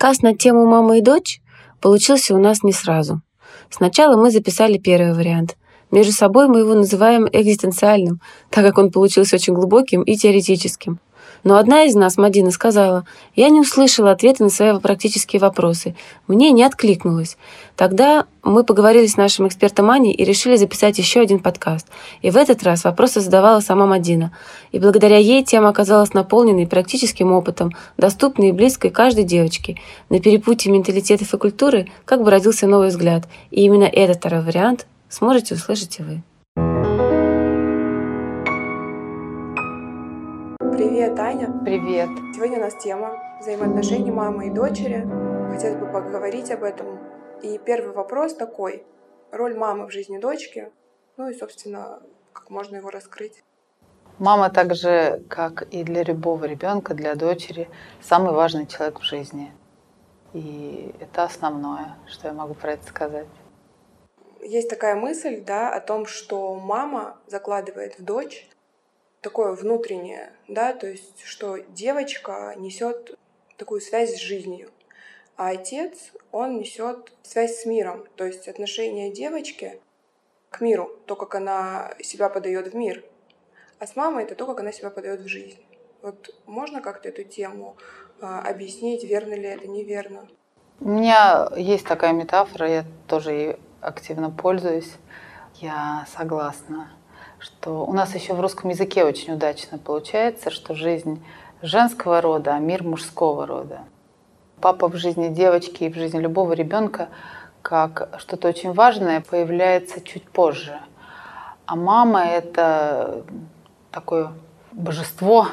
Подкаст 0.00 0.22
на 0.22 0.34
тему 0.34 0.64
«Мама 0.64 0.96
и 0.96 1.02
дочь» 1.02 1.42
получился 1.78 2.34
у 2.34 2.38
нас 2.38 2.62
не 2.62 2.72
сразу. 2.72 3.20
Сначала 3.68 4.16
мы 4.16 4.30
записали 4.30 4.78
первый 4.78 5.12
вариант. 5.12 5.58
Между 5.90 6.14
собой 6.14 6.48
мы 6.48 6.60
его 6.60 6.72
называем 6.72 7.28
экзистенциальным, 7.30 8.18
так 8.48 8.64
как 8.64 8.78
он 8.78 8.90
получился 8.90 9.36
очень 9.36 9.52
глубоким 9.52 10.00
и 10.00 10.16
теоретическим. 10.16 11.00
Но 11.42 11.56
одна 11.56 11.84
из 11.84 11.94
нас, 11.94 12.16
Мадина, 12.16 12.50
сказала, 12.50 13.04
я 13.34 13.48
не 13.48 13.60
услышала 13.60 14.10
ответа 14.10 14.42
на 14.44 14.50
свои 14.50 14.78
практические 14.78 15.40
вопросы. 15.40 15.94
Мне 16.26 16.50
не 16.50 16.62
откликнулось. 16.62 17.36
Тогда 17.76 18.26
мы 18.42 18.62
поговорили 18.62 19.06
с 19.06 19.16
нашим 19.16 19.48
экспертом 19.48 19.90
Аней 19.90 20.12
и 20.12 20.24
решили 20.24 20.56
записать 20.56 20.98
еще 20.98 21.20
один 21.20 21.38
подкаст. 21.38 21.86
И 22.22 22.30
в 22.30 22.36
этот 22.36 22.62
раз 22.62 22.84
вопросы 22.84 23.20
задавала 23.20 23.60
сама 23.60 23.86
Мадина. 23.86 24.32
И 24.72 24.78
благодаря 24.78 25.16
ей 25.16 25.42
тема 25.44 25.70
оказалась 25.70 26.12
наполненной 26.12 26.66
практическим 26.66 27.32
опытом, 27.32 27.72
доступной 27.96 28.48
и 28.48 28.52
близкой 28.52 28.90
каждой 28.90 29.24
девочке. 29.24 29.78
На 30.08 30.20
перепутье 30.20 30.70
менталитетов 30.70 31.32
и 31.32 31.38
культуры 31.38 31.88
как 32.04 32.22
бы 32.22 32.30
родился 32.30 32.66
новый 32.66 32.88
взгляд. 32.88 33.24
И 33.50 33.62
именно 33.62 33.84
этот 33.84 34.18
второй 34.18 34.42
вариант 34.42 34.86
сможете 35.08 35.54
услышать 35.54 35.98
и 35.98 36.02
вы. 36.02 36.22
Привет, 41.10 41.26
Аня. 41.26 41.60
Привет. 41.64 42.08
Сегодня 42.36 42.58
у 42.58 42.60
нас 42.60 42.76
тема 42.76 43.20
взаимоотношений 43.40 44.12
мамы 44.12 44.46
и 44.46 44.50
дочери. 44.50 45.04
Хотелось 45.50 45.76
бы 45.80 45.86
поговорить 45.86 46.52
об 46.52 46.62
этом. 46.62 47.00
И 47.42 47.58
первый 47.58 47.92
вопрос 47.92 48.36
такой. 48.36 48.86
Роль 49.32 49.56
мамы 49.56 49.88
в 49.88 49.90
жизни 49.90 50.18
дочки. 50.18 50.70
Ну 51.16 51.28
и, 51.28 51.34
собственно, 51.34 52.00
как 52.32 52.48
можно 52.50 52.76
его 52.76 52.90
раскрыть. 52.90 53.42
Мама 54.20 54.50
так 54.50 54.76
же, 54.76 55.24
как 55.28 55.62
и 55.74 55.82
для 55.82 56.04
любого 56.04 56.44
ребенка, 56.44 56.94
для 56.94 57.16
дочери, 57.16 57.68
самый 58.00 58.32
важный 58.32 58.68
человек 58.68 59.00
в 59.00 59.04
жизни. 59.04 59.52
И 60.32 60.94
это 61.00 61.24
основное, 61.24 61.96
что 62.06 62.28
я 62.28 62.34
могу 62.34 62.54
про 62.54 62.74
это 62.74 62.86
сказать. 62.86 63.26
Есть 64.40 64.70
такая 64.70 64.94
мысль, 64.94 65.42
да, 65.44 65.74
о 65.74 65.80
том, 65.80 66.06
что 66.06 66.54
мама 66.54 67.16
закладывает 67.26 67.98
в 67.98 68.04
дочь 68.04 68.48
такое 69.20 69.52
внутреннее, 69.52 70.32
да, 70.48 70.72
то 70.72 70.86
есть 70.86 71.22
что 71.24 71.58
девочка 71.58 72.54
несет 72.56 73.18
такую 73.56 73.80
связь 73.80 74.14
с 74.14 74.20
жизнью, 74.20 74.70
а 75.36 75.48
отец, 75.48 76.12
он 76.32 76.58
несет 76.58 77.12
связь 77.22 77.60
с 77.60 77.66
миром, 77.66 78.06
то 78.16 78.24
есть 78.24 78.48
отношение 78.48 79.12
девочки 79.12 79.80
к 80.50 80.60
миру, 80.60 80.90
то, 81.06 81.16
как 81.16 81.34
она 81.34 81.94
себя 82.02 82.28
подает 82.28 82.72
в 82.72 82.74
мир, 82.74 83.04
а 83.78 83.86
с 83.86 83.96
мамой 83.96 84.24
это 84.24 84.34
то, 84.34 84.46
как 84.46 84.60
она 84.60 84.72
себя 84.72 84.90
подает 84.90 85.20
в 85.20 85.28
жизнь. 85.28 85.58
Вот 86.02 86.34
можно 86.46 86.80
как-то 86.80 87.08
эту 87.10 87.24
тему 87.24 87.76
э, 88.20 88.26
объяснить, 88.26 89.04
верно 89.04 89.34
ли 89.34 89.44
это, 89.44 89.68
неверно? 89.68 90.26
У 90.80 90.88
меня 90.88 91.50
есть 91.56 91.86
такая 91.86 92.12
метафора, 92.12 92.68
я 92.68 92.84
тоже 93.06 93.32
ей 93.32 93.56
активно 93.82 94.30
пользуюсь. 94.30 94.92
Я 95.56 96.06
согласна 96.10 96.90
что 97.40 97.84
у 97.86 97.92
нас 97.92 98.14
еще 98.14 98.34
в 98.34 98.40
русском 98.40 98.70
языке 98.70 99.04
очень 99.04 99.34
удачно 99.34 99.78
получается, 99.78 100.50
что 100.50 100.74
жизнь 100.74 101.24
женского 101.62 102.20
рода, 102.20 102.54
а 102.54 102.58
мир 102.58 102.84
мужского 102.84 103.46
рода. 103.46 103.80
Папа 104.60 104.88
в 104.88 104.96
жизни 104.96 105.28
девочки 105.28 105.84
и 105.84 105.88
в 105.88 105.94
жизни 105.94 106.18
любого 106.20 106.52
ребенка 106.52 107.08
как 107.62 108.14
что-то 108.18 108.48
очень 108.48 108.72
важное 108.72 109.22
появляется 109.22 110.00
чуть 110.02 110.28
позже. 110.28 110.78
А 111.64 111.76
мама— 111.76 112.24
это 112.26 113.24
такое 113.90 114.32
божество, 114.72 115.48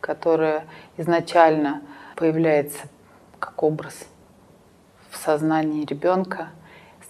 которое 0.00 0.66
изначально 0.96 1.82
появляется 2.16 2.88
как 3.38 3.62
образ 3.62 4.06
в 5.10 5.16
сознании 5.16 5.84
ребенка— 5.84 6.50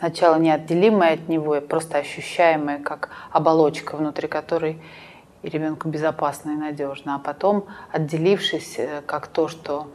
сначала 0.03 0.37
неотделимое 0.37 1.15
от 1.15 1.29
него, 1.29 1.61
просто 1.61 1.99
ощущаемое 1.99 2.81
как 2.81 3.11
оболочка, 3.31 3.97
внутри 3.97 4.27
которой 4.27 4.83
и 5.43 5.49
ребенку 5.49 5.89
безопасно 5.89 6.51
и 6.51 6.57
надежно, 6.57 7.15
а 7.15 7.19
потом 7.21 7.67
отделившись 7.93 8.81
э, 8.81 9.03
как 9.07 9.29
то, 9.29 9.47
что 9.47 9.87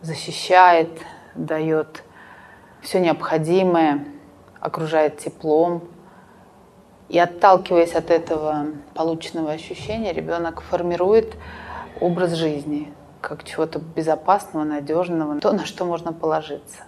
защищает, 0.00 0.88
дает 1.34 2.02
все 2.80 2.98
необходимое, 2.98 4.06
окружает 4.58 5.18
теплом. 5.18 5.82
И 7.10 7.18
отталкиваясь 7.18 7.92
от 7.92 8.10
этого 8.10 8.68
полученного 8.94 9.52
ощущения, 9.52 10.14
ребенок 10.14 10.62
формирует 10.62 11.36
образ 12.00 12.32
жизни 12.32 12.90
как 13.20 13.44
чего-то 13.44 13.80
безопасного, 13.80 14.64
надежного, 14.64 15.38
то, 15.40 15.52
на 15.52 15.66
что 15.66 15.84
можно 15.84 16.14
положиться. 16.14 16.84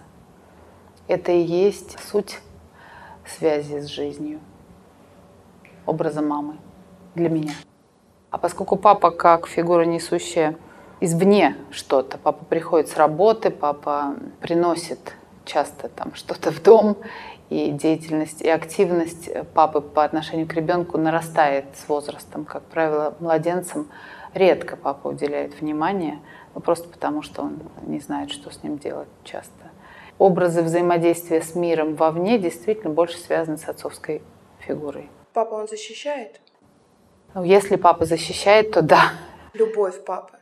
Это 1.07 1.31
и 1.31 1.41
есть 1.41 1.99
суть 2.09 2.39
связи 3.29 3.79
с 3.79 3.85
жизнью, 3.87 4.39
образа 5.85 6.21
мамы 6.21 6.57
для 7.15 7.29
меня. 7.29 7.53
А 8.31 8.37
поскольку 8.37 8.75
папа 8.75 9.11
как 9.11 9.47
фигура 9.47 9.83
несущая 9.83 10.57
извне 10.99 11.55
что-то, 11.71 12.17
папа 12.17 12.43
приходит 12.45 12.89
с 12.89 12.97
работы, 12.97 13.49
папа 13.49 14.15
приносит 14.41 15.15
часто 15.45 15.89
там 15.89 16.13
что-то 16.15 16.51
в 16.51 16.61
дом, 16.61 16.97
и 17.49 17.69
деятельность 17.71 18.41
и 18.41 18.49
активность 18.49 19.29
папы 19.53 19.79
по 19.81 20.03
отношению 20.03 20.47
к 20.47 20.53
ребенку 20.53 20.97
нарастает 20.97 21.65
с 21.75 21.87
возрастом. 21.87 22.43
Как 22.43 22.63
правило, 22.63 23.15
младенцам 23.19 23.87
редко 24.33 24.75
папа 24.75 25.09
уделяет 25.09 25.61
внимание, 25.61 26.19
ну, 26.55 26.61
просто 26.61 26.89
потому 26.89 27.21
что 27.21 27.43
он 27.43 27.59
не 27.83 27.99
знает, 27.99 28.31
что 28.31 28.51
с 28.51 28.63
ним 28.63 28.77
делать 28.77 29.09
часто 29.23 29.64
образы 30.17 30.61
взаимодействия 30.61 31.41
с 31.41 31.55
миром 31.55 31.95
вовне 31.95 32.37
действительно 32.39 32.93
больше 32.93 33.17
связаны 33.17 33.57
с 33.57 33.67
отцовской 33.67 34.21
фигурой. 34.59 35.09
Папа, 35.33 35.55
он 35.55 35.67
защищает? 35.67 36.39
Ну, 37.33 37.43
если 37.43 37.75
папа 37.75 38.05
защищает, 38.05 38.71
то 38.71 38.81
да. 38.81 39.11
Любовь 39.53 40.03
папы? 40.05 40.37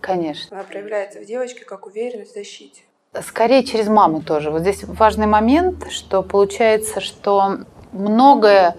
Конечно. 0.00 0.56
Она 0.56 0.64
проявляется 0.64 1.20
в 1.20 1.24
девочке 1.24 1.64
как 1.64 1.86
уверенность 1.86 2.30
в 2.30 2.34
защите. 2.34 2.82
Скорее 3.22 3.64
через 3.64 3.88
маму 3.88 4.22
тоже. 4.22 4.50
Вот 4.50 4.60
здесь 4.60 4.84
важный 4.84 5.26
момент, 5.26 5.90
что 5.90 6.22
получается, 6.22 7.00
что 7.00 7.58
многое 7.92 8.76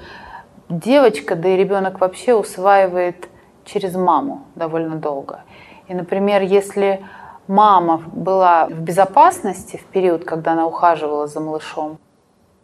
девочка, 0.69 1.35
да 1.35 1.49
и 1.49 1.57
ребенок 1.57 1.99
вообще 1.99 2.33
усваивает 2.33 3.27
через 3.65 3.95
маму 3.95 4.45
довольно 4.55 4.95
долго. 4.95 5.43
И, 5.87 5.93
например, 5.93 6.41
если 6.41 7.05
мама 7.49 8.03
была 8.13 8.67
в 8.67 8.79
безопасности 8.79 9.77
в 9.77 9.83
период, 9.85 10.23
когда 10.23 10.53
она 10.53 10.65
ухаживала 10.67 11.27
за 11.27 11.39
малышом, 11.41 11.99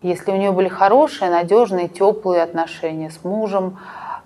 если 0.02 0.32
у 0.32 0.36
нее 0.36 0.52
были 0.52 0.68
хорошие, 0.68 1.32
надежные, 1.32 1.88
теплые 1.88 2.44
отношения 2.44 3.10
с 3.10 3.24
мужем, 3.24 3.80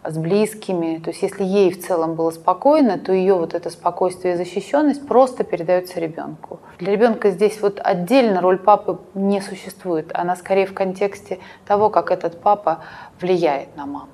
с 0.04 0.18
близкими, 0.18 1.00
то 1.00 1.10
есть 1.10 1.22
если 1.22 1.44
ей 1.44 1.72
в 1.72 1.82
целом 1.82 2.16
было 2.16 2.32
спокойно, 2.32 2.98
то 2.98 3.14
ее 3.14 3.36
вот 3.36 3.54
это 3.54 3.70
спокойствие 3.70 4.34
и 4.34 4.38
защищенность 4.38 5.08
просто 5.08 5.44
передается 5.44 6.00
ребенку. 6.00 6.60
Для 6.80 6.92
ребенка 6.92 7.32
здесь 7.32 7.62
вот 7.62 7.80
отдельно 7.82 8.42
роль 8.42 8.60
папы 8.60 9.00
не 9.14 9.42
существует, 9.42 10.12
она 10.14 10.36
скорее 10.36 10.66
в 10.66 10.74
контексте 10.74 11.40
того, 11.66 11.90
как 11.90 12.12
этот 12.12 12.42
папа 12.42 12.84
влияет 13.22 13.76
на 13.78 13.86
маму. 13.86 14.10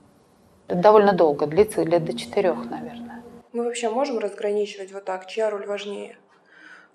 Это 0.68 0.80
довольно 0.80 1.14
долго, 1.14 1.48
длится 1.48 1.82
лет 1.84 2.06
до 2.06 2.18
четырех, 2.18 2.70
наверное. 2.70 3.24
Мы 3.54 3.64
вообще 3.64 3.90
можем 3.90 4.20
разграничивать 4.20 4.92
вот 4.92 5.06
так, 5.06 5.28
чья 5.28 5.50
роль 5.50 5.66
важнее? 5.66 6.18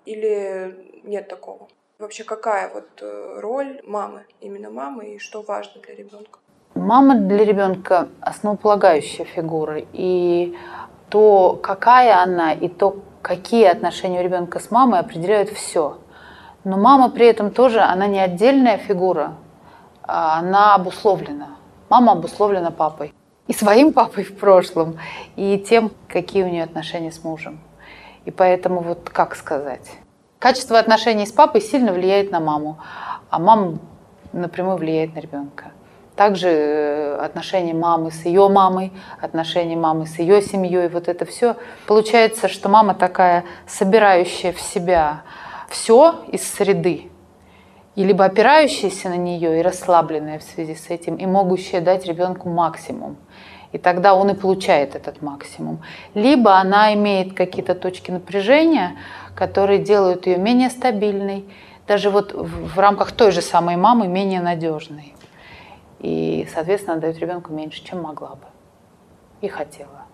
Или 0.05 1.01
нет 1.03 1.27
такого? 1.27 1.67
Вообще 1.99 2.23
какая 2.23 2.73
вот 2.73 2.87
э, 3.01 3.39
роль 3.39 3.79
мамы, 3.85 4.25
именно 4.39 4.71
мамы, 4.71 5.15
и 5.15 5.19
что 5.19 5.43
важно 5.43 5.81
для 5.81 5.95
ребенка? 5.95 6.39
Мама 6.73 7.15
для 7.15 7.45
ребенка 7.45 8.07
основополагающая 8.21 9.25
фигура. 9.25 9.83
И 9.93 10.57
то, 11.09 11.59
какая 11.61 12.23
она, 12.23 12.53
и 12.53 12.69
то, 12.69 12.97
какие 13.21 13.65
отношения 13.65 14.21
у 14.21 14.23
ребенка 14.23 14.59
с 14.59 14.71
мамой, 14.71 14.99
определяют 14.99 15.49
все. 15.49 15.99
Но 16.63 16.77
мама 16.77 17.09
при 17.09 17.27
этом 17.27 17.51
тоже, 17.51 17.81
она 17.81 18.07
не 18.07 18.19
отдельная 18.19 18.77
фигура, 18.77 19.35
а 20.03 20.39
она 20.39 20.75
обусловлена. 20.75 21.49
Мама 21.89 22.13
обусловлена 22.13 22.71
папой. 22.71 23.13
И 23.47 23.53
своим 23.53 23.93
папой 23.93 24.23
в 24.23 24.37
прошлом, 24.37 24.97
и 25.35 25.59
тем, 25.59 25.91
какие 26.07 26.43
у 26.43 26.47
нее 26.47 26.63
отношения 26.63 27.11
с 27.11 27.23
мужем. 27.23 27.59
И 28.25 28.31
поэтому 28.31 28.81
вот 28.81 29.09
как 29.09 29.35
сказать? 29.35 29.91
Качество 30.39 30.79
отношений 30.79 31.25
с 31.25 31.31
папой 31.31 31.61
сильно 31.61 31.93
влияет 31.93 32.31
на 32.31 32.39
маму, 32.39 32.79
а 33.29 33.39
мама 33.39 33.79
напрямую 34.33 34.77
влияет 34.77 35.15
на 35.15 35.19
ребенка. 35.19 35.71
Также 36.15 36.49
э, 36.49 37.15
отношения 37.15 37.73
мамы 37.73 38.11
с 38.11 38.25
ее 38.25 38.49
мамой, 38.49 38.91
отношения 39.21 39.75
мамы 39.75 40.05
с 40.05 40.19
ее 40.19 40.41
семьей, 40.41 40.89
вот 40.89 41.07
это 41.07 41.25
все. 41.25 41.55
Получается, 41.87 42.47
что 42.47 42.69
мама 42.69 42.93
такая 42.93 43.45
собирающая 43.65 44.51
в 44.51 44.59
себя 44.59 45.23
все 45.69 46.15
из 46.27 46.43
среды, 46.51 47.09
и 47.95 48.03
либо 48.03 48.25
опирающаяся 48.25 49.09
на 49.09 49.17
нее 49.17 49.59
и 49.59 49.61
расслабленная 49.61 50.39
в 50.39 50.43
связи 50.43 50.75
с 50.75 50.89
этим, 50.89 51.15
и 51.15 51.25
могущая 51.25 51.81
дать 51.81 52.05
ребенку 52.05 52.49
максимум. 52.49 53.17
И 53.71 53.77
тогда 53.77 54.15
он 54.15 54.29
и 54.29 54.33
получает 54.33 54.95
этот 54.95 55.21
максимум. 55.21 55.81
Либо 56.13 56.55
она 56.55 56.93
имеет 56.93 57.33
какие-то 57.33 57.73
точки 57.73 58.11
напряжения, 58.11 58.97
которые 59.35 59.79
делают 59.79 60.27
ее 60.27 60.37
менее 60.37 60.69
стабильной, 60.69 61.45
даже 61.87 62.09
вот 62.09 62.33
в, 62.33 62.79
рамках 62.79 63.11
той 63.11 63.31
же 63.31 63.41
самой 63.41 63.75
мамы 63.75 64.07
менее 64.07 64.41
надежной. 64.41 65.15
И, 65.99 66.47
соответственно, 66.53 66.97
дает 66.97 67.17
ребенку 67.19 67.53
меньше, 67.53 67.83
чем 67.83 68.01
могла 68.01 68.35
бы 68.35 68.45
и 69.41 69.47
хотела. 69.47 70.05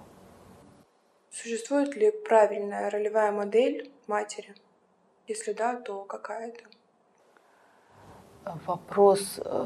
Существует 1.32 1.96
ли 1.96 2.12
правильная 2.28 2.90
ролевая 2.90 3.32
модель 3.32 3.92
матери? 4.08 4.56
Если 5.28 5.54
да, 5.54 5.76
то 5.76 6.04
какая 6.04 6.50
это? 6.50 6.64
Вопрос 8.66 9.40
э, 9.44 9.66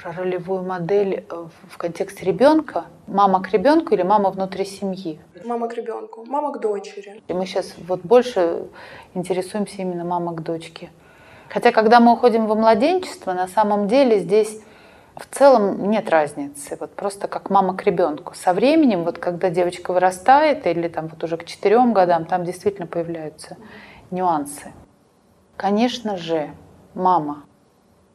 про 0.00 0.12
ролевую 0.12 0.62
модель 0.62 1.24
э, 1.28 1.46
в 1.68 1.78
контексте 1.78 2.24
ребенка. 2.24 2.84
Мама 3.06 3.42
к 3.42 3.50
ребенку 3.50 3.94
или 3.94 4.02
мама 4.02 4.30
внутри 4.30 4.64
семьи? 4.64 5.20
Мама 5.44 5.68
к 5.68 5.74
ребенку, 5.74 6.24
мама 6.26 6.52
к 6.52 6.60
дочери. 6.60 7.22
И 7.28 7.32
мы 7.32 7.46
сейчас 7.46 7.74
вот 7.78 8.00
больше 8.02 8.66
интересуемся 9.14 9.82
именно 9.82 10.04
мама 10.04 10.34
к 10.34 10.42
дочке. 10.42 10.90
Хотя, 11.48 11.72
когда 11.72 12.00
мы 12.00 12.12
уходим 12.12 12.46
во 12.46 12.54
младенчество, 12.54 13.32
на 13.32 13.48
самом 13.48 13.88
деле 13.88 14.18
здесь 14.18 14.60
в 15.16 15.26
целом 15.26 15.90
нет 15.90 16.10
разницы. 16.10 16.76
Вот 16.78 16.94
просто 16.94 17.28
как 17.28 17.50
мама 17.50 17.76
к 17.76 17.84
ребенку. 17.84 18.34
Со 18.34 18.52
временем, 18.52 19.04
вот 19.04 19.18
когда 19.18 19.48
девочка 19.48 19.92
вырастает, 19.92 20.66
или 20.66 20.88
там 20.88 21.08
вот 21.08 21.22
уже 21.24 21.36
к 21.36 21.44
четырем 21.44 21.92
годам, 21.92 22.26
там 22.26 22.44
действительно 22.44 22.86
появляются 22.86 23.56
нюансы. 24.10 24.72
Конечно 25.56 26.16
же, 26.18 26.50
мама 26.94 27.44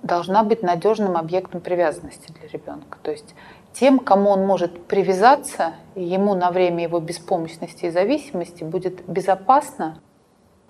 должна 0.04 0.44
быть 0.44 0.64
надежным 0.64 1.18
объектом 1.18 1.62
привязанности 1.62 2.32
для 2.32 2.48
ребенка. 2.48 2.98
То 3.02 3.12
есть 3.12 3.36
тем, 3.74 4.00
кому 4.00 4.32
он 4.32 4.46
может 4.46 4.86
привязаться, 4.88 5.74
ему 5.96 6.34
на 6.36 6.52
время 6.52 6.84
его 6.84 7.00
беспомощности 7.00 7.86
и 7.86 7.90
зависимости 7.90 8.64
будет 8.64 9.06
безопасно, 9.08 10.00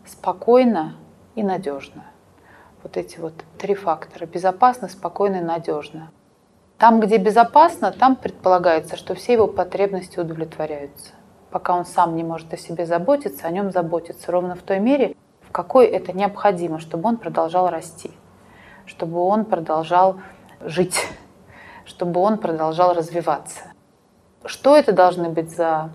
спокойно 0.06 0.96
и 1.36 1.44
надежно. 1.44 2.06
Вот 2.84 2.98
эти 2.98 3.20
вот 3.20 3.34
три 3.58 3.76
фактора. 3.76 4.26
Безопасно, 4.26 4.88
спокойно 4.90 5.38
и 5.38 5.42
надежно. 5.42 6.12
Там, 6.78 7.00
где 7.00 7.18
безопасно, 7.18 7.92
там 7.92 8.16
предполагается, 8.16 8.96
что 8.96 9.14
все 9.14 9.34
его 9.34 9.48
потребности 9.48 10.20
удовлетворяются. 10.20 11.12
Пока 11.52 11.76
он 11.76 11.86
сам 11.86 12.16
не 12.16 12.24
может 12.24 12.52
о 12.54 12.58
себе 12.58 12.86
заботиться, 12.86 13.46
о 13.46 13.52
нем 13.52 13.72
заботиться 13.72 14.32
ровно 14.32 14.56
в 14.56 14.64
той 14.64 14.80
мере, 14.80 15.16
в 15.42 15.52
какой 15.52 15.86
это 15.86 16.12
необходимо, 16.14 16.80
чтобы 16.80 17.10
он 17.10 17.18
продолжал 17.18 17.70
расти, 17.70 18.12
чтобы 18.86 19.20
он 19.20 19.46
продолжал 19.46 20.18
жить, 20.62 21.08
чтобы 21.86 22.20
он 22.22 22.38
продолжал 22.38 22.94
развиваться. 22.94 23.62
Что 24.46 24.76
это 24.76 24.92
должны 24.92 25.30
быть 25.30 25.52
за 25.56 25.92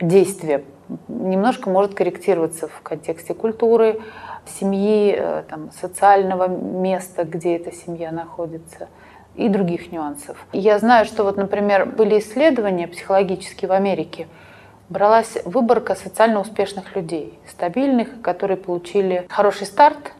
действия? 0.00 0.64
Немножко 1.08 1.70
может 1.70 1.94
корректироваться 1.94 2.68
в 2.68 2.80
контексте 2.82 3.34
культуры, 3.34 4.00
семьи, 4.46 5.14
э, 5.16 5.44
там, 5.48 5.70
социального 5.72 6.48
места, 6.48 7.24
где 7.24 7.56
эта 7.56 7.72
семья 7.72 8.10
находится– 8.10 8.88
и 9.34 9.48
других 9.48 9.92
нюансов. 9.92 10.36
Я 10.52 10.78
знаю, 10.78 11.06
что 11.06 11.24
вот, 11.24 11.36
например, 11.36 11.86
были 11.86 12.18
исследования 12.18 12.86
психологические 12.86 13.68
в 13.68 13.72
Америке, 13.72 14.28
бралась 14.88 15.38
выборка 15.44 15.94
социально 15.94 16.40
успешных 16.40 16.94
людей, 16.94 17.38
стабильных, 17.48 18.20
которые 18.20 18.56
получили 18.56 19.26
хороший 19.30 19.66
старт 19.66 20.12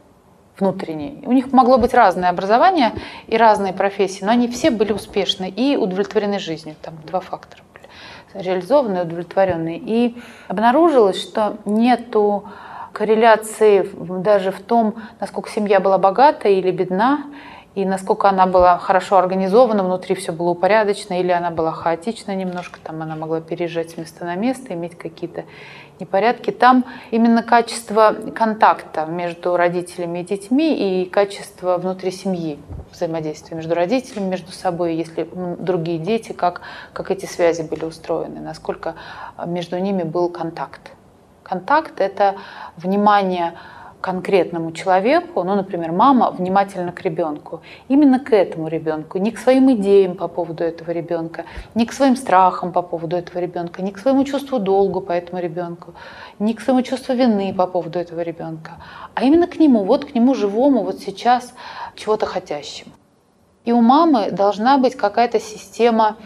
внутренний. 0.58 1.22
У 1.24 1.32
них 1.32 1.52
могло 1.52 1.78
быть 1.78 1.94
разное 1.94 2.28
образование 2.28 2.92
и 3.26 3.36
разные 3.36 3.72
профессии, 3.72 4.24
но 4.24 4.32
они 4.32 4.48
все 4.48 4.70
были 4.70 4.92
успешны 4.92 5.48
и 5.48 5.76
удовлетворены 5.76 6.38
жизнью. 6.38 6.76
Там 6.82 6.94
два 7.06 7.20
фактора 7.20 7.62
были. 7.72 8.42
Реализованные, 8.44 9.02
удовлетворенные. 9.02 9.78
И 9.78 10.16
обнаружилось, 10.48 11.20
что 11.20 11.56
нету 11.64 12.44
корреляции 12.92 13.88
даже 13.94 14.50
в 14.50 14.60
том, 14.60 14.94
насколько 15.20 15.50
семья 15.50 15.80
была 15.80 15.98
богата 15.98 16.48
или 16.48 16.70
бедна, 16.70 17.24
и 17.74 17.86
насколько 17.86 18.28
она 18.28 18.46
была 18.46 18.76
хорошо 18.78 19.16
организована, 19.16 19.82
внутри 19.82 20.14
все 20.14 20.32
было 20.32 20.50
упорядочено, 20.50 21.18
или 21.18 21.32
она 21.32 21.50
была 21.50 21.72
хаотична 21.72 22.34
немножко, 22.34 22.78
там 22.80 23.00
она 23.00 23.16
могла 23.16 23.40
переезжать 23.40 23.90
с 23.90 23.96
места 23.96 24.26
на 24.26 24.34
место, 24.34 24.74
иметь 24.74 24.98
какие-то 24.98 25.44
непорядки. 25.98 26.50
Там 26.50 26.84
именно 27.10 27.42
качество 27.42 28.14
контакта 28.34 29.06
между 29.06 29.56
родителями 29.56 30.18
и 30.18 30.24
детьми 30.24 31.02
и 31.02 31.08
качество 31.08 31.78
внутри 31.78 32.10
семьи, 32.10 32.58
взаимодействия 32.90 33.56
между 33.56 33.74
родителями, 33.74 34.28
между 34.28 34.52
собой, 34.52 34.94
если 34.94 35.26
другие 35.32 35.98
дети, 35.98 36.32
как, 36.32 36.60
как 36.92 37.10
эти 37.10 37.24
связи 37.24 37.62
были 37.62 37.86
устроены, 37.86 38.40
насколько 38.40 38.96
между 39.46 39.78
ними 39.78 40.02
был 40.02 40.28
контакт. 40.28 40.92
Контакт— 41.42 41.94
это 42.00 42.36
внимание 42.76 43.54
конкретному 44.02 44.72
человеку, 44.72 45.42
ну, 45.44 45.54
например, 45.54 45.92
мама 45.92 46.30
внимательно 46.30 46.92
к 46.92 47.00
ребенку, 47.02 47.62
именно 47.88 48.18
к 48.18 48.34
этому 48.34 48.68
ребенку, 48.68 49.18
не 49.18 49.30
к 49.30 49.38
своим 49.38 49.72
идеям 49.72 50.16
по 50.16 50.28
поводу 50.28 50.64
этого 50.64 50.90
ребенка, 50.90 51.44
не 51.74 51.86
к 51.86 51.92
своим 51.92 52.16
страхам 52.16 52.72
по 52.72 52.82
поводу 52.82 53.16
этого 53.16 53.38
ребенка, 53.38 53.80
не 53.80 53.92
к 53.92 53.98
своему 53.98 54.24
чувству 54.24 54.58
долга 54.58 55.00
по 55.00 55.12
этому 55.12 55.40
ребенку, 55.40 55.94
не 56.38 56.52
к 56.52 56.60
своему 56.60 56.82
чувству 56.82 57.14
вины 57.14 57.54
по 57.54 57.66
поводу 57.66 57.98
этого 57.98 58.20
ребенка, 58.20 58.72
а 59.14 59.24
именно 59.24 59.46
к 59.46 59.58
нему, 59.58 59.84
вот 59.84 60.04
к 60.04 60.14
нему 60.14 60.34
живому, 60.34 60.82
вот 60.82 60.98
сейчас 60.98 61.54
чего-то 61.94 62.26
хотящему. 62.26 62.92
И 63.64 63.72
у 63.72 63.80
мамы 63.80 64.32
должна 64.32 64.78
быть 64.78 64.96
какая-то 64.96 65.38
система 65.38 66.16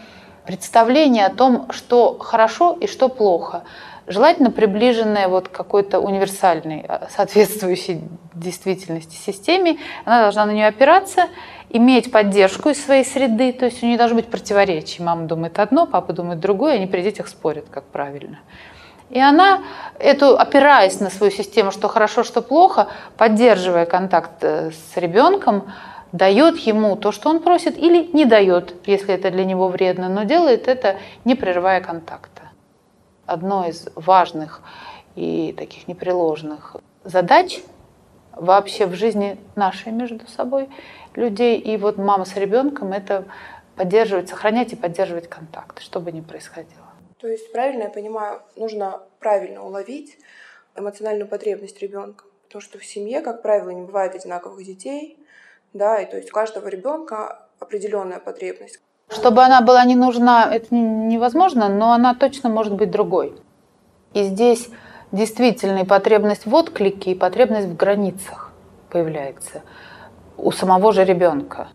представления 0.45 1.27
о 1.27 1.35
том, 1.35 1.67
что 1.71 2.17
хорошо 2.17 2.75
и 2.81 2.87
что 2.87 3.09
плохо 3.09 3.63
желательно 4.07 4.51
приближенная 4.51 5.27
вот 5.27 5.49
какой-то 5.49 5.99
универсальной, 5.99 6.85
а, 6.87 7.07
соответствующей 7.09 8.01
действительности 8.33 9.15
системе. 9.15 9.77
Она 10.05 10.21
должна 10.21 10.45
на 10.45 10.51
нее 10.51 10.67
опираться, 10.67 11.25
иметь 11.69 12.11
поддержку 12.11 12.69
из 12.69 12.83
своей 12.83 13.03
среды, 13.03 13.51
то 13.51 13.65
есть 13.65 13.83
у 13.83 13.85
нее 13.85 13.97
должно 13.97 14.15
быть 14.15 14.27
противоречие. 14.27 15.05
Мама 15.05 15.27
думает 15.27 15.59
одно, 15.59 15.85
папа 15.85 16.13
думает 16.13 16.39
другое, 16.39 16.75
они 16.75 16.87
при 16.87 17.01
детях 17.01 17.27
спорят, 17.27 17.65
как 17.69 17.83
правильно. 17.83 18.39
И 19.09 19.19
она, 19.19 19.61
эту, 19.99 20.37
опираясь 20.37 20.99
на 20.99 21.09
свою 21.09 21.31
систему, 21.31 21.71
что 21.71 21.87
хорошо, 21.87 22.23
что 22.23 22.41
плохо, 22.41 22.87
поддерживая 23.17 23.85
контакт 23.85 24.43
э, 24.43 24.71
с 24.71 24.97
ребенком, 24.97 25.71
дает 26.11 26.57
ему 26.59 26.95
то, 26.95 27.11
что 27.11 27.29
он 27.29 27.39
просит, 27.39 27.77
или 27.77 28.09
не 28.13 28.25
дает, 28.25 28.75
если 28.85 29.13
это 29.13 29.29
для 29.29 29.45
него 29.45 29.67
вредно, 29.67 30.09
но 30.09 30.23
делает 30.23 30.67
это, 30.67 30.97
не 31.23 31.35
прерывая 31.35 31.79
контакт 31.79 32.36
одной 33.27 33.69
из 33.69 33.87
важных 33.95 34.61
и 35.15 35.53
таких 35.57 35.87
непреложных 35.87 36.77
задач 37.03 37.61
вообще 38.31 38.85
в 38.85 38.95
жизни 38.95 39.37
нашей 39.55 39.91
между 39.91 40.27
собой 40.27 40.69
людей. 41.15 41.59
И 41.59 41.77
вот 41.77 41.97
мама 41.97 42.25
с 42.25 42.35
ребенком 42.35 42.93
это 42.93 43.25
поддерживать, 43.75 44.29
сохранять 44.29 44.73
и 44.73 44.75
поддерживать 44.75 45.27
контакт, 45.27 45.81
что 45.81 45.99
бы 45.99 46.11
ни 46.11 46.21
происходило. 46.21 46.87
То 47.19 47.27
есть, 47.27 47.51
правильно 47.51 47.83
я 47.83 47.89
понимаю, 47.89 48.41
нужно 48.55 49.01
правильно 49.19 49.63
уловить 49.63 50.17
эмоциональную 50.75 51.27
потребность 51.27 51.81
ребенка. 51.81 52.25
Потому 52.45 52.61
что 52.61 52.77
в 52.77 52.85
семье, 52.85 53.21
как 53.21 53.41
правило, 53.41 53.69
не 53.69 53.81
бывает 53.81 54.15
одинаковых 54.15 54.63
детей, 54.63 55.19
да, 55.73 55.99
и 55.99 56.09
то 56.09 56.15
есть 56.15 56.29
у 56.29 56.33
каждого 56.33 56.67
ребенка 56.67 57.47
определенная 57.59 58.19
потребность. 58.19 58.79
Чтобы 59.09 59.41
она 59.43 59.61
была 59.61 59.85
не 59.85 59.95
нужна, 59.95 60.53
это 60.53 60.73
невозможно, 60.75 61.69
но 61.69 61.93
она 61.93 62.13
точно 62.13 62.49
может 62.49 62.73
быть 62.73 62.91
другой. 62.91 63.35
И 64.13 64.23
здесь 64.23 64.69
действительно 65.11 65.79
и 65.79 65.85
потребность 65.85 66.45
в 66.45 66.53
отклике, 66.53 67.11
и 67.11 67.15
потребность 67.15 67.67
в 67.67 67.75
границах 67.75 68.51
появляется 68.89 69.61
у 70.37 70.51
самого 70.51 70.91
же 70.91 71.03
ребенка. 71.05 71.69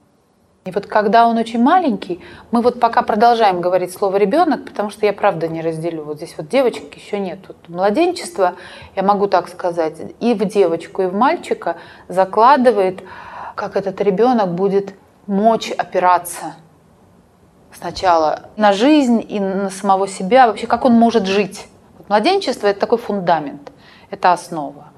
И 0.64 0.70
вот 0.70 0.86
когда 0.86 1.26
он 1.26 1.38
очень 1.38 1.60
маленький, 1.60 2.20
мы 2.52 2.62
вот 2.62 2.78
пока 2.78 3.02
продолжаем 3.02 3.60
говорить 3.60 3.92
слово 3.92 4.16
ребенок, 4.16 4.64
потому 4.64 4.90
что 4.90 5.06
я 5.06 5.12
правда 5.12 5.48
не 5.48 5.60
разделю. 5.60 6.04
Вот 6.04 6.18
здесь 6.18 6.34
вот 6.36 6.48
девочек 6.48 6.94
еще 6.94 7.18
нет. 7.18 7.40
Вот 7.48 7.56
младенчество, 7.68 8.54
я 8.94 9.02
могу 9.02 9.26
так 9.26 9.48
сказать, 9.48 9.96
и 10.20 10.34
в 10.34 10.44
девочку, 10.44 11.02
и 11.02 11.06
в 11.06 11.14
мальчика 11.14 11.76
закладывает, 12.06 13.02
как 13.56 13.76
этот 13.76 14.00
ребенок 14.00 14.54
будет 14.54 14.94
мочь 15.26 15.72
опираться 15.72 16.54
сначала 17.74 18.50
на 18.56 18.72
жизнь 18.72 19.24
и 19.28 19.40
на 19.40 19.70
самого 19.70 20.08
себя, 20.08 20.46
вообще 20.46 20.66
как 20.66 20.84
он 20.84 20.92
может 20.92 21.26
жить. 21.26 21.66
Вот 21.98 22.08
младенчество 22.08 22.66
это 22.66 22.80
такой 22.80 22.98
фундамент, 22.98 23.72
это 24.10 24.32
основа. 24.32 24.88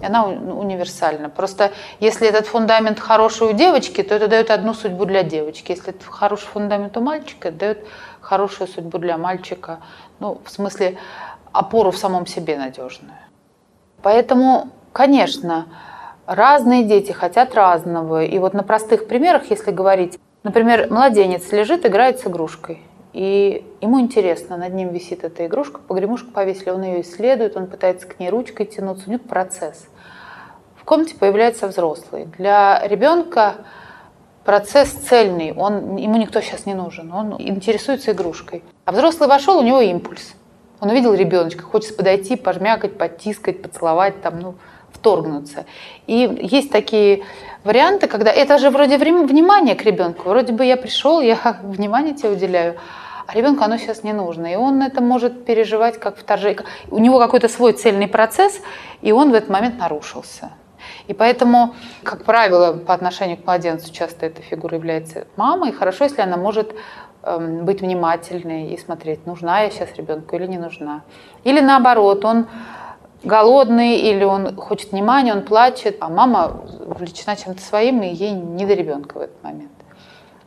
И 0.00 0.04
она 0.04 0.24
универсальна. 0.24 1.28
Просто 1.28 1.70
если 2.00 2.28
этот 2.28 2.46
фундамент 2.46 2.98
хороший 2.98 3.48
у 3.48 3.52
девочки, 3.52 4.02
то 4.02 4.14
это 4.14 4.26
дает 4.26 4.50
одну 4.50 4.74
судьбу 4.74 5.04
для 5.04 5.22
девочки. 5.22 5.72
Если 5.72 5.90
это 5.90 6.04
хороший 6.04 6.46
фундамент 6.46 6.96
у 6.96 7.00
мальчика, 7.00 7.48
это 7.48 7.58
дает 7.58 7.86
хорошую 8.20 8.66
судьбу 8.66 8.98
для 8.98 9.16
мальчика. 9.16 9.78
Ну, 10.18 10.40
в 10.44 10.50
смысле, 10.50 10.98
опору 11.52 11.92
в 11.92 11.98
самом 11.98 12.26
себе 12.26 12.56
надежную. 12.56 13.18
Поэтому, 14.02 14.70
конечно, 14.92 15.66
разные 16.26 16.82
дети 16.84 17.12
хотят 17.12 17.54
разного. 17.54 18.24
И 18.24 18.38
вот 18.38 18.54
на 18.54 18.64
простых 18.64 19.06
примерах, 19.06 19.50
если 19.50 19.70
говорить, 19.70 20.18
Например, 20.42 20.88
младенец 20.90 21.52
лежит, 21.52 21.86
играет 21.86 22.18
с 22.18 22.26
игрушкой. 22.26 22.82
И 23.12 23.64
ему 23.80 24.00
интересно, 24.00 24.56
над 24.56 24.72
ним 24.72 24.88
висит 24.88 25.22
эта 25.22 25.46
игрушка, 25.46 25.80
погремушку 25.86 26.30
повесили, 26.30 26.70
он 26.70 26.82
ее 26.82 27.02
исследует, 27.02 27.56
он 27.56 27.66
пытается 27.66 28.06
к 28.06 28.18
ней 28.18 28.30
ручкой 28.30 28.64
тянуться, 28.64 29.04
у 29.06 29.10
него 29.12 29.22
процесс. 29.22 29.86
в 30.76 30.84
комнате 30.84 31.14
появляется 31.14 31.68
взрослый. 31.68 32.24
Для 32.38 32.82
ребенка 32.88 33.56
процесс 34.44 34.90
цельный, 34.90 35.52
он, 35.52 35.96
ему 35.96 36.16
никто 36.16 36.40
сейчас 36.40 36.66
не 36.66 36.74
нужен, 36.74 37.12
он 37.12 37.36
интересуется 37.38 38.12
игрушкой. 38.12 38.64
А 38.86 38.92
взрослый 38.92 39.28
вошел, 39.28 39.58
у 39.58 39.62
него 39.62 39.80
импульс. 39.80 40.34
Он 40.80 40.88
увидел 40.90 41.14
ребеночка, 41.14 41.62
хочет 41.62 41.96
подойти, 41.96 42.34
пожмякать, 42.34 42.98
подтискать, 42.98 43.62
поцеловать, 43.62 44.20
там, 44.22 44.40
ну, 44.40 44.54
вторгнуться. 45.02 45.66
И 46.06 46.38
есть 46.40 46.70
такие 46.70 47.24
варианты, 47.64 48.06
когда 48.06 48.30
это 48.30 48.58
же 48.58 48.70
вроде 48.70 48.98
время, 48.98 49.26
внимание 49.26 49.74
к 49.74 49.82
ребенку. 49.82 50.28
Вроде 50.28 50.52
бы 50.52 50.64
я 50.64 50.76
пришел, 50.76 51.20
я 51.20 51.38
внимание 51.62 52.14
тебе 52.14 52.30
уделяю, 52.30 52.76
а 53.26 53.34
ребенку 53.34 53.64
оно 53.64 53.78
сейчас 53.78 54.04
не 54.04 54.12
нужно. 54.12 54.46
И 54.46 54.56
он 54.56 54.80
это 54.80 55.00
может 55.00 55.44
переживать 55.44 55.98
как 55.98 56.16
вторжение. 56.16 56.64
У 56.90 56.98
него 56.98 57.18
какой-то 57.18 57.48
свой 57.48 57.72
цельный 57.72 58.06
процесс, 58.06 58.60
и 59.02 59.12
он 59.12 59.32
в 59.32 59.34
этот 59.34 59.50
момент 59.50 59.78
нарушился. 59.78 60.52
И 61.08 61.14
поэтому, 61.14 61.74
как 62.04 62.24
правило, 62.24 62.74
по 62.74 62.94
отношению 62.94 63.36
к 63.36 63.46
младенцу 63.46 63.92
часто 63.92 64.26
эта 64.26 64.42
фигура 64.42 64.76
является 64.76 65.26
мамой. 65.36 65.72
Хорошо, 65.72 66.04
если 66.04 66.22
она 66.22 66.36
может 66.36 66.74
эм, 67.22 67.64
быть 67.64 67.80
внимательной 67.80 68.72
и 68.72 68.78
смотреть, 68.78 69.26
нужна 69.26 69.62
я 69.62 69.70
сейчас 69.70 69.88
ребенку 69.96 70.36
или 70.36 70.46
не 70.46 70.58
нужна. 70.58 71.02
Или 71.44 71.60
наоборот, 71.60 72.24
он 72.24 72.46
голодный 73.24 73.96
или 73.96 74.24
он 74.24 74.56
хочет 74.56 74.92
внимания, 74.92 75.32
он 75.32 75.42
плачет, 75.42 75.96
а 76.00 76.08
мама 76.08 76.62
увлечена 76.86 77.36
чем-то 77.36 77.62
своим, 77.62 78.02
и 78.02 78.08
ей 78.08 78.32
не 78.32 78.66
до 78.66 78.74
ребенка 78.74 79.18
в 79.18 79.20
этот 79.20 79.42
момент. 79.42 79.70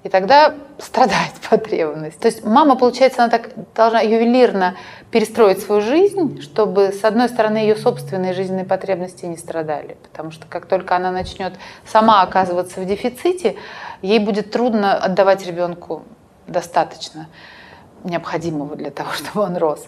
И 0.04 0.10
тогда 0.10 0.54
страдает 0.78 1.34
потребность. 1.50 2.20
То 2.20 2.28
есть 2.28 2.46
мама, 2.46 2.76
получается, 2.76 3.24
она 3.24 3.32
так 3.32 3.50
должна 3.74 4.02
ювелирно 4.02 4.76
перестроить 5.10 5.60
свою 5.62 5.82
жизнь, 5.82 6.42
чтобы, 6.42 6.92
с 6.92 7.04
одной 7.04 7.28
стороны, 7.28 7.58
ее 7.58 7.76
собственные 7.76 8.34
жизненные 8.34 8.66
потребности 8.66 9.26
не 9.26 9.38
страдали. 9.38 9.98
Потому 10.04 10.30
что 10.30 10.46
как 10.48 10.68
только 10.68 10.96
она 10.96 11.10
начнет 11.10 11.54
сама 11.88 12.22
оказываться 12.22 12.82
в 12.82 12.86
дефиците, 12.86 13.56
ей 14.04 14.20
будет 14.20 14.52
трудно 14.52 14.96
отдавать 14.96 15.46
ребенку 15.48 16.04
достаточно 16.46 17.28
необходимого 18.04 18.76
для 18.76 18.92
того, 18.92 19.12
чтобы 19.14 19.42
он 19.42 19.58
рос. 19.58 19.88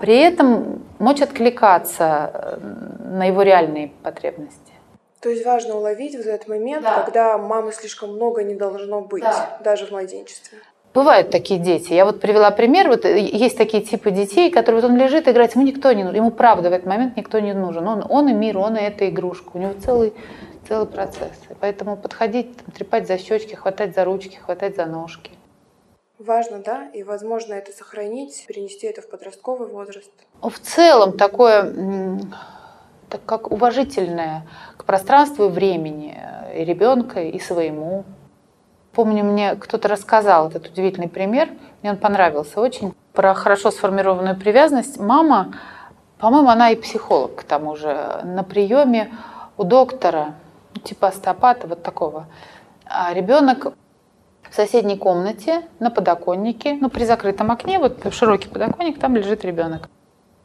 При 0.00 0.16
этом 0.16 0.82
мочь 0.98 1.20
откликаться 1.20 2.30
э, 2.32 2.58
на 3.04 3.26
его 3.26 3.42
реальные 3.42 3.92
потребности. 4.02 4.72
То 5.20 5.28
есть 5.28 5.44
важно 5.44 5.76
уловить 5.76 6.16
вот 6.16 6.24
этот 6.24 6.48
момент, 6.48 6.82
да. 6.82 7.02
когда 7.02 7.36
мамы 7.36 7.72
слишком 7.72 8.14
много 8.14 8.42
не 8.42 8.54
должно 8.54 9.02
быть, 9.02 9.22
да. 9.22 9.58
даже 9.62 9.86
в 9.86 9.90
младенчестве. 9.90 10.58
Бывают 10.94 11.30
такие 11.30 11.60
дети. 11.60 11.92
Я 11.92 12.04
вот 12.04 12.20
привела 12.20 12.50
пример. 12.50 12.88
Вот 12.88 13.04
э, 13.04 13.18
есть 13.20 13.58
такие 13.58 13.82
типы 13.82 14.10
детей, 14.10 14.50
которые 14.50 14.80
вот 14.80 14.90
он 14.90 14.96
лежит 14.96 15.28
играть, 15.28 15.54
ему 15.54 15.64
никто 15.64 15.92
не 15.92 16.02
нужен. 16.02 16.16
Ему 16.16 16.30
правда 16.30 16.70
в 16.70 16.72
этот 16.72 16.86
момент 16.86 17.16
никто 17.16 17.38
не 17.38 17.52
нужен. 17.52 17.86
Он, 17.86 18.04
он 18.08 18.28
и 18.28 18.32
мир, 18.32 18.58
он 18.58 18.76
и 18.76 18.80
эта 18.80 19.08
игрушка. 19.08 19.50
У 19.54 19.58
него 19.58 19.74
целый, 19.84 20.14
целый 20.66 20.86
процесс. 20.86 21.30
Поэтому 21.60 21.96
подходить, 21.96 22.56
там, 22.56 22.72
трепать 22.72 23.06
за 23.06 23.18
щечки, 23.18 23.54
хватать 23.54 23.94
за 23.94 24.04
ручки, 24.04 24.36
хватать 24.36 24.76
за 24.76 24.86
ножки. 24.86 25.30
Важно, 26.20 26.58
да, 26.58 26.86
и 26.92 27.02
возможно 27.02 27.54
это 27.54 27.72
сохранить, 27.72 28.44
перенести 28.46 28.86
это 28.86 29.00
в 29.00 29.08
подростковый 29.08 29.68
возраст. 29.68 30.12
В 30.42 30.58
целом 30.58 31.16
такое, 31.16 32.20
так 33.08 33.24
как 33.24 33.50
уважительное 33.50 34.46
к 34.76 34.84
пространству 34.84 35.46
и 35.46 35.48
времени 35.48 36.22
и 36.54 36.62
ребенка, 36.62 37.22
и 37.22 37.38
своему. 37.38 38.04
Помню, 38.92 39.24
мне 39.24 39.54
кто-то 39.54 39.88
рассказал 39.88 40.48
этот 40.48 40.66
удивительный 40.66 41.08
пример, 41.08 41.48
мне 41.80 41.92
он 41.92 41.96
понравился 41.96 42.60
очень, 42.60 42.94
про 43.14 43.32
хорошо 43.32 43.70
сформированную 43.70 44.36
привязанность. 44.36 45.00
Мама, 45.00 45.54
по-моему, 46.18 46.50
она 46.50 46.68
и 46.70 46.76
психолог 46.76 47.36
к 47.36 47.44
тому 47.44 47.76
же, 47.76 48.20
на 48.24 48.42
приеме 48.42 49.10
у 49.56 49.64
доктора, 49.64 50.34
типа 50.84 51.08
остеопата, 51.08 51.66
вот 51.66 51.82
такого. 51.82 52.26
А 52.84 53.14
ребенок 53.14 53.72
в 54.50 54.54
соседней 54.54 54.96
комнате 54.96 55.62
на 55.78 55.90
подоконнике, 55.90 56.76
ну, 56.80 56.90
при 56.90 57.04
закрытом 57.04 57.50
окне, 57.50 57.78
вот 57.78 58.12
широкий 58.12 58.48
подоконник, 58.48 58.98
там 58.98 59.16
лежит 59.16 59.44
ребенок. 59.44 59.88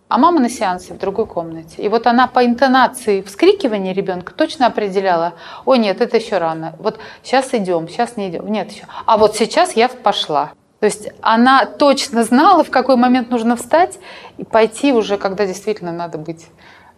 А 0.08 0.20
мама 0.20 0.40
на 0.40 0.50
сеансе 0.50 0.94
в 0.94 1.00
другой 1.00 1.26
комнате. 1.26 1.82
И 1.82 1.90
вот 1.90 2.06
она 2.06 2.28
по 2.28 2.46
интонации 2.46 3.22
вскрикивания 3.22 3.94
ребенка 3.94 4.34
точно 4.34 4.68
определяла, 4.68 5.34
о 5.66 5.76
нет, 5.76 6.00
это 6.00 6.18
еще 6.18 6.38
рано. 6.38 6.76
Вот 6.78 7.00
сейчас 7.24 7.54
идем, 7.56 7.90
сейчас 7.90 8.16
не 8.16 8.30
идем, 8.30 8.52
нет 8.52 8.72
еще. 8.72 8.86
А 9.08 9.18
вот 9.18 9.36
сейчас 9.36 9.74
я 9.74 9.90
пошла. 9.90 10.52
То 10.80 10.86
есть 10.86 11.10
она 11.22 11.66
точно 11.66 12.24
знала, 12.24 12.64
в 12.64 12.70
какой 12.70 12.98
момент 12.98 13.32
нужно 13.32 13.56
встать 13.56 13.98
и 14.38 14.44
пойти 14.44 14.94
уже, 14.94 15.18
когда 15.18 15.48
действительно 15.48 15.92
надо 15.92 16.20
быть 16.20 16.48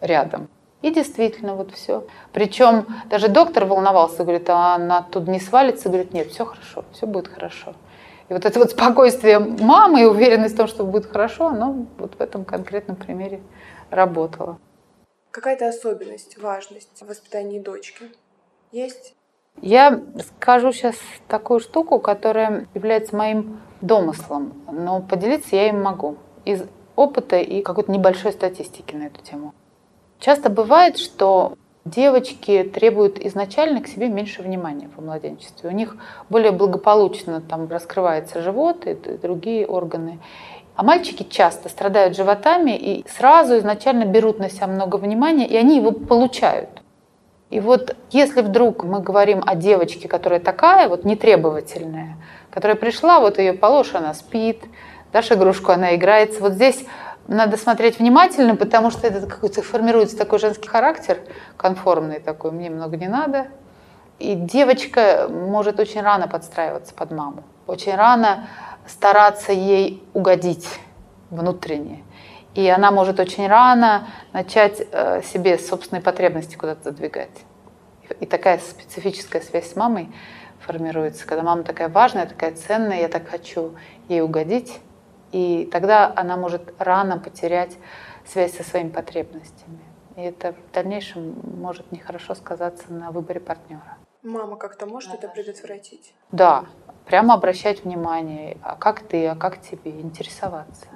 рядом. 0.02 0.48
И 0.80 0.90
действительно, 0.90 1.54
вот 1.54 1.72
все. 1.72 2.06
Причем 2.32 2.86
даже 3.10 3.28
доктор 3.28 3.64
волновался, 3.64 4.22
говорит, 4.22 4.48
а 4.48 4.76
она 4.76 5.02
тут 5.02 5.26
не 5.26 5.40
свалится, 5.40 5.88
говорит, 5.88 6.12
нет, 6.12 6.30
все 6.30 6.44
хорошо, 6.44 6.84
все 6.92 7.06
будет 7.06 7.28
хорошо. 7.28 7.74
И 8.28 8.32
вот 8.32 8.44
это 8.44 8.58
вот 8.58 8.70
спокойствие 8.70 9.38
мамы 9.38 10.02
и 10.02 10.04
уверенность 10.04 10.54
в 10.54 10.56
том, 10.56 10.68
что 10.68 10.84
будет 10.84 11.06
хорошо, 11.06 11.48
оно 11.48 11.86
вот 11.98 12.14
в 12.14 12.20
этом 12.20 12.44
конкретном 12.44 12.96
примере 12.96 13.40
работало. 13.90 14.58
Какая-то 15.30 15.68
особенность, 15.68 16.38
важность 16.38 17.02
в 17.02 17.06
воспитании 17.06 17.58
дочки 17.58 18.04
есть? 18.70 19.14
Я 19.60 20.00
скажу 20.36 20.72
сейчас 20.72 20.94
такую 21.26 21.58
штуку, 21.58 21.98
которая 21.98 22.68
является 22.74 23.16
моим 23.16 23.60
домыслом, 23.80 24.52
но 24.70 25.00
поделиться 25.00 25.56
я 25.56 25.68
им 25.68 25.82
могу 25.82 26.16
из 26.44 26.62
опыта 26.94 27.36
и 27.38 27.62
какой-то 27.62 27.90
небольшой 27.90 28.32
статистики 28.32 28.94
на 28.94 29.06
эту 29.06 29.20
тему. 29.22 29.54
Часто 30.20 30.50
бывает, 30.50 30.98
что 30.98 31.54
девочки 31.84 32.62
требуют 32.74 33.18
изначально 33.18 33.80
к 33.80 33.88
себе 33.88 34.08
меньше 34.08 34.42
внимания 34.42 34.90
во 34.96 35.02
младенчестве. 35.02 35.70
У 35.70 35.72
них 35.72 35.96
более 36.28 36.52
благополучно 36.52 37.40
там 37.40 37.68
раскрывается 37.68 38.42
живот 38.42 38.86
и 38.86 38.94
другие 38.94 39.66
органы. 39.66 40.18
А 40.74 40.82
мальчики 40.82 41.24
часто 41.24 41.68
страдают 41.68 42.16
животами 42.16 42.76
и 42.76 43.04
сразу 43.08 43.58
изначально 43.58 44.04
берут 44.04 44.38
на 44.38 44.48
себя 44.48 44.68
много 44.68 44.96
внимания, 44.96 45.46
и 45.46 45.56
они 45.56 45.76
его 45.76 45.92
получают. 45.92 46.82
И 47.50 47.60
вот 47.60 47.96
если 48.10 48.42
вдруг 48.42 48.84
мы 48.84 49.00
говорим 49.00 49.42
о 49.44 49.54
девочке, 49.54 50.06
которая 50.06 50.38
такая 50.38 50.88
вот 50.88 51.04
нетребовательная, 51.04 52.16
которая 52.50 52.76
пришла, 52.76 53.20
вот 53.20 53.38
ее 53.38 53.54
положишь, 53.54 53.94
она 53.94 54.14
спит, 54.14 54.60
дашь 55.12 55.32
игрушку, 55.32 55.72
она 55.72 55.96
играется. 55.96 56.40
Вот 56.40 56.52
здесь 56.52 56.84
надо 57.28 57.58
смотреть 57.58 57.98
внимательно, 57.98 58.56
потому 58.56 58.90
что 58.90 59.06
это 59.06 59.26
какой-то 59.26 59.62
формируется 59.62 60.16
такой 60.16 60.38
женский 60.38 60.68
характер, 60.68 61.18
конформный 61.56 62.20
такой, 62.20 62.50
мне 62.50 62.70
много 62.70 62.96
не 62.96 63.06
надо. 63.06 63.48
И 64.18 64.34
девочка 64.34 65.28
может 65.30 65.78
очень 65.78 66.00
рано 66.00 66.26
подстраиваться 66.26 66.92
под 66.94 67.12
маму, 67.12 67.44
очень 67.66 67.94
рано 67.94 68.48
стараться 68.86 69.52
ей 69.52 70.02
угодить 70.14 70.66
внутренне. 71.30 72.02
И 72.54 72.66
она 72.66 72.90
может 72.90 73.20
очень 73.20 73.46
рано 73.46 74.08
начать 74.32 74.82
э, 74.90 75.22
себе 75.22 75.58
собственные 75.58 76.02
потребности 76.02 76.56
куда-то 76.56 76.84
задвигать. 76.84 77.44
И 78.20 78.26
такая 78.26 78.58
специфическая 78.58 79.42
связь 79.42 79.70
с 79.70 79.76
мамой 79.76 80.08
формируется, 80.60 81.26
когда 81.26 81.42
мама 81.42 81.62
такая 81.62 81.88
важная, 81.90 82.26
такая 82.26 82.52
ценная, 82.52 83.02
я 83.02 83.08
так 83.08 83.28
хочу 83.28 83.74
ей 84.08 84.22
угодить, 84.22 84.80
и 85.32 85.68
тогда 85.70 86.12
она 86.14 86.36
может 86.36 86.74
рано 86.78 87.18
потерять 87.18 87.76
связь 88.26 88.56
со 88.56 88.62
своими 88.62 88.90
потребностями. 88.90 89.80
И 90.16 90.22
это 90.22 90.52
в 90.52 90.72
дальнейшем 90.72 91.36
может 91.60 91.92
нехорошо 91.92 92.34
сказаться 92.34 92.92
на 92.92 93.10
выборе 93.10 93.40
партнера. 93.40 93.98
Мама 94.22 94.56
как-то 94.56 94.86
может 94.86 95.14
это 95.14 95.28
предотвратить? 95.28 96.12
Да, 96.32 96.64
прямо 97.06 97.34
обращать 97.34 97.84
внимание, 97.84 98.58
а 98.62 98.74
как 98.74 99.00
ты, 99.00 99.26
а 99.26 99.36
как 99.36 99.60
тебе, 99.60 99.92
интересоваться. 100.00 100.88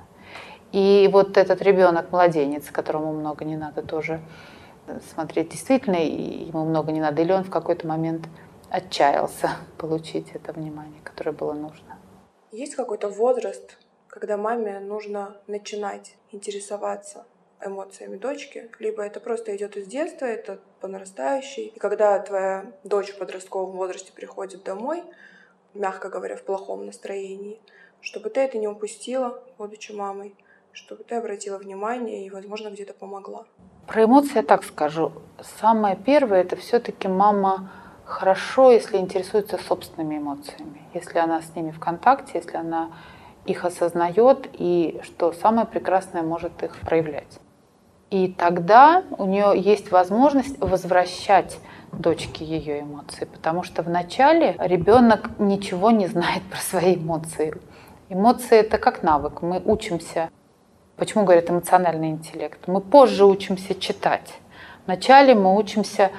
И 0.72 1.08
вот 1.12 1.36
этот 1.36 1.62
ребенок, 1.62 2.10
младенец, 2.10 2.70
которому 2.70 3.12
много 3.12 3.44
не 3.44 3.56
надо, 3.56 3.82
тоже 3.82 4.20
смотреть, 5.12 5.50
действительно 5.50 5.96
ему 5.96 6.64
много 6.64 6.92
не 6.92 7.00
надо, 7.00 7.22
или 7.22 7.32
он 7.32 7.44
в 7.44 7.50
какой-то 7.50 7.86
момент 7.86 8.26
отчаялся 8.70 9.50
получить 9.78 10.30
это 10.32 10.52
внимание, 10.52 11.00
которое 11.04 11.32
было 11.32 11.52
нужно. 11.52 11.98
Есть 12.50 12.74
какой-то 12.74 13.08
возраст, 13.08 13.78
когда 14.12 14.36
маме 14.36 14.78
нужно 14.78 15.38
начинать 15.46 16.16
интересоваться 16.32 17.24
эмоциями 17.64 18.18
дочки, 18.18 18.70
либо 18.78 19.02
это 19.02 19.20
просто 19.20 19.56
идет 19.56 19.78
из 19.78 19.86
детства, 19.86 20.26
это 20.26 20.60
по 20.80 20.86
нарастающей. 20.86 21.68
И 21.68 21.78
когда 21.78 22.18
твоя 22.18 22.72
дочь 22.84 23.08
в 23.08 23.18
подростковом 23.18 23.74
возрасте 23.74 24.12
приходит 24.12 24.64
домой, 24.64 25.02
мягко 25.72 26.10
говоря, 26.10 26.36
в 26.36 26.42
плохом 26.42 26.84
настроении, 26.84 27.58
чтобы 28.02 28.28
ты 28.28 28.40
это 28.40 28.58
не 28.58 28.68
упустила, 28.68 29.42
будучи 29.56 29.92
мамой, 29.92 30.34
чтобы 30.72 31.04
ты 31.04 31.14
обратила 31.14 31.56
внимание 31.56 32.26
и, 32.26 32.30
возможно, 32.30 32.68
где-то 32.68 32.92
помогла. 32.92 33.46
Про 33.86 34.04
эмоции 34.04 34.36
я 34.36 34.42
так 34.42 34.62
скажу. 34.64 35.12
Самое 35.58 35.96
первое 35.96 36.42
это 36.42 36.56
все-таки 36.56 37.08
мама 37.08 37.72
хорошо, 38.04 38.72
если 38.72 38.98
интересуется 38.98 39.56
собственными 39.56 40.18
эмоциями, 40.18 40.82
если 40.92 41.18
она 41.18 41.40
с 41.40 41.56
ними 41.56 41.70
в 41.70 41.80
контакте, 41.80 42.32
если 42.34 42.58
она 42.58 42.90
их 43.46 43.64
осознает 43.64 44.48
и, 44.52 45.00
что 45.02 45.32
самое 45.32 45.66
прекрасное, 45.66 46.22
может 46.22 46.62
их 46.62 46.76
проявлять. 46.80 47.38
И 48.10 48.28
тогда 48.28 49.04
у 49.16 49.24
нее 49.24 49.54
есть 49.56 49.90
возможность 49.90 50.58
возвращать 50.60 51.58
дочке 51.92 52.44
ее 52.44 52.80
эмоции, 52.80 53.24
потому 53.24 53.62
что 53.62 53.82
вначале 53.82 54.54
ребенок 54.58 55.30
ничего 55.38 55.90
не 55.90 56.06
знает 56.06 56.42
про 56.50 56.58
свои 56.58 56.96
эмоции. 56.96 57.54
Эмоции 58.08 58.58
это 58.58 58.76
как 58.78 59.02
навык. 59.02 59.40
Мы 59.40 59.60
учимся. 59.64 60.28
Почему 60.96 61.24
говорят 61.24 61.48
эмоциональный 61.48 62.10
интеллект? 62.10 62.60
Мы 62.66 62.82
позже 62.82 63.24
учимся 63.24 63.74
читать. 63.74 64.34
Вначале 64.84 65.34
мы 65.34 65.56
учимся 65.56 66.10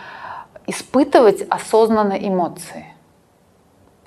испытывать 0.65 1.45
осознанно 1.47 2.13
эмоции. 2.13 2.87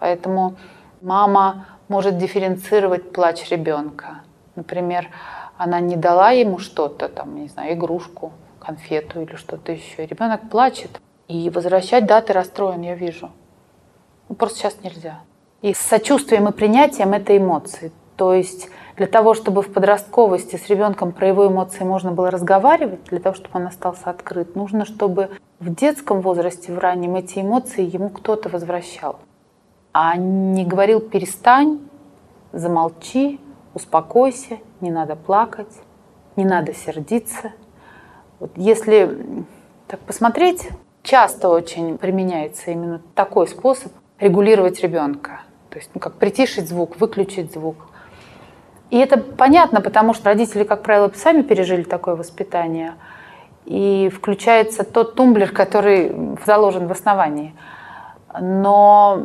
Поэтому 0.00 0.56
мама 1.00 1.66
может 1.88 2.18
дифференцировать 2.18 3.12
плач 3.12 3.48
ребенка. 3.50 4.22
Например, 4.54 5.08
она 5.56 5.80
не 5.80 5.96
дала 5.96 6.30
ему 6.30 6.58
что-то, 6.58 7.08
там, 7.08 7.36
не 7.36 7.48
знаю, 7.48 7.74
игрушку, 7.74 8.32
конфету 8.60 9.22
или 9.22 9.36
что-то 9.36 9.72
еще. 9.72 10.06
Ребенок 10.06 10.48
плачет. 10.50 11.00
И 11.28 11.50
возвращать, 11.50 12.06
да, 12.06 12.20
ты 12.20 12.32
расстроен, 12.32 12.82
я 12.82 12.94
вижу. 12.94 13.30
Ну, 14.28 14.34
просто 14.34 14.58
сейчас 14.58 14.76
нельзя. 14.82 15.20
И 15.62 15.74
с 15.74 15.78
сочувствием 15.78 16.48
и 16.48 16.52
принятием 16.52 17.12
этой 17.12 17.38
эмоции. 17.38 17.92
То 18.16 18.32
есть 18.32 18.68
для 18.96 19.06
того, 19.06 19.34
чтобы 19.34 19.62
в 19.62 19.72
подростковости 19.72 20.56
с 20.56 20.68
ребенком 20.68 21.12
про 21.12 21.28
его 21.28 21.46
эмоции 21.46 21.84
можно 21.84 22.12
было 22.12 22.30
разговаривать, 22.30 23.04
для 23.04 23.20
того, 23.20 23.34
чтобы 23.34 23.58
он 23.58 23.66
остался 23.66 24.10
открыт, 24.10 24.56
нужно, 24.56 24.84
чтобы 24.84 25.30
в 25.60 25.74
детском 25.74 26.20
возрасте, 26.20 26.72
в 26.72 26.78
раннем, 26.78 27.16
эти 27.16 27.40
эмоции 27.40 27.82
ему 27.82 28.08
кто-то 28.08 28.48
возвращал. 28.48 29.18
А 29.98 30.14
не 30.14 30.66
говорил 30.66 31.00
«перестань», 31.00 31.78
«замолчи», 32.52 33.40
«успокойся», 33.72 34.58
«не 34.82 34.90
надо 34.90 35.16
плакать», 35.16 35.72
«не 36.36 36.44
надо 36.44 36.74
сердиться». 36.74 37.54
Вот 38.38 38.50
если 38.56 39.46
так 39.88 39.98
посмотреть, 40.00 40.68
часто 41.02 41.48
очень 41.48 41.96
применяется 41.96 42.72
именно 42.72 43.00
такой 43.14 43.48
способ 43.48 43.90
регулировать 44.18 44.82
ребенка. 44.82 45.40
То 45.70 45.78
есть 45.78 45.88
ну, 45.94 46.00
как 46.02 46.16
притишить 46.16 46.68
звук, 46.68 47.00
выключить 47.00 47.54
звук. 47.54 47.76
И 48.90 48.98
это 48.98 49.16
понятно, 49.16 49.80
потому 49.80 50.12
что 50.12 50.26
родители, 50.26 50.64
как 50.64 50.82
правило, 50.82 51.10
сами 51.14 51.40
пережили 51.40 51.84
такое 51.84 52.16
воспитание. 52.16 52.96
И 53.64 54.10
включается 54.14 54.84
тот 54.84 55.14
тумблер, 55.14 55.52
который 55.52 56.36
заложен 56.44 56.86
в 56.86 56.92
основании. 56.92 57.54
Но 58.38 59.18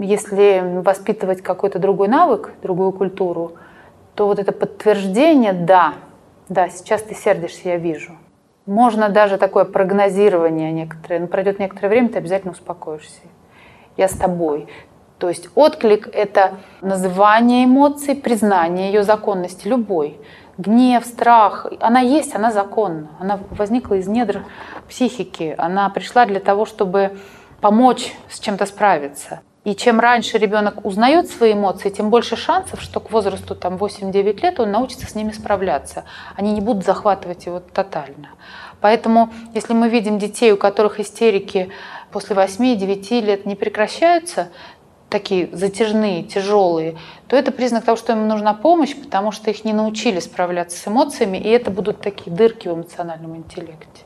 если 0.00 0.80
воспитывать 0.82 1.42
какой-то 1.42 1.78
другой 1.78 2.08
навык, 2.08 2.52
другую 2.62 2.92
культуру, 2.92 3.52
то 4.14 4.26
вот 4.26 4.38
это 4.38 4.52
подтверждение, 4.52 5.52
да, 5.52 5.94
да, 6.48 6.68
сейчас 6.68 7.02
ты 7.02 7.14
сердишься, 7.14 7.68
я 7.68 7.76
вижу. 7.76 8.12
Можно 8.66 9.08
даже 9.08 9.38
такое 9.38 9.64
прогнозирование 9.64 10.72
некоторое, 10.72 11.20
но 11.20 11.26
пройдет 11.26 11.58
некоторое 11.58 11.88
время, 11.88 12.08
ты 12.08 12.18
обязательно 12.18 12.52
успокоишься. 12.52 13.20
Я 13.96 14.08
с 14.08 14.12
тобой. 14.12 14.68
То 15.18 15.28
есть 15.28 15.48
отклик– 15.54 16.08
это 16.12 16.54
называние 16.80 17.66
эмоций, 17.66 18.14
признание 18.14 18.92
ее 18.92 19.02
законности 19.02 19.68
любой. 19.68 20.18
Гнев, 20.56 21.04
страх, 21.04 21.66
она 21.80 22.00
есть, 22.00 22.34
она 22.34 22.50
законна. 22.50 23.10
Она 23.18 23.38
возникла 23.50 23.94
из 23.94 24.08
недр 24.08 24.44
психики. 24.88 25.54
Она 25.58 25.88
пришла 25.90 26.24
для 26.24 26.40
того, 26.40 26.64
чтобы 26.64 27.18
помочь 27.60 28.12
с 28.28 28.38
чем-то 28.40 28.66
справиться. 28.66 29.40
И 29.64 29.74
чем 29.74 30.00
раньше 30.00 30.38
ребенок 30.38 30.86
узнает 30.86 31.28
свои 31.28 31.52
эмоции, 31.52 31.90
тем 31.90 32.08
больше 32.08 32.34
шансов, 32.34 32.80
что 32.80 32.98
к 32.98 33.10
возрасту 33.10 33.54
там, 33.54 33.74
8-9 33.74 34.40
лет 34.40 34.58
он 34.58 34.70
научится 34.70 35.06
с 35.06 35.14
ними 35.14 35.32
справляться. 35.32 36.04
Они 36.34 36.52
не 36.52 36.62
будут 36.62 36.84
захватывать 36.84 37.44
его 37.44 37.60
тотально. 37.60 38.30
Поэтому, 38.80 39.30
если 39.52 39.74
мы 39.74 39.90
видим 39.90 40.18
детей, 40.18 40.52
у 40.52 40.56
которых 40.56 40.98
истерики 40.98 41.68
после 42.10 42.34
8-9 42.34 43.20
лет 43.20 43.44
не 43.44 43.54
прекращаются, 43.54 44.48
такие 45.10 45.50
затяжные, 45.52 46.22
тяжелые, 46.22 46.96
то 47.28 47.36
это 47.36 47.52
признак 47.52 47.84
того, 47.84 47.98
что 47.98 48.12
им 48.12 48.28
нужна 48.28 48.54
помощь, 48.54 48.96
потому 48.96 49.32
что 49.32 49.50
их 49.50 49.64
не 49.64 49.74
научили 49.74 50.20
справляться 50.20 50.78
с 50.78 50.88
эмоциями, 50.88 51.36
и 51.36 51.48
это 51.48 51.70
будут 51.70 52.00
такие 52.00 52.34
дырки 52.34 52.68
в 52.68 52.74
эмоциональном 52.74 53.36
интеллекте. 53.36 54.04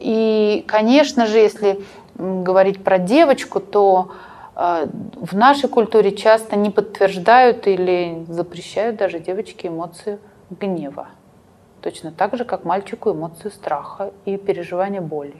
И, 0.00 0.64
конечно 0.66 1.26
же, 1.26 1.38
если 1.38 1.84
говорить 2.14 2.82
про 2.82 2.98
девочку, 2.98 3.60
то 3.60 4.12
э, 4.54 4.86
в 5.16 5.34
нашей 5.34 5.68
культуре 5.68 6.14
часто 6.14 6.56
не 6.56 6.70
подтверждают 6.70 7.66
или 7.66 8.24
запрещают 8.28 8.96
даже 8.96 9.18
девочке 9.18 9.68
эмоцию 9.68 10.18
гнева. 10.50 11.08
Точно 11.80 12.12
так 12.12 12.36
же, 12.36 12.44
как 12.44 12.64
мальчику 12.64 13.12
эмоцию 13.12 13.50
страха 13.50 14.12
и 14.24 14.36
переживания 14.36 15.00
боли. 15.00 15.36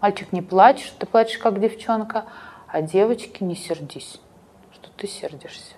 Мальчик 0.00 0.32
не 0.32 0.42
плачет, 0.42 0.92
ты 0.98 1.06
плачешь 1.06 1.38
как 1.38 1.60
девчонка, 1.60 2.24
а 2.66 2.82
девочке 2.82 3.44
не 3.44 3.54
сердись, 3.54 4.20
что 4.72 4.90
ты 4.96 5.06
сердишься. 5.06 5.74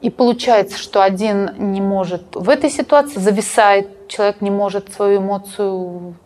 И 0.00 0.10
получается, 0.10 0.78
что 0.78 1.02
один 1.02 1.72
не 1.72 1.80
может 1.80 2.36
в 2.36 2.48
этой 2.50 2.70
ситуации 2.70 3.18
зависает, 3.18 4.08
человек 4.08 4.40
не 4.40 4.50
может 4.50 4.92
свою 4.92 5.20
эмоцию 5.20 6.16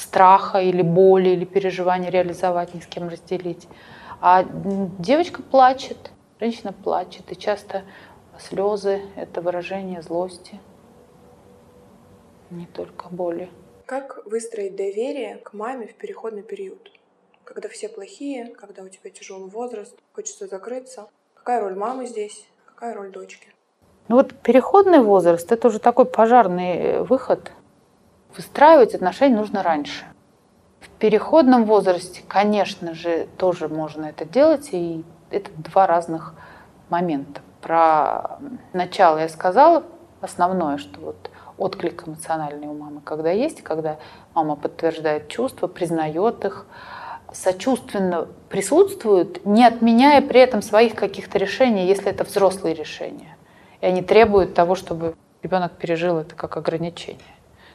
страха 0.00 0.58
или 0.58 0.82
боли 0.82 1.30
или 1.30 1.44
переживания 1.44 2.10
реализовать, 2.10 2.74
ни 2.74 2.80
с 2.80 2.86
кем 2.86 3.08
разделить. 3.08 3.68
А 4.20 4.44
девочка 4.98 5.42
плачет, 5.42 6.10
женщина 6.40 6.72
плачет, 6.72 7.30
и 7.30 7.36
часто 7.36 7.82
слезы– 8.38 9.02
это 9.16 9.40
выражение 9.40 10.02
злости, 10.02 10.60
не 12.50 12.66
только 12.66 13.08
боли. 13.08 13.50
Как 13.86 14.24
выстроить 14.26 14.76
доверие 14.76 15.36
к 15.36 15.52
маме 15.52 15.86
в 15.86 15.94
переходный 15.94 16.42
период? 16.42 16.90
когда 17.52 17.68
все 17.68 17.88
плохие, 17.88 18.46
когда 18.46 18.82
у 18.82 18.88
тебя 18.88 19.10
тяжелый 19.10 19.50
возраст, 19.50 19.96
хочется 20.12 20.46
закрыться. 20.46 21.08
Какая 21.34 21.60
роль 21.60 21.74
мамы 21.74 22.06
здесь? 22.06 22.46
Какая 22.64 22.94
роль 22.94 23.10
дочки? 23.10 23.48
Ну 24.06 24.16
вот 24.16 24.34
переходный 24.34 25.00
возраст– 25.00 25.50
это 25.52 25.68
уже 25.68 25.80
такой 25.80 26.04
пожарный 26.04 26.76
э, 26.76 27.02
выход. 27.02 27.52
Выстраивать 28.36 28.94
отношения 28.94 29.36
нужно 29.36 29.62
раньше. 29.62 30.04
В 30.80 30.88
переходном 30.88 31.64
возрасте, 31.64 32.22
конечно 32.26 32.94
же, 32.94 33.26
тоже 33.36 33.68
можно 33.68 34.06
это 34.06 34.24
делать, 34.24 34.68
и 34.72 35.04
это 35.30 35.50
два 35.56 35.86
разных 35.86 36.34
момента. 36.88 37.40
Про 37.60 38.38
начало 38.72 39.18
я 39.18 39.28
сказала, 39.28 39.84
основное, 40.20 40.78
что 40.78 41.00
вот 41.00 41.30
отклик 41.58 42.06
эмоциональный 42.06 42.68
у 42.68 42.74
мамы, 42.74 43.00
когда 43.02 43.30
есть, 43.30 43.62
когда 43.62 43.98
мама 44.34 44.56
подтверждает 44.56 45.28
чувства, 45.28 45.66
признает 45.66 46.44
их, 46.44 46.66
сочувственно 47.32 48.26
присутствуют, 48.48 49.44
не 49.44 49.64
отменяя 49.64 50.20
при 50.20 50.40
этом 50.40 50.62
своих 50.62 50.94
каких-то 50.94 51.38
решений, 51.38 51.86
если 51.86 52.08
это 52.10 52.24
взрослые 52.24 52.74
решения. 52.74 53.36
И 53.80 53.86
они 53.86 54.02
требуют 54.02 54.54
того, 54.54 54.74
чтобы 54.74 55.14
ребенок 55.42 55.72
пережил 55.72 56.18
это 56.18 56.34
как 56.34 56.56
ограничение. 56.56 57.20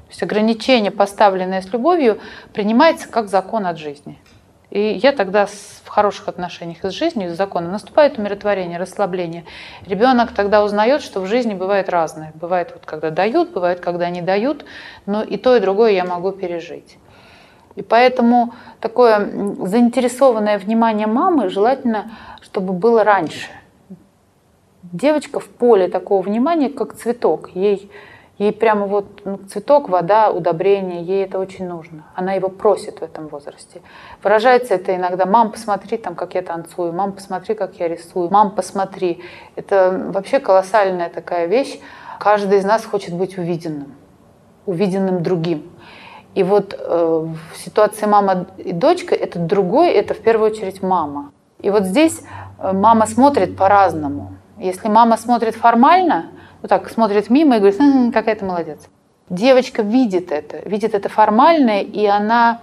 То 0.06 0.12
есть 0.12 0.24
ограничение, 0.24 0.92
поставленное 0.92 1.62
с 1.62 1.72
любовью, 1.74 2.20
принимается 2.54 3.10
как 3.10 3.28
закон 3.28 3.66
от 3.66 3.78
жизни. 3.78 4.20
И 4.70 5.00
я 5.02 5.14
тогда 5.14 5.46
в 5.46 5.88
хороших 5.88 6.28
отношениях 6.28 6.80
с 6.84 6.92
жизнью, 6.92 7.34
с 7.34 7.38
законом. 7.38 7.72
Наступает 7.72 8.18
умиротворение, 8.18 8.78
расслабление. 8.78 9.46
Ребенок 9.86 10.34
тогда 10.34 10.64
узнает, 10.64 11.02
что 11.02 11.22
в 11.22 11.28
жизни 11.28 11.54
бывает 11.54 11.88
разное. 11.90 12.34
Бывает, 12.36 12.72
вот, 12.74 12.86
когда 12.86 13.10
дают, 13.10 13.52
бывает, 13.52 13.80
когда 13.80 14.10
не 14.10 14.22
дают, 14.22 14.66
но 15.06 15.24
и 15.24 15.38
то, 15.38 15.56
и 15.56 15.60
другое 15.60 15.92
я 15.92 16.04
могу 16.04 16.32
пережить. 16.32 16.98
И 17.76 17.82
поэтому 17.82 18.54
такое 18.80 19.20
заинтересованное 19.66 20.58
внимание 20.58 21.08
мамы 21.08 21.50
желательно, 21.50 22.12
чтобы 22.42 22.74
было 22.74 23.04
раньше. 23.04 23.50
Девочка 24.84 25.40
в 25.40 25.48
поле 25.48 25.88
такого 25.88 26.22
внимания, 26.22 26.70
как 26.70 26.96
цветок. 26.96 27.50
Ей, 27.54 27.90
ей 28.38 28.52
прямо 28.52 28.86
вот 28.86 29.22
ну, 29.26 29.38
цветок, 29.50 29.90
вода, 29.90 30.30
удобрение, 30.30 31.02
ей 31.04 31.24
это 31.24 31.40
очень 31.40 31.68
нужно. 31.68 32.04
Она 32.16 32.34
его 32.34 32.50
просит 32.50 33.00
в 33.00 33.04
этом 33.04 33.28
возрасте. 33.28 33.82
Выражается 34.22 34.74
это 34.74 34.96
иногда 34.96 35.26
«мам, 35.26 35.52
посмотри, 35.52 35.98
там, 35.98 36.16
как 36.16 36.36
я 36.36 36.42
танцую», 36.42 36.92
«мам, 36.92 37.14
посмотри, 37.14 37.56
как 37.56 37.76
я 37.76 37.88
рисую», 37.88 38.30
«мам, 38.30 38.52
посмотри». 38.52 39.24
Это 39.56 40.10
вообще 40.10 40.40
колоссальная 40.40 41.10
такая 41.10 41.46
вещь. 41.46 41.80
Каждый 42.20 42.60
из 42.60 42.66
нас 42.66 42.86
хочет 42.86 43.14
быть 43.14 43.38
увиденным, 43.38 43.96
увиденным 44.66 45.24
другим. 45.24 45.72
И 46.34 46.44
вот 46.44 46.76
э, 46.78 47.28
в 47.54 47.58
ситуации 47.58 48.06
мама 48.06 48.48
и 48.58 48.74
дочка 48.74 49.16
это 49.16 49.40
другой, 49.40 49.92
это 49.92 50.14
в 50.14 50.20
первую 50.20 50.52
очередь 50.52 50.84
мама. 50.84 51.32
И 51.62 51.70
вот 51.70 51.84
здесь 51.84 52.22
э, 52.60 52.74
мама 52.74 53.06
смотрит 53.06 53.56
по-разному. 53.56 54.36
Если 54.58 54.90
мама 54.90 55.16
смотрит 55.16 55.56
формально, 55.56 56.32
вот 56.66 56.70
так 56.70 56.90
смотрит 56.90 57.30
мимо 57.30 57.58
и 57.58 57.60
говорит, 57.60 57.80
м-м, 57.80 58.12
какая 58.12 58.36
ты 58.36 58.44
молодец. 58.44 58.80
Девочка 59.30 59.84
видит 59.84 60.32
это, 60.32 60.68
видит 60.68 60.96
это 60.96 61.10
формальное, 61.10 61.82
и 61.82 62.08
она, 62.08 62.62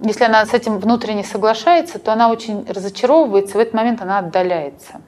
если 0.00 0.24
она 0.24 0.44
с 0.44 0.52
этим 0.52 0.80
внутренне 0.80 1.22
соглашается, 1.22 2.00
то 2.00 2.12
она 2.12 2.28
очень 2.28 2.66
разочаровывается, 2.68 3.56
в 3.56 3.60
этот 3.60 3.72
момент 3.72 4.02
она 4.02 4.18
отдаляется. 4.18 5.00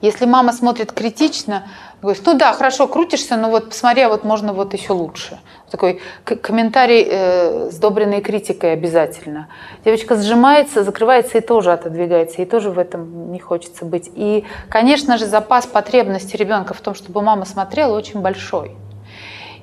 Если 0.00 0.26
мама 0.26 0.52
смотрит 0.52 0.92
критично, 0.92 1.66
говорит, 2.00 2.22
ну 2.24 2.34
да, 2.34 2.52
хорошо, 2.52 2.86
крутишься, 2.86 3.36
но 3.36 3.50
вот 3.50 3.70
посмотри, 3.70 4.02
а 4.02 4.08
вот 4.08 4.22
можно 4.22 4.52
вот 4.52 4.72
еще 4.72 4.92
лучше. 4.92 5.40
Такой 5.70 6.00
комментарий, 6.24 7.04
э, 7.10 7.70
сдобренный 7.72 8.20
критикой 8.20 8.74
обязательно. 8.74 9.48
Девочка 9.84 10.16
сжимается, 10.16 10.84
закрывается 10.84 11.38
и 11.38 11.40
тоже 11.40 11.72
отодвигается, 11.72 12.42
и 12.42 12.44
тоже 12.44 12.70
в 12.70 12.78
этом 12.78 13.32
не 13.32 13.40
хочется 13.40 13.84
быть. 13.84 14.08
И, 14.14 14.44
конечно 14.68 15.18
же, 15.18 15.26
запас 15.26 15.66
потребности 15.66 16.36
ребенка 16.36 16.74
в 16.74 16.80
том, 16.80 16.94
чтобы 16.94 17.20
мама 17.20 17.44
смотрела, 17.44 17.96
очень 17.96 18.20
большой. 18.20 18.76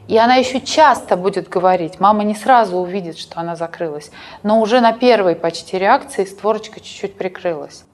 И 0.09 0.17
она 0.17 0.35
еще 0.35 0.59
часто 0.59 1.15
будет 1.15 1.47
говорить, 1.47 2.01
мама 2.01 2.23
не 2.23 2.35
сразу 2.35 2.77
увидит, 2.77 3.17
что 3.17 3.39
она 3.39 3.55
закрылась, 3.55 4.11
но 4.43 4.59
уже 4.59 4.81
на 4.81 4.91
первой 4.91 5.35
почти 5.35 5.79
реакции 5.79 6.25
створочка 6.25 6.79
чуть-чуть 6.79 7.17
прикрылась. 7.17 7.85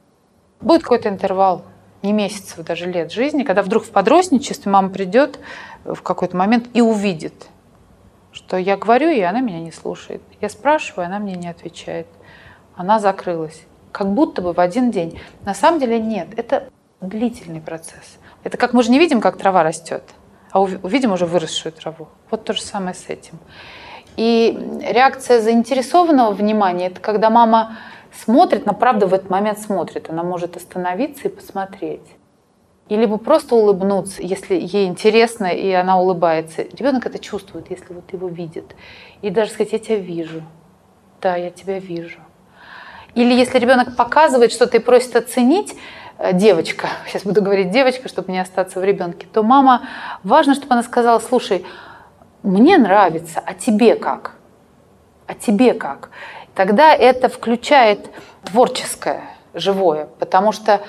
Будет 0.60 0.82
какой-то 0.82 1.08
интервал, 1.08 1.64
не 2.04 2.14
месяцев, 2.14 2.64
даже 2.66 2.90
лет 2.92 3.12
жизни, 3.12 3.44
когда 3.44 3.62
вдруг 3.62 3.84
в 3.84 3.92
подростничестве 3.92 4.72
мама 4.72 4.90
придет 4.90 5.40
в 5.84 6.02
какой-то 6.02 6.36
момент 6.36 6.68
и 6.74 6.82
увидит, 6.82 7.48
что 8.32 8.58
я 8.58 8.78
говорю, 8.78 9.10
и 9.10 9.22
она 9.22 9.42
меня 9.42 9.60
не 9.60 9.72
слушает. 9.72 10.22
Я 10.40 10.50
спрашиваю, 10.50 11.06
она 11.06 11.20
мне 11.20 11.36
не 11.36 11.48
отвечает. 11.48 12.08
Она 12.76 13.00
закрылась. 13.00 13.64
Как 13.92 14.08
будто 14.14 14.42
бы 14.42 14.54
в 14.54 14.60
один 14.60 14.90
день. 14.90 15.20
На 15.46 15.54
самом 15.54 15.80
деле 15.80 16.00
нет, 16.00 16.30
это 16.38 16.70
длительный 17.02 17.62
процесс. 17.62 18.18
Это 18.44 18.58
как 18.58 18.74
мы 18.74 18.84
же 18.84 18.92
не 18.92 19.00
видим, 19.00 19.22
как 19.22 19.38
трава 19.38 19.64
растет, 19.64 20.04
а 20.52 20.62
увидим 20.62 21.12
уже 21.12 21.26
выросшую 21.26 21.74
траву. 21.74 22.08
Вот 22.30 22.46
то 22.46 22.54
же 22.54 22.62
самое 22.62 22.96
с 22.96 23.10
этим. 23.10 23.38
И 24.18 24.58
реакция 24.82 25.42
заинтересованного 25.42 26.32
внимания– 26.32 26.88
это 26.88 27.00
когда 27.00 27.30
мама 27.30 27.78
смотрит, 28.22 28.66
но 28.66 28.74
правда 28.74 29.08
в 29.08 29.14
этот 29.14 29.30
момент 29.30 29.60
смотрит. 29.60 30.10
Она 30.10 30.24
может 30.24 30.58
остановиться 30.58 31.28
и 31.28 31.32
посмотреть. 31.32 32.06
Или 32.90 33.06
бы 33.06 33.18
просто 33.18 33.56
улыбнуться, 33.56 34.22
если 34.22 34.56
ей 34.56 34.88
интересно, 34.88 35.46
и 35.46 35.72
она 35.72 36.00
улыбается. 36.00 36.64
Ребенок 36.64 37.06
это 37.06 37.20
чувствует, 37.20 37.70
если 37.70 37.94
вот 37.94 38.12
его 38.12 38.28
видит. 38.28 38.76
И 39.22 39.30
даже 39.30 39.52
сказать, 39.52 39.72
я 39.72 39.80
тебя 39.80 39.98
вижу. 39.98 40.44
Да, 41.22 41.36
я 41.36 41.52
тебя 41.52 41.80
вижу. 41.80 42.20
Или 43.16 43.34
если 43.34 43.60
ребенок 43.60 43.96
показывает 43.96 44.52
что-то 44.52 44.78
и 44.78 44.80
просит 44.80 45.16
оценить, 45.16 45.76
э, 46.18 46.34
девочка, 46.34 46.88
сейчас 47.08 47.24
буду 47.24 47.42
говорить 47.42 47.72
девочка, 47.72 48.08
чтобы 48.08 48.32
не 48.32 48.40
остаться 48.40 48.80
в 48.80 48.84
ребенке, 48.84 49.28
то 49.32 49.44
мама, 49.44 49.88
важно, 50.24 50.56
чтобы 50.56 50.74
она 50.74 50.84
сказала, 50.84 51.20
слушай, 51.20 51.66
мне 52.44 52.78
нравится, 52.78 53.42
а 53.46 53.54
тебе 53.54 53.96
как? 53.96 54.36
А 55.28 55.34
тебе 55.34 55.74
как? 55.74 56.10
Тогда 56.56 56.94
это 56.94 57.30
включает 57.30 58.10
творческое, 58.44 59.22
живое, 59.54 60.08
потому 60.20 60.52
что 60.52 60.82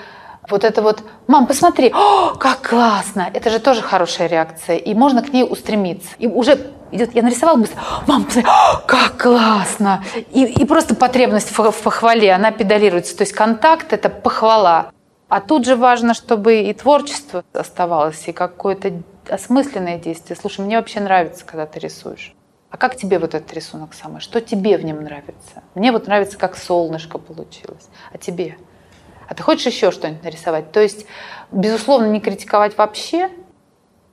вот 0.49 0.63
это 0.63 0.81
вот, 0.81 1.03
мам, 1.27 1.47
посмотри, 1.47 1.91
О, 1.93 2.35
как 2.35 2.69
классно, 2.69 3.29
это 3.33 3.49
же 3.49 3.59
тоже 3.59 3.81
хорошая 3.81 4.27
реакция, 4.27 4.77
и 4.77 4.93
можно 4.93 5.21
к 5.21 5.31
ней 5.31 5.43
устремиться. 5.43 6.09
И 6.19 6.27
уже 6.27 6.73
идет, 6.91 7.15
я 7.15 7.23
нарисовала 7.23 7.57
быстро, 7.57 7.81
мам, 8.07 8.25
посмотри, 8.25 8.49
О, 8.49 8.81
как 8.85 9.17
классно, 9.17 10.03
и, 10.31 10.43
и 10.43 10.65
просто 10.65 10.95
потребность 10.95 11.57
в, 11.57 11.71
в 11.71 11.81
похвале, 11.81 12.33
она 12.33 12.51
педалируется, 12.51 13.15
то 13.15 13.23
есть 13.23 13.33
контакт– 13.33 13.87
это 13.93 14.09
похвала. 14.09 14.91
А 15.29 15.41
тут 15.41 15.65
же 15.65 15.75
важно, 15.75 16.13
чтобы 16.13 16.61
и 16.61 16.73
творчество 16.73 17.43
оставалось, 17.53 18.27
и 18.27 18.33
какое-то 18.33 19.01
осмысленное 19.27 19.97
действие. 19.97 20.37
Слушай, 20.39 20.61
мне 20.61 20.77
вообще 20.77 20.99
нравится, 20.99 21.43
когда 21.45 21.65
ты 21.65 21.79
рисуешь. 21.79 22.35
А 22.73 22.77
как 22.77 22.95
тебе 22.95 23.19
вот 23.19 23.35
этот 23.35 23.53
рисунок 23.53 23.93
самый? 23.93 24.19
Что 24.19 24.41
тебе 24.41 24.79
в 24.79 24.83
нем 24.83 25.03
нравится? 25.03 25.61
Мне 25.75 25.91
вот 25.91 26.07
нравится, 26.07 26.39
как 26.39 26.57
солнышко 26.57 27.19
получилось. 27.19 27.87
А 28.11 28.17
тебе? 28.17 28.57
А 29.29 29.35
ты 29.35 29.43
хочешь 29.43 29.67
еще 29.67 29.91
что-нибудь 29.91 30.23
нарисовать? 30.23 30.71
То 30.71 30.79
есть, 30.79 31.05
безусловно, 31.51 32.07
не 32.07 32.19
критиковать 32.19 32.75
вообще 32.75 33.29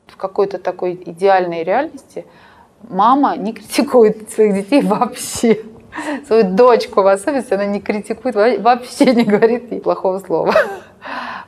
в 0.08 0.18
какой-то 0.18 0.58
такой 0.58 0.92
идеальной 1.06 1.64
реальности. 1.64 2.26
Мама 2.82 3.34
не 3.38 3.54
критикует 3.54 4.30
своих 4.30 4.52
детей 4.52 4.82
вообще. 4.82 5.62
Свою 6.26 6.54
дочку 6.54 7.00
в 7.00 7.06
особенности 7.06 7.54
она 7.54 7.64
не 7.64 7.80
критикует, 7.80 8.34
вообще 8.34 9.14
не 9.14 9.24
говорит 9.24 9.72
ей 9.72 9.80
плохого 9.80 10.18
слова. 10.18 10.54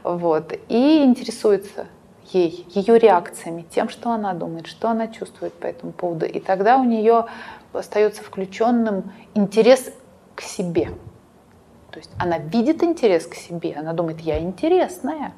Вот. 0.02 0.54
И 0.70 1.04
интересуется 1.04 1.88
ей, 2.34 2.66
ее 2.70 2.98
реакциями, 2.98 3.64
тем, 3.70 3.88
что 3.88 4.10
она 4.10 4.32
думает, 4.32 4.66
что 4.66 4.88
она 4.88 5.08
чувствует 5.08 5.52
по 5.54 5.66
этому 5.66 5.92
поводу. 5.92 6.26
И 6.26 6.40
тогда 6.40 6.78
у 6.78 6.84
нее 6.84 7.26
остается 7.72 8.22
включенным 8.22 9.12
интерес 9.34 9.92
к 10.34 10.42
себе. 10.42 10.90
То 11.90 11.98
есть 11.98 12.10
она 12.18 12.38
видит 12.38 12.82
интерес 12.82 13.26
к 13.26 13.34
себе, 13.34 13.74
она 13.76 13.92
думает, 13.92 14.20
я 14.20 14.38
интересная. 14.38 15.34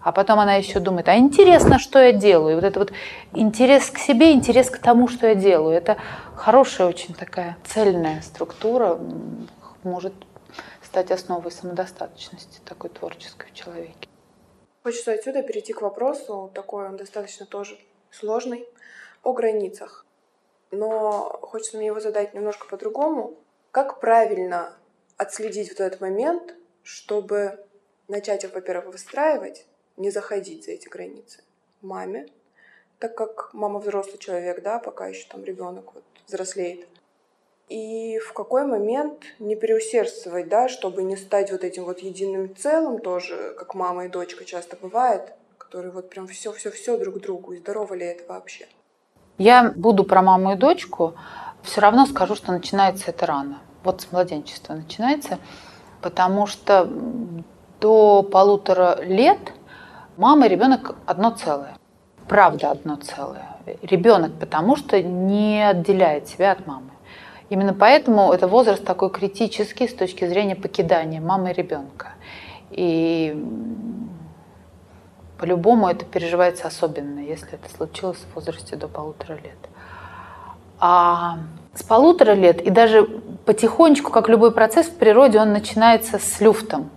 А 0.00 0.12
потом 0.12 0.38
она 0.38 0.54
еще 0.54 0.80
думает, 0.80 1.08
а 1.08 1.16
интересно, 1.16 1.78
что 1.78 1.98
я 1.98 2.12
делаю. 2.12 2.52
И 2.52 2.54
вот 2.56 2.64
это 2.64 2.78
вот 2.78 2.92
интерес 3.32 3.90
к 3.90 3.98
себе, 3.98 4.32
интерес 4.32 4.68
к 4.68 4.78
тому, 4.78 5.08
что 5.08 5.26
я 5.26 5.34
делаю. 5.34 5.74
Это 5.74 5.96
хорошая 6.36 6.88
очень 6.88 7.14
такая 7.14 7.56
цельная 7.64 8.20
структура, 8.20 8.98
может 9.82 10.12
стать 10.82 11.10
основой 11.10 11.50
самодостаточности 11.50 12.60
такой 12.64 12.90
творческой 12.90 13.48
в 13.50 13.54
человеке. 13.54 14.08
Хочется 14.84 15.12
отсюда 15.12 15.42
перейти 15.42 15.72
к 15.72 15.80
вопросу, 15.80 16.50
такой 16.54 16.86
он 16.86 16.98
достаточно 16.98 17.46
тоже 17.46 17.78
сложный, 18.10 18.68
о 19.22 19.32
границах. 19.32 20.04
Но 20.72 21.38
хочется 21.40 21.78
мне 21.78 21.86
его 21.86 22.00
задать 22.00 22.34
немножко 22.34 22.68
по-другому. 22.68 23.34
Как 23.70 23.98
правильно 23.98 24.76
отследить 25.16 25.70
вот 25.70 25.80
этот 25.80 26.02
момент, 26.02 26.54
чтобы 26.82 27.64
начать 28.08 28.44
их, 28.44 28.52
во-первых, 28.52 28.92
выстраивать, 28.92 29.66
не 29.96 30.10
заходить 30.10 30.66
за 30.66 30.72
эти 30.72 30.86
границы 30.86 31.42
маме, 31.80 32.28
так 32.98 33.16
как 33.16 33.54
мама 33.54 33.78
взрослый 33.78 34.18
человек, 34.18 34.62
да, 34.62 34.78
пока 34.78 35.06
еще 35.06 35.26
там 35.30 35.44
ребенок 35.44 35.94
вот 35.94 36.04
взрослеет. 36.26 36.86
И 37.68 38.18
в 38.18 38.34
какой 38.34 38.66
момент 38.66 39.24
не 39.38 39.56
переусердствовать, 39.56 40.48
да, 40.48 40.68
чтобы 40.68 41.02
не 41.02 41.16
стать 41.16 41.50
вот 41.50 41.64
этим 41.64 41.84
вот 41.84 42.00
единым 42.00 42.54
целым 42.54 42.98
тоже, 42.98 43.54
как 43.58 43.74
мама 43.74 44.04
и 44.04 44.08
дочка 44.08 44.44
часто 44.44 44.76
бывает, 44.76 45.32
которые 45.56 45.90
вот 45.92 46.10
прям 46.10 46.26
все-все-все 46.26 46.98
друг 46.98 47.20
другу. 47.20 47.52
И 47.52 47.58
здорово 47.58 47.94
ли 47.94 48.04
это 48.04 48.24
вообще? 48.30 48.66
Я 49.38 49.72
буду 49.74 50.04
про 50.04 50.22
маму 50.22 50.52
и 50.52 50.56
дочку, 50.56 51.14
все 51.62 51.80
равно 51.80 52.06
скажу, 52.06 52.34
что 52.34 52.52
начинается 52.52 53.10
это 53.10 53.26
рано. 53.26 53.58
Вот 53.82 54.02
с 54.02 54.12
младенчества 54.12 54.74
начинается, 54.74 55.38
потому 56.02 56.46
что 56.46 56.88
до 57.80 58.22
полутора 58.22 59.00
лет 59.02 59.38
мама 60.16 60.46
и 60.46 60.48
ребенок 60.48 60.96
одно 61.06 61.30
целое. 61.30 61.76
Правда 62.28 62.70
одно 62.70 62.96
целое. 62.96 63.56
Ребенок 63.82 64.32
потому 64.38 64.76
что 64.76 65.02
не 65.02 65.66
отделяет 65.66 66.28
себя 66.28 66.52
от 66.52 66.66
мамы. 66.66 66.90
Именно 67.50 67.74
поэтому 67.74 68.32
это 68.32 68.48
возраст 68.48 68.84
такой 68.84 69.10
критический 69.10 69.86
с 69.86 69.94
точки 69.94 70.26
зрения 70.26 70.56
покидания 70.56 71.20
мамы 71.20 71.50
и 71.50 71.54
ребенка. 71.54 72.12
И 72.70 73.36
по-любому 75.38 75.88
это 75.88 76.04
переживается 76.04 76.66
особенно, 76.66 77.20
если 77.20 77.54
это 77.54 77.68
случилось 77.74 78.18
в 78.18 78.34
возрасте 78.34 78.76
до 78.76 78.88
полутора 78.88 79.34
лет. 79.34 79.58
А 80.78 81.38
с 81.74 81.82
полутора 81.82 82.32
лет 82.32 82.60
и 82.60 82.70
даже 82.70 83.04
потихонечку, 83.44 84.10
как 84.10 84.28
любой 84.28 84.52
процесс 84.52 84.86
в 84.86 84.96
природе, 84.96 85.40
он 85.40 85.52
начинается 85.52 86.18
с 86.18 86.40
люфтом, 86.40 86.90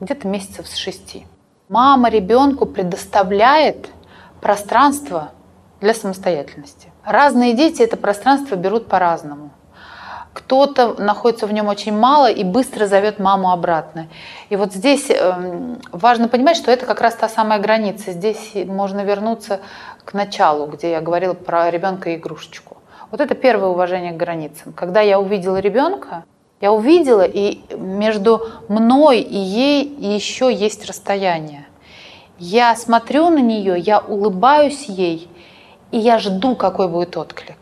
где-то 0.00 0.26
месяцев 0.26 0.66
с 0.66 0.74
шести. 0.74 1.26
Мама 1.68 2.08
ребенку 2.08 2.66
предоставляет 2.66 3.88
пространство 4.40 5.32
для 5.80 5.94
самостоятельности. 5.94 6.90
Разные 7.04 7.54
дети 7.54 7.82
это 7.82 7.96
пространство 7.96 8.56
берут 8.56 8.88
по-разному. 8.88 9.50
Кто-то 10.32 10.94
находится 11.00 11.46
в 11.46 11.52
нем 11.52 11.68
очень 11.68 11.92
мало 11.92 12.30
и 12.30 12.42
быстро 12.42 12.86
зовет 12.86 13.18
маму 13.18 13.52
обратно. 13.52 14.08
И 14.48 14.56
вот 14.56 14.72
здесь 14.72 15.10
эм, 15.10 15.78
важно 15.92 16.28
понимать, 16.28 16.56
что 16.56 16.70
это 16.70 16.86
как 16.86 17.00
раз 17.02 17.14
та 17.14 17.28
самая 17.28 17.58
граница. 17.58 18.12
Здесь 18.12 18.52
можно 18.54 19.00
вернуться 19.00 19.60
к 20.04 20.14
началу, 20.14 20.66
где 20.66 20.90
я 20.90 21.00
говорила 21.00 21.34
про 21.34 21.70
ребенка 21.70 22.10
и 22.10 22.16
игрушечку. 22.16 22.78
Вот 23.10 23.20
это 23.20 23.34
первое 23.34 23.68
уважение 23.68 24.12
к 24.12 24.16
границам. 24.16 24.72
Когда 24.72 25.02
я 25.02 25.20
увидела 25.20 25.58
ребенка, 25.58 26.24
я 26.62 26.72
увидела, 26.72 27.24
и 27.24 27.60
между 27.76 28.48
мной 28.68 29.20
и 29.20 29.36
ей 29.36 29.84
еще 29.98 30.50
есть 30.52 30.86
расстояние. 30.86 31.66
Я 32.38 32.74
смотрю 32.74 33.28
на 33.28 33.40
нее, 33.40 33.78
я 33.78 33.98
улыбаюсь 33.98 34.84
ей, 34.84 35.28
и 35.90 35.98
я 35.98 36.18
жду, 36.18 36.56
какой 36.56 36.88
будет 36.88 37.16
отклик. 37.16 37.61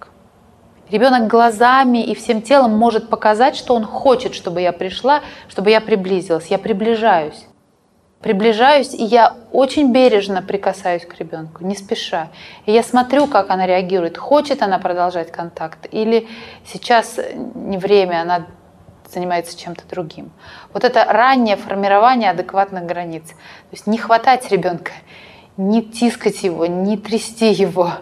Ребенок 0.90 1.28
глазами 1.28 2.02
и 2.02 2.14
всем 2.14 2.42
телом 2.42 2.76
может 2.76 3.08
показать, 3.08 3.54
что 3.54 3.74
он 3.74 3.84
хочет, 3.84 4.34
чтобы 4.34 4.60
я 4.60 4.72
пришла, 4.72 5.20
чтобы 5.48 5.70
я 5.70 5.80
приблизилась. 5.80 6.48
Я 6.48 6.58
приближаюсь. 6.58 7.46
Приближаюсь, 8.20 8.92
и 8.92 9.04
я 9.04 9.34
очень 9.52 9.92
бережно 9.92 10.42
прикасаюсь 10.42 11.06
к 11.06 11.14
ребенку, 11.18 11.64
не 11.64 11.74
спеша. 11.74 12.28
И 12.66 12.72
я 12.72 12.82
смотрю, 12.82 13.26
как 13.26 13.50
она 13.50 13.66
реагирует. 13.66 14.18
Хочет 14.18 14.62
она 14.62 14.78
продолжать 14.78 15.32
контакт 15.32 15.86
или 15.90 16.28
сейчас 16.66 17.18
не 17.54 17.78
время, 17.78 18.20
она 18.20 18.46
занимается 19.10 19.58
чем-то 19.58 19.88
другим. 19.88 20.32
Вот 20.72 20.84
это 20.84 21.04
раннее 21.04 21.56
формирование 21.56 22.30
адекватных 22.30 22.84
границ. 22.84 23.28
То 23.28 23.72
есть 23.72 23.86
не 23.86 23.96
хватать 23.96 24.50
ребенка, 24.50 24.92
не 25.56 25.82
тискать 25.82 26.42
его, 26.42 26.66
не 26.66 26.98
трясти 26.98 27.52
его. 27.52 27.92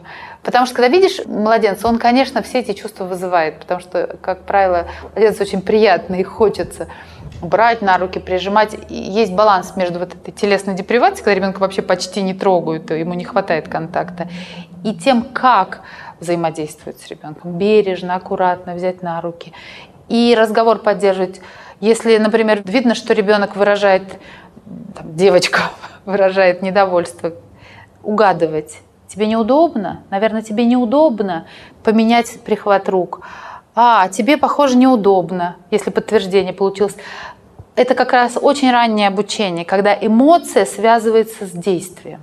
Потому 0.43 0.67
что 0.67 0.77
когда 0.77 0.89
видишь 0.89 1.21
младенца, 1.27 1.89
он, 1.89 1.99
конечно, 1.99 2.43
все 2.43 2.61
эти 2.61 2.73
чувства 2.73 3.05
вызывает, 3.05 3.59
потому 3.59 3.81
что, 3.81 4.17
как 4.23 4.43
правило, 4.43 4.87
младенец 5.15 5.41
очень 5.41 5.61
приятный 5.61 6.21
и 6.21 6.25
хочется 6.25 6.89
брать 7.43 7.83
на 7.83 7.99
руки, 7.99 8.19
прижимать. 8.19 8.77
И 8.89 8.95
есть 8.95 9.33
баланс 9.33 9.77
между 9.77 9.99
вот 9.99 10.15
этой 10.15 10.33
телесной 10.33 10.75
депривацией, 10.75 11.25
когда 11.25 11.35
ребенка 11.35 11.59
вообще 11.59 11.83
почти 11.83 12.23
не 12.23 12.35
трогают, 12.35 12.91
ему 12.91 13.15
не 13.15 13.25
хватает 13.25 13.69
контакта, 13.69 14.29
и 14.85 14.95
тем, 14.95 15.23
как 15.23 15.83
взаимодействовать 16.21 17.01
с 17.01 17.09
ребенком. 17.09 17.59
Бережно, 17.59 18.15
аккуратно 18.15 18.75
взять 18.75 19.03
на 19.03 19.21
руки. 19.21 19.53
И 20.09 20.35
разговор 20.37 20.79
поддерживать. 20.79 21.41
Если, 21.81 22.17
например, 22.19 22.63
видно, 22.65 22.95
что 22.95 23.13
ребенок 23.13 23.57
выражает, 23.57 24.03
там, 24.97 25.15
девочка 25.15 25.61
выражает 26.05 26.63
недовольство, 26.63 27.35
угадывать. 28.03 28.79
Тебе 29.09 29.27
неудобно? 29.27 30.03
Наверное, 30.11 30.43
тебе 30.43 30.67
неудобно 30.67 31.47
поменять 31.83 32.41
прихват 32.45 32.89
рук. 32.89 33.23
А, 33.75 34.09
тебе, 34.09 34.37
похоже, 34.37 34.77
неудобно, 34.77 35.57
если 35.71 35.91
подтверждение 35.91 36.53
получилось. 36.53 36.97
Это 37.75 37.95
как 37.95 38.13
раз 38.13 38.37
очень 38.41 38.71
раннее 38.71 39.09
обучение, 39.09 39.65
когда 39.65 39.97
эмоция 39.99 40.67
связывается 40.67 41.47
с 41.47 41.53
действием. 41.53 42.21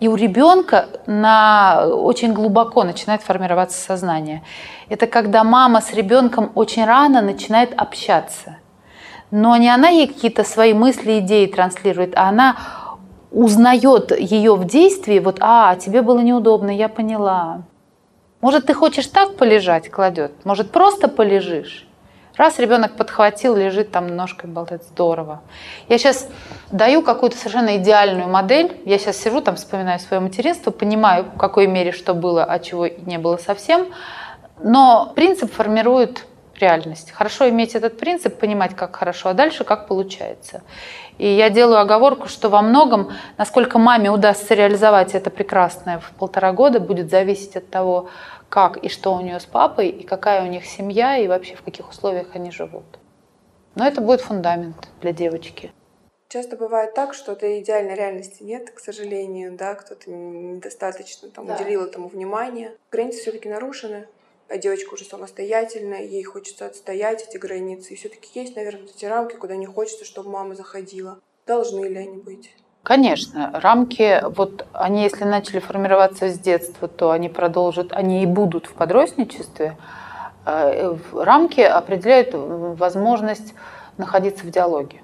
И 0.00 0.08
у 0.08 0.16
ребенка 0.16 0.88
на, 1.06 1.86
очень 1.86 2.32
глубоко 2.32 2.84
начинает 2.84 3.22
формироваться 3.22 3.80
сознание. 3.80 4.42
Это 4.88 5.06
когда 5.06 5.44
мама 5.44 5.80
с 5.80 5.92
ребенком 5.92 6.50
очень 6.54 6.84
рано 6.84 7.22
начинает 7.22 7.72
общаться. 7.76 8.56
Но 9.30 9.56
не 9.56 9.68
она 9.68 9.88
ей 9.88 10.06
какие-то 10.08 10.44
свои 10.44 10.74
мысли, 10.74 11.20
идеи 11.20 11.46
транслирует, 11.46 12.14
а 12.16 12.28
она 12.28 12.56
узнает 13.32 14.18
ее 14.18 14.54
в 14.54 14.66
действии, 14.66 15.18
вот, 15.18 15.38
а, 15.40 15.76
тебе 15.76 16.02
было 16.02 16.20
неудобно, 16.20 16.70
я 16.70 16.88
поняла. 16.88 17.62
Может, 18.40 18.66
ты 18.66 18.74
хочешь 18.74 19.06
так 19.06 19.36
полежать, 19.36 19.88
кладет, 19.88 20.32
может, 20.44 20.70
просто 20.70 21.08
полежишь. 21.08 21.86
Раз 22.36 22.58
ребенок 22.58 22.96
подхватил, 22.96 23.54
лежит 23.54 23.90
там 23.90 24.06
ножкой 24.16 24.48
болтает, 24.48 24.84
здорово. 24.84 25.42
Я 25.88 25.98
сейчас 25.98 26.28
даю 26.70 27.02
какую-то 27.02 27.36
совершенно 27.36 27.76
идеальную 27.76 28.26
модель. 28.26 28.80
Я 28.86 28.98
сейчас 28.98 29.18
сижу 29.18 29.42
там, 29.42 29.56
вспоминаю 29.56 30.00
свое 30.00 30.20
материнство, 30.20 30.70
понимаю, 30.70 31.24
в 31.24 31.36
какой 31.36 31.66
мере 31.66 31.92
что 31.92 32.14
было, 32.14 32.42
а 32.44 32.58
чего 32.58 32.86
не 32.86 33.18
было 33.18 33.36
совсем. 33.36 33.88
Но 34.62 35.12
принцип 35.14 35.52
формирует 35.52 36.26
реальность. 36.58 37.10
Хорошо 37.10 37.48
иметь 37.50 37.74
этот 37.74 37.98
принцип, 37.98 38.38
понимать, 38.38 38.74
как 38.74 38.96
хорошо, 38.96 39.28
а 39.28 39.34
дальше 39.34 39.64
как 39.64 39.86
получается. 39.86 40.62
И 41.22 41.36
я 41.36 41.50
делаю 41.50 41.78
оговорку, 41.78 42.26
что 42.26 42.48
во 42.48 42.62
многом, 42.62 43.12
насколько 43.38 43.78
маме 43.78 44.10
удастся 44.10 44.54
реализовать 44.54 45.14
это 45.14 45.30
прекрасное 45.30 46.00
в 46.00 46.10
полтора 46.18 46.52
года, 46.52 46.80
будет 46.80 47.10
зависеть 47.10 47.54
от 47.54 47.70
того, 47.70 48.08
как 48.48 48.76
и 48.76 48.88
что 48.88 49.14
у 49.14 49.20
нее 49.20 49.38
с 49.38 49.44
папой, 49.44 49.88
и 49.90 50.04
какая 50.04 50.42
у 50.42 50.48
них 50.48 50.66
семья, 50.66 51.16
и 51.16 51.28
вообще 51.28 51.54
в 51.54 51.62
каких 51.62 51.88
условиях 51.88 52.34
они 52.34 52.50
живут. 52.50 52.82
Но 53.76 53.86
это 53.86 54.00
будет 54.00 54.20
фундамент 54.20 54.88
для 55.00 55.12
девочки. 55.12 55.70
Часто 56.28 56.56
бывает 56.56 56.92
так, 56.94 57.14
что 57.14 57.30
этой 57.30 57.60
идеальной 57.60 57.94
реальности 57.94 58.42
нет, 58.42 58.72
к 58.72 58.80
сожалению, 58.80 59.56
да, 59.56 59.76
кто-то 59.76 60.10
недостаточно 60.10 61.28
там, 61.28 61.46
да. 61.46 61.54
уделил 61.54 61.84
этому 61.84 62.08
внимания. 62.08 62.72
Границы 62.90 63.20
все-таки 63.20 63.48
нарушены, 63.48 64.08
девочка 64.58 64.94
уже 64.94 65.04
самостоятельная, 65.04 66.02
ей 66.02 66.22
хочется 66.22 66.66
отстоять 66.66 67.26
эти 67.28 67.36
границы. 67.36 67.92
И 67.92 67.96
все-таки 67.96 68.28
есть, 68.38 68.56
наверное, 68.56 68.84
эти 68.84 69.04
рамки, 69.04 69.34
куда 69.34 69.56
не 69.56 69.66
хочется, 69.66 70.04
чтобы 70.04 70.30
мама 70.30 70.54
заходила. 70.54 71.20
Должны 71.46 71.86
ли 71.86 71.96
они 71.96 72.18
быть? 72.18 72.54
Конечно, 72.82 73.50
рамки, 73.54 74.22
вот 74.34 74.66
они, 74.72 75.04
если 75.04 75.24
начали 75.24 75.60
формироваться 75.60 76.28
с 76.28 76.38
детства, 76.38 76.88
то 76.88 77.12
они 77.12 77.28
продолжат, 77.28 77.92
они 77.92 78.22
и 78.24 78.26
будут 78.26 78.66
в 78.66 78.72
подростничестве. 78.72 79.76
Э, 80.44 80.96
рамки 81.12 81.60
определяют 81.60 82.30
возможность 82.32 83.54
находиться 83.98 84.44
в 84.44 84.50
диалоге. 84.50 84.98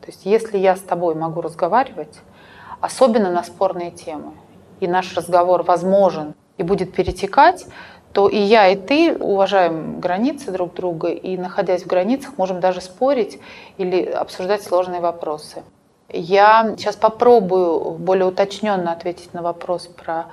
То 0.00 0.08
есть 0.08 0.24
если 0.26 0.58
я 0.58 0.76
с 0.76 0.80
тобой 0.80 1.16
могу 1.16 1.40
разговаривать, 1.40 2.20
особенно 2.80 3.30
на 3.32 3.42
спорные 3.42 3.90
темы, 3.90 4.32
и 4.78 4.86
наш 4.86 5.14
разговор 5.16 5.64
возможен 5.64 6.34
и 6.56 6.62
будет 6.62 6.92
перетекать, 6.92 7.66
то 8.12 8.28
и 8.28 8.38
я, 8.38 8.68
и 8.68 8.76
ты 8.76 9.14
уважаем 9.14 10.00
границы 10.00 10.50
друг 10.50 10.74
друга, 10.74 11.08
и 11.08 11.36
находясь 11.36 11.82
в 11.82 11.86
границах, 11.86 12.38
можем 12.38 12.60
даже 12.60 12.80
спорить 12.80 13.38
или 13.76 14.02
обсуждать 14.02 14.62
сложные 14.62 15.00
вопросы. 15.00 15.62
Я 16.10 16.74
сейчас 16.78 16.96
попробую 16.96 17.92
более 17.98 18.26
уточненно 18.26 18.92
ответить 18.92 19.34
на 19.34 19.42
вопрос 19.42 19.88
про... 19.88 20.26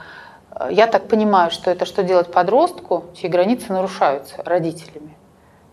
Э, 0.52 0.70
я 0.72 0.88
так 0.88 1.10
понимаю, 1.10 1.52
что 1.52 1.70
это 1.70 1.86
что 1.86 2.04
делать 2.04 2.32
подростку, 2.32 3.06
чьи 3.14 3.30
границы 3.30 3.74
нарушаются 3.74 4.42
родителями. 4.46 5.16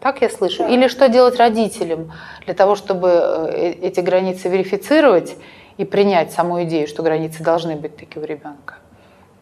Так 0.00 0.20
я 0.20 0.28
слышу? 0.28 0.66
Или 0.66 0.88
что 0.88 1.08
делать 1.08 1.36
родителям 1.36 2.12
для 2.44 2.54
того, 2.54 2.74
чтобы 2.74 3.08
э, 3.08 3.50
э, 3.52 3.70
эти 3.82 4.00
границы 4.00 4.48
верифицировать 4.48 5.36
и 5.76 5.84
принять 5.84 6.32
саму 6.32 6.64
идею, 6.64 6.88
что 6.88 7.04
границы 7.04 7.44
должны 7.44 7.76
быть 7.76 7.96
такие 7.96 8.20
у 8.20 8.26
ребенка? 8.26 8.74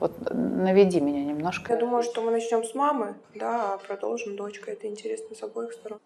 Вот 0.01 0.13
наведи 0.31 0.99
меня 0.99 1.25
немножко. 1.25 1.75
Я 1.75 1.79
думаю, 1.79 2.03
что 2.03 2.23
мы 2.23 2.31
начнем 2.31 2.65
с 2.65 2.75
мамы, 2.75 3.15
да, 3.35 3.75
а 3.75 3.79
продолжим 3.79 4.35
дочка. 4.35 4.71
Это 4.71 4.87
интересно 4.87 5.37
с 5.37 5.43
обоих 5.43 5.73
сторон. 5.73 5.99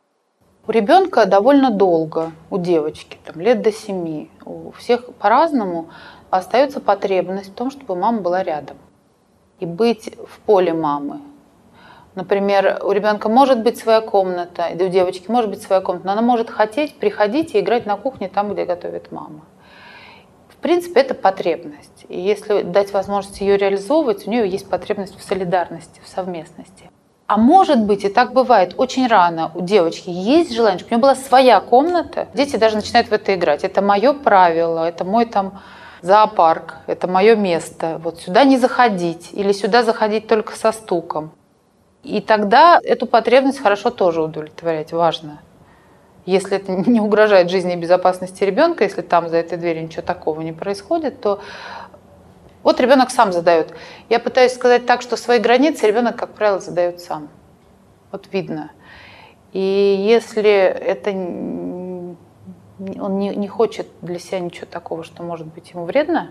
У 0.66 0.72
ребенка 0.72 1.26
довольно 1.26 1.70
долго, 1.70 2.32
у 2.50 2.58
девочки, 2.58 3.18
там, 3.24 3.40
лет 3.40 3.62
до 3.62 3.70
семи, 3.70 4.30
у 4.44 4.72
всех 4.72 5.14
по-разному 5.14 5.90
остается 6.30 6.80
потребность 6.80 7.50
в 7.50 7.54
том, 7.54 7.70
чтобы 7.70 7.94
мама 7.94 8.20
была 8.20 8.42
рядом. 8.42 8.78
И 9.60 9.66
быть 9.66 10.16
в 10.26 10.40
поле 10.40 10.72
мамы. 10.72 11.20
Например, 12.14 12.80
у 12.82 12.90
ребенка 12.92 13.28
может 13.28 13.62
быть 13.62 13.78
своя 13.78 14.00
комната, 14.00 14.68
у 14.72 14.88
девочки 14.88 15.30
может 15.30 15.50
быть 15.50 15.62
своя 15.62 15.80
комната, 15.80 16.06
но 16.06 16.12
она 16.12 16.22
может 16.22 16.50
хотеть 16.50 16.98
приходить 16.98 17.54
и 17.54 17.60
играть 17.60 17.86
на 17.86 17.96
кухне 17.96 18.28
там, 18.28 18.52
где 18.52 18.64
готовит 18.64 19.12
мама. 19.12 19.42
Принципе, 20.64 21.00
это 21.00 21.12
потребность. 21.12 22.06
И 22.08 22.18
если 22.18 22.62
дать 22.62 22.90
возможность 22.94 23.42
ее 23.42 23.58
реализовывать, 23.58 24.26
у 24.26 24.30
нее 24.30 24.48
есть 24.48 24.66
потребность 24.66 25.14
в 25.14 25.22
солидарности, 25.22 26.00
в 26.02 26.08
совместности. 26.08 26.90
А 27.26 27.36
может 27.36 27.84
быть, 27.84 28.02
и 28.04 28.08
так 28.08 28.32
бывает, 28.32 28.72
очень 28.78 29.06
рано 29.06 29.52
у 29.54 29.60
девочки 29.60 30.08
есть 30.08 30.54
желание, 30.54 30.78
чтобы 30.78 30.92
у 30.92 30.94
нее 30.94 31.02
была 31.02 31.16
своя 31.16 31.60
комната. 31.60 32.28
Дети 32.32 32.56
даже 32.56 32.76
начинают 32.76 33.08
в 33.08 33.12
это 33.12 33.34
играть. 33.34 33.62
Это 33.62 33.82
мое 33.82 34.14
правило, 34.14 34.88
это 34.88 35.04
мой 35.04 35.26
там 35.26 35.60
зоопарк, 36.00 36.76
это 36.86 37.08
мое 37.08 37.36
место. 37.36 38.00
Вот 38.02 38.22
сюда 38.22 38.44
не 38.44 38.56
заходить 38.56 39.28
или 39.32 39.52
сюда 39.52 39.82
заходить 39.82 40.28
только 40.28 40.56
со 40.56 40.72
стуком. 40.72 41.32
И 42.02 42.22
тогда 42.22 42.80
эту 42.82 43.04
потребность 43.04 43.58
хорошо 43.58 43.90
тоже 43.90 44.22
удовлетворять, 44.22 44.92
важно. 44.92 45.42
Если 46.26 46.56
это 46.56 46.72
не 46.90 47.00
угрожает 47.00 47.50
жизни 47.50 47.74
и 47.74 47.76
безопасности 47.76 48.44
ребенка, 48.44 48.84
если 48.84 49.02
там 49.02 49.28
за 49.28 49.36
этой 49.36 49.58
дверью 49.58 49.84
ничего 49.84 50.02
такого 50.02 50.40
не 50.40 50.52
происходит, 50.52 51.20
то 51.20 51.40
вот 52.62 52.80
ребенок 52.80 53.10
сам 53.10 53.32
задает. 53.32 53.74
Я 54.08 54.18
пытаюсь 54.18 54.54
сказать 54.54 54.86
так, 54.86 55.02
что 55.02 55.16
свои 55.16 55.38
границы 55.38 55.86
ребенок, 55.86 56.16
как 56.16 56.30
правило, 56.30 56.60
задает 56.60 57.00
сам. 57.00 57.28
Вот 58.10 58.28
видно. 58.32 58.70
И 59.52 59.60
если 59.60 60.50
это 60.50 61.10
он 61.10 63.18
не, 63.18 63.36
не 63.36 63.48
хочет 63.48 63.86
для 64.02 64.18
себя 64.18 64.40
ничего 64.40 64.66
такого, 64.66 65.04
что 65.04 65.22
может 65.22 65.46
быть 65.46 65.70
ему 65.70 65.84
вредно, 65.84 66.30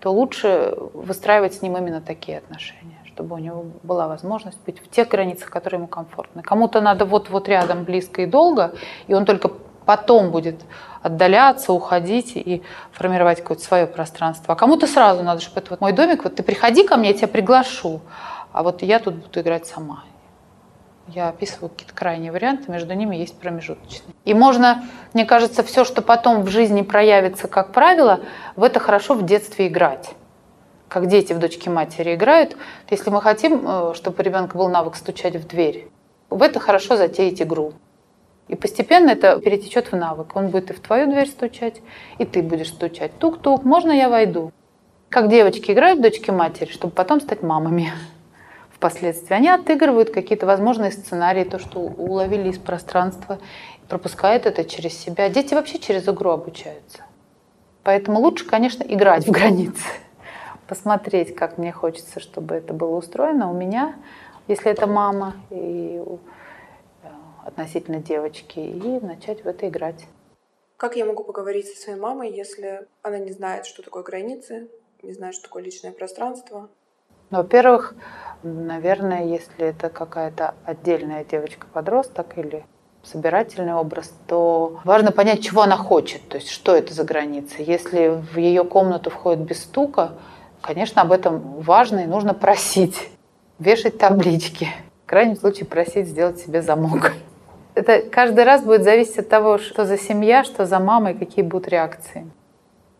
то 0.00 0.12
лучше 0.12 0.74
выстраивать 0.94 1.54
с 1.54 1.62
ним 1.62 1.76
именно 1.76 2.00
такие 2.00 2.38
отношения, 2.38 2.97
чтобы 3.18 3.34
у 3.34 3.38
него 3.38 3.66
была 3.82 4.06
возможность 4.06 4.58
быть 4.64 4.80
в 4.80 4.88
тех 4.88 5.08
границах, 5.08 5.50
которые 5.50 5.78
ему 5.78 5.88
комфортны. 5.88 6.40
Кому-то 6.40 6.80
надо 6.80 7.04
вот-вот 7.04 7.48
рядом, 7.48 7.82
близко 7.82 8.22
и 8.22 8.26
долго, 8.26 8.74
и 9.08 9.14
он 9.14 9.24
только 9.24 9.50
потом 9.84 10.30
будет 10.30 10.60
отдаляться, 11.02 11.72
уходить 11.72 12.36
и 12.36 12.62
формировать 12.92 13.40
какое-то 13.40 13.64
свое 13.64 13.88
пространство. 13.88 14.54
А 14.54 14.56
кому-то 14.56 14.86
сразу 14.86 15.24
надо, 15.24 15.40
чтобы 15.40 15.58
это 15.58 15.70
вот 15.70 15.80
мой 15.80 15.90
домик, 15.90 16.22
вот 16.22 16.36
ты 16.36 16.44
приходи 16.44 16.86
ко 16.86 16.96
мне, 16.96 17.08
я 17.08 17.14
тебя 17.14 17.26
приглашу, 17.26 18.02
а 18.52 18.62
вот 18.62 18.82
я 18.82 19.00
тут 19.00 19.16
буду 19.16 19.40
играть 19.40 19.66
сама. 19.66 20.04
Я 21.08 21.30
описываю 21.30 21.70
какие-то 21.70 21.94
крайние 21.94 22.30
варианты, 22.30 22.70
между 22.70 22.94
ними 22.94 23.16
есть 23.16 23.36
промежуточные. 23.36 24.14
И 24.24 24.32
можно, 24.32 24.84
мне 25.12 25.24
кажется, 25.24 25.64
все, 25.64 25.84
что 25.84 26.02
потом 26.02 26.42
в 26.42 26.50
жизни 26.50 26.82
проявится, 26.82 27.48
как 27.48 27.72
правило, 27.72 28.20
в 28.54 28.62
это 28.62 28.78
хорошо 28.78 29.14
в 29.14 29.26
детстве 29.26 29.66
играть. 29.66 30.14
Как 30.88 31.06
дети 31.06 31.32
в 31.32 31.38
дочке 31.38 31.70
матери 31.70 32.14
играют. 32.14 32.56
Если 32.90 33.10
мы 33.10 33.20
хотим, 33.20 33.64
э, 33.66 33.94
чтобы 33.94 34.16
у 34.18 34.22
ребенка 34.22 34.56
был 34.56 34.68
навык 34.68 34.96
стучать 34.96 35.36
в 35.36 35.46
дверь, 35.46 35.88
в 36.30 36.42
это 36.42 36.60
хорошо 36.60 36.96
затеять 36.96 37.42
игру. 37.42 37.74
И 38.48 38.56
постепенно 38.56 39.10
это 39.10 39.38
перетечет 39.40 39.92
в 39.92 39.96
навык. 39.96 40.34
Он 40.34 40.48
будет 40.48 40.70
и 40.70 40.74
в 40.74 40.80
твою 40.80 41.06
дверь 41.06 41.28
стучать, 41.28 41.82
и 42.18 42.24
ты 42.24 42.42
будешь 42.42 42.68
стучать. 42.68 43.12
Тук-тук, 43.18 43.64
можно 43.64 43.92
я 43.92 44.08
войду? 44.08 44.52
Как 45.10 45.28
девочки 45.28 45.70
играют 45.72 45.98
в 45.98 46.02
дочки 46.02 46.30
матери, 46.30 46.70
чтобы 46.70 46.94
потом 46.94 47.20
стать 47.20 47.42
мамами. 47.42 47.92
впоследствии. 48.78 49.34
Они 49.34 49.48
отыгрывают 49.48 50.10
какие-то 50.10 50.46
возможные 50.46 50.92
сценарии, 50.92 51.44
то, 51.44 51.58
что 51.58 51.80
уловили 51.80 52.48
из 52.48 52.58
пространства, 52.58 53.38
пропускают 53.88 54.46
это 54.46 54.64
через 54.64 54.96
себя. 54.96 55.28
Дети 55.28 55.54
вообще 55.54 55.78
через 55.78 56.08
игру 56.08 56.30
обучаются. 56.30 57.02
Поэтому 57.82 58.20
лучше, 58.20 58.44
конечно, 58.46 58.84
играть 58.84 59.26
в 59.26 59.30
границы, 59.30 59.82
посмотреть, 60.68 61.34
как 61.34 61.58
мне 61.58 61.72
хочется, 61.72 62.20
чтобы 62.20 62.54
это 62.54 62.74
было 62.74 62.96
устроено 62.96 63.50
у 63.50 63.54
меня, 63.54 63.96
если 64.46 64.70
это 64.70 64.86
мама, 64.86 65.34
и 65.50 66.00
э, 66.00 67.08
относительно 67.44 67.98
девочки, 67.98 68.60
и 68.60 69.00
начать 69.04 69.44
в 69.44 69.48
это 69.48 69.68
играть. 69.68 70.06
Как 70.76 70.94
я 70.94 71.06
могу 71.06 71.24
поговорить 71.24 71.66
со 71.66 71.80
своей 71.80 71.98
мамой, 71.98 72.30
если 72.30 72.86
она 73.02 73.18
не 73.18 73.32
знает, 73.32 73.66
что 73.66 73.82
такое 73.82 74.02
границы, 74.02 74.68
не 75.02 75.12
знает, 75.12 75.34
что 75.34 75.44
такое 75.44 75.62
личное 75.62 75.90
пространство? 75.90 76.68
Ну, 77.30 77.38
во-первых, 77.38 77.94
наверное, 78.42 79.24
если 79.24 79.66
это 79.66 79.90
какая-то 79.90 80.54
отдельная 80.64 81.24
девочка-подросток 81.24 82.38
или 82.38 82.64
собирательный 83.02 83.74
образ, 83.74 84.12
то 84.26 84.80
важно 84.84 85.12
понять, 85.12 85.42
чего 85.42 85.62
она 85.62 85.76
хочет, 85.76 86.26
то 86.28 86.36
есть 86.36 86.50
что 86.50 86.74
это 86.74 86.94
за 86.94 87.04
границы. 87.04 87.56
Если 87.58 88.08
в 88.08 88.36
ее 88.38 88.64
комнату 88.64 89.10
входит 89.10 89.40
без 89.40 89.62
стука, 89.62 90.12
конечно, 90.60 91.02
об 91.02 91.12
этом 91.12 91.60
важно 91.60 92.00
и 92.00 92.06
нужно 92.06 92.34
просить, 92.34 93.10
вешать 93.58 93.98
таблички. 93.98 94.68
В 95.04 95.08
крайнем 95.08 95.36
случае 95.36 95.66
просить 95.66 96.08
сделать 96.08 96.38
себе 96.38 96.62
замок. 96.62 97.12
Это 97.74 98.02
каждый 98.02 98.44
раз 98.44 98.62
будет 98.62 98.82
зависеть 98.82 99.18
от 99.18 99.28
того, 99.28 99.58
что 99.58 99.84
за 99.84 99.96
семья, 99.96 100.44
что 100.44 100.66
за 100.66 100.78
мама 100.80 101.12
и 101.12 101.14
какие 101.14 101.44
будут 101.44 101.68
реакции. 101.68 102.28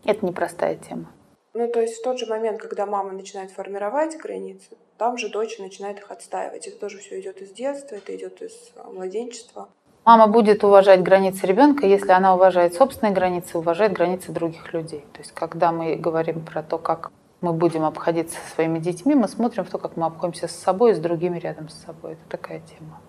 Это 0.05 0.25
непростая 0.25 0.75
тема. 0.75 1.07
Ну, 1.53 1.67
то 1.67 1.81
есть 1.81 1.99
в 1.99 2.03
тот 2.03 2.19
же 2.19 2.27
момент, 2.27 2.61
когда 2.61 2.85
мама 2.85 3.11
начинает 3.11 3.51
формировать 3.51 4.15
границы, 4.17 4.77
там 4.97 5.17
же 5.17 5.29
дочь 5.29 5.57
начинает 5.59 5.99
их 5.99 6.11
отстаивать. 6.11 6.67
Это 6.67 6.79
тоже 6.79 6.99
все 6.99 7.19
идет 7.19 7.41
из 7.41 7.51
детства, 7.51 7.95
это 7.95 8.15
идет 8.15 8.41
из 8.41 8.53
а, 8.77 8.89
младенчества. 8.89 9.67
Мама 10.05 10.27
будет 10.27 10.63
уважать 10.63 11.01
границы 11.01 11.45
ребенка, 11.45 11.85
если 11.85 12.11
она 12.11 12.35
уважает 12.35 12.73
собственные 12.75 13.13
границы, 13.13 13.57
уважает 13.57 13.93
границы 13.93 14.31
других 14.31 14.73
людей. 14.73 15.03
То 15.13 15.19
есть, 15.19 15.33
когда 15.33 15.71
мы 15.71 15.95
говорим 15.95 16.45
про 16.45 16.63
то, 16.63 16.77
как 16.77 17.11
мы 17.41 17.53
будем 17.53 17.85
обходиться 17.85 18.37
со 18.37 18.55
своими 18.55 18.79
детьми, 18.79 19.15
мы 19.15 19.27
смотрим 19.27 19.63
в 19.63 19.69
то, 19.69 19.77
как 19.77 19.95
мы 19.95 20.05
обходимся 20.05 20.47
с 20.47 20.55
собой 20.55 20.91
и 20.91 20.93
с 20.93 20.99
другими 20.99 21.39
рядом 21.39 21.69
с 21.69 21.73
собой. 21.85 22.13
Это 22.13 22.21
такая 22.27 22.59
тема. 22.59 22.99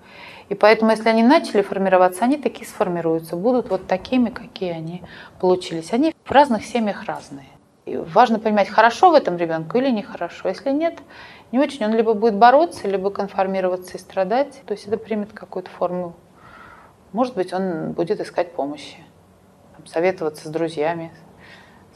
И 0.49 0.55
поэтому, 0.55 0.91
если 0.93 1.09
они 1.09 1.23
начали 1.23 1.63
формироваться, 1.63 2.25
они 2.25 2.37
такие 2.37 2.67
сформируются, 2.67 3.37
будут 3.37 3.71
вот 3.71 3.87
такими, 3.87 4.31
какие 4.31 4.73
они 4.73 5.03
получились. 5.41 5.93
Они 5.93 6.15
в 6.25 6.31
разных 6.31 6.65
семьях 6.65 7.05
разные. 7.05 7.49
И 7.87 7.97
важно 7.97 8.39
понимать, 8.39 8.69
хорошо 8.69 9.11
в 9.11 9.15
этом 9.15 9.37
ребенку 9.37 9.79
или 9.79 9.91
нехорошо. 9.91 10.49
Если 10.49 10.71
нет, 10.71 10.99
не 11.51 11.59
очень, 11.59 11.85
он 11.85 11.93
либо 11.93 12.15
будет 12.15 12.37
бороться, 12.37 12.87
либо 12.89 13.11
конформироваться 13.11 13.97
и 13.97 14.01
страдать. 14.01 14.63
То 14.67 14.73
есть 14.73 14.87
это 14.87 14.97
примет 14.97 15.33
какую-то 15.33 15.71
форму. 15.71 16.15
Может 17.13 17.35
быть, 17.35 17.53
он 17.53 17.93
будет 17.93 18.21
искать 18.21 18.53
помощи, 18.53 18.99
там, 19.77 19.87
советоваться 19.87 20.47
с 20.47 20.51
друзьями, 20.51 21.11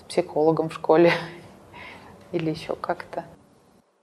с 0.00 0.02
психологом 0.02 0.68
в 0.68 0.74
школе 0.74 1.12
или 2.34 2.50
еще 2.50 2.74
как-то. 2.74 3.24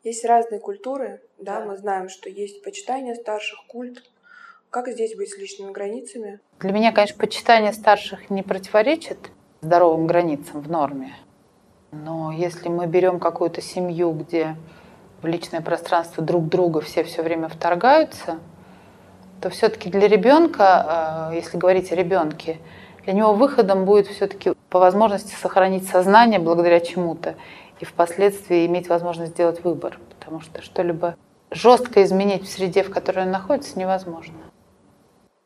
Есть 0.03 0.25
разные 0.25 0.59
культуры, 0.59 1.21
да, 1.37 1.59
да, 1.59 1.65
мы 1.65 1.77
знаем, 1.77 2.09
что 2.09 2.29
есть 2.29 2.63
почитание 2.63 3.13
старших, 3.13 3.59
культ, 3.67 4.03
как 4.69 4.87
здесь 4.87 5.15
быть 5.15 5.29
с 5.29 5.37
личными 5.37 5.71
границами? 5.71 6.39
Для 6.59 6.71
меня, 6.71 6.91
конечно, 6.91 7.17
почитание 7.19 7.73
старших 7.73 8.29
не 8.29 8.41
противоречит 8.41 9.17
здоровым 9.59 10.07
границам 10.07 10.61
в 10.61 10.71
норме. 10.71 11.13
Но 11.91 12.31
если 12.31 12.69
мы 12.69 12.87
берем 12.87 13.19
какую-то 13.19 13.61
семью, 13.61 14.13
где 14.13 14.55
в 15.21 15.27
личное 15.27 15.61
пространство 15.61 16.23
друг 16.23 16.47
друга 16.47 16.79
все 16.79 17.03
все 17.03 17.21
время 17.21 17.49
вторгаются, 17.49 18.39
то 19.41 19.49
все-таки 19.49 19.89
для 19.89 20.07
ребенка, 20.07 21.29
э, 21.31 21.35
если 21.35 21.57
говорить 21.57 21.91
о 21.91 21.95
ребенке, 21.95 22.59
для 23.03 23.13
него 23.13 23.33
выходом 23.33 23.85
будет 23.85 24.07
все-таки 24.07 24.53
по 24.69 24.79
возможности 24.79 25.35
сохранить 25.35 25.87
сознание 25.87 26.39
благодаря 26.39 26.79
чему-то 26.79 27.35
и 27.81 27.85
впоследствии 27.85 28.65
иметь 28.65 28.87
возможность 28.87 29.33
сделать 29.33 29.63
выбор, 29.63 29.99
потому 30.09 30.39
что 30.39 30.61
что-либо 30.61 31.17
жестко 31.49 32.03
изменить 32.03 32.43
в 32.43 32.51
среде, 32.51 32.83
в 32.83 32.91
которой 32.91 33.25
он 33.25 33.31
находится, 33.31 33.77
невозможно 33.77 34.33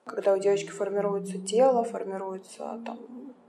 когда 0.05 0.33
у 0.33 0.37
девочки 0.37 0.69
формируется 0.69 1.37
тело, 1.39 1.83
формируется 1.83 2.79
там, 2.85 2.97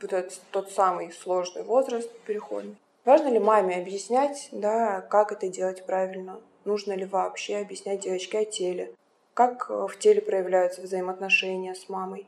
вот 0.01 0.13
этот, 0.13 0.41
тот 0.51 0.71
самый 0.71 1.13
сложный 1.13 1.63
возраст 1.63 2.11
переходный. 2.27 2.77
Важно 3.05 3.29
ли 3.29 3.39
маме 3.39 3.77
объяснять, 3.77 4.49
да, 4.51 5.01
как 5.01 5.31
это 5.31 5.49
делать 5.49 5.87
правильно? 5.87 6.41
Нужно 6.65 6.95
ли 6.95 7.05
вообще 7.05 7.59
объяснять 7.59 8.01
девочке 8.01 8.41
о 8.41 8.45
теле? 8.45 8.91
Как 9.35 9.67
э, 9.69 9.87
в 9.89 9.97
теле 9.99 10.21
проявляются 10.21 10.83
взаимоотношения 10.83 11.75
с 11.75 11.89
мамой? 11.89 12.27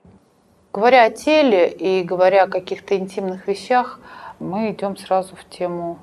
Говоря 0.73 1.07
о 1.07 1.11
теле 1.11 1.69
и 1.69 2.05
говоря 2.05 2.45
о 2.45 2.49
каких-то 2.49 2.97
интимных 2.97 3.49
вещах, 3.49 3.99
мы 4.39 4.71
идем 4.71 4.97
сразу 4.97 5.35
в 5.35 5.49
тему 5.49 5.99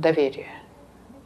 доверия. 0.00 0.48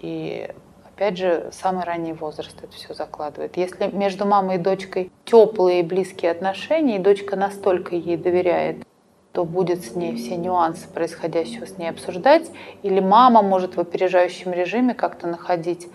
И 0.01 0.51
Опять 0.97 1.19
же, 1.19 1.51
самый 1.51 1.83
ранний 1.83 2.13
возраст 2.13 2.57
это 2.63 2.73
все 2.73 2.95
закладывает. 2.95 3.57
Если 3.57 3.89
между 3.89 4.27
мамой 4.27 4.57
и 4.57 4.59
дочкой 4.59 5.11
теплые 5.25 5.81
и 5.81 5.83
близкие 5.83 6.31
отношения, 6.31 6.97
и 6.97 7.01
дочка 7.01 7.35
настолько 7.35 7.97
ей 7.97 8.17
доверяет, 8.17 8.87
то 9.33 9.45
будет 9.45 9.85
с 9.85 9.97
ней 9.97 10.15
все 10.15 10.37
нюансы 10.37 10.87
происходящего 10.87 11.67
с 11.67 11.79
ней 11.79 11.91
обсуждать, 11.91 12.49
или 12.85 13.01
мама 13.01 13.43
может 13.43 13.75
в 13.75 13.81
опережающем 13.81 14.53
режиме 14.53 14.95
как-то 14.95 15.27
находить 15.27 15.89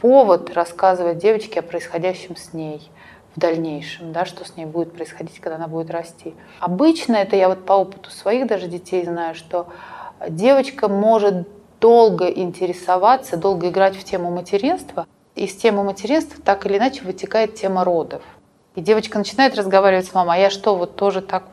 повод 0.00 0.54
рассказывать 0.54 1.18
девочке 1.18 1.58
о 1.58 1.62
происходящем 1.62 2.36
с 2.36 2.52
ней 2.52 2.88
в 3.34 3.40
дальнейшем, 3.40 4.12
да, 4.12 4.24
что 4.24 4.44
с 4.44 4.56
ней 4.56 4.66
будет 4.66 4.92
происходить, 4.92 5.40
когда 5.40 5.56
она 5.56 5.66
будет 5.66 5.90
расти. 5.90 6.36
Обычно 6.60 7.16
это 7.16 7.34
я 7.34 7.48
вот 7.48 7.66
по 7.66 7.72
опыту 7.72 8.10
своих 8.10 8.46
даже 8.46 8.68
детей 8.68 9.04
знаю, 9.04 9.34
что 9.34 9.66
девочка 10.28 10.86
может 10.86 11.48
долго 11.80 12.26
интересоваться, 12.28 13.36
долго 13.36 13.68
играть 13.68 13.96
в 13.96 14.04
тему 14.04 14.30
материнства. 14.30 15.06
Из 15.34 15.54
темы 15.54 15.84
материнства 15.84 16.42
так 16.42 16.66
или 16.66 16.78
иначе 16.78 17.02
вытекает 17.04 17.54
тема 17.54 17.84
родов. 17.84 18.22
И 18.74 18.80
девочка 18.80 19.18
начинает 19.18 19.56
разговаривать 19.56 20.06
с 20.06 20.14
мамой, 20.14 20.36
а 20.36 20.40
я 20.40 20.50
что, 20.50 20.76
вот 20.76 20.96
тоже 20.96 21.22
так 21.22 21.44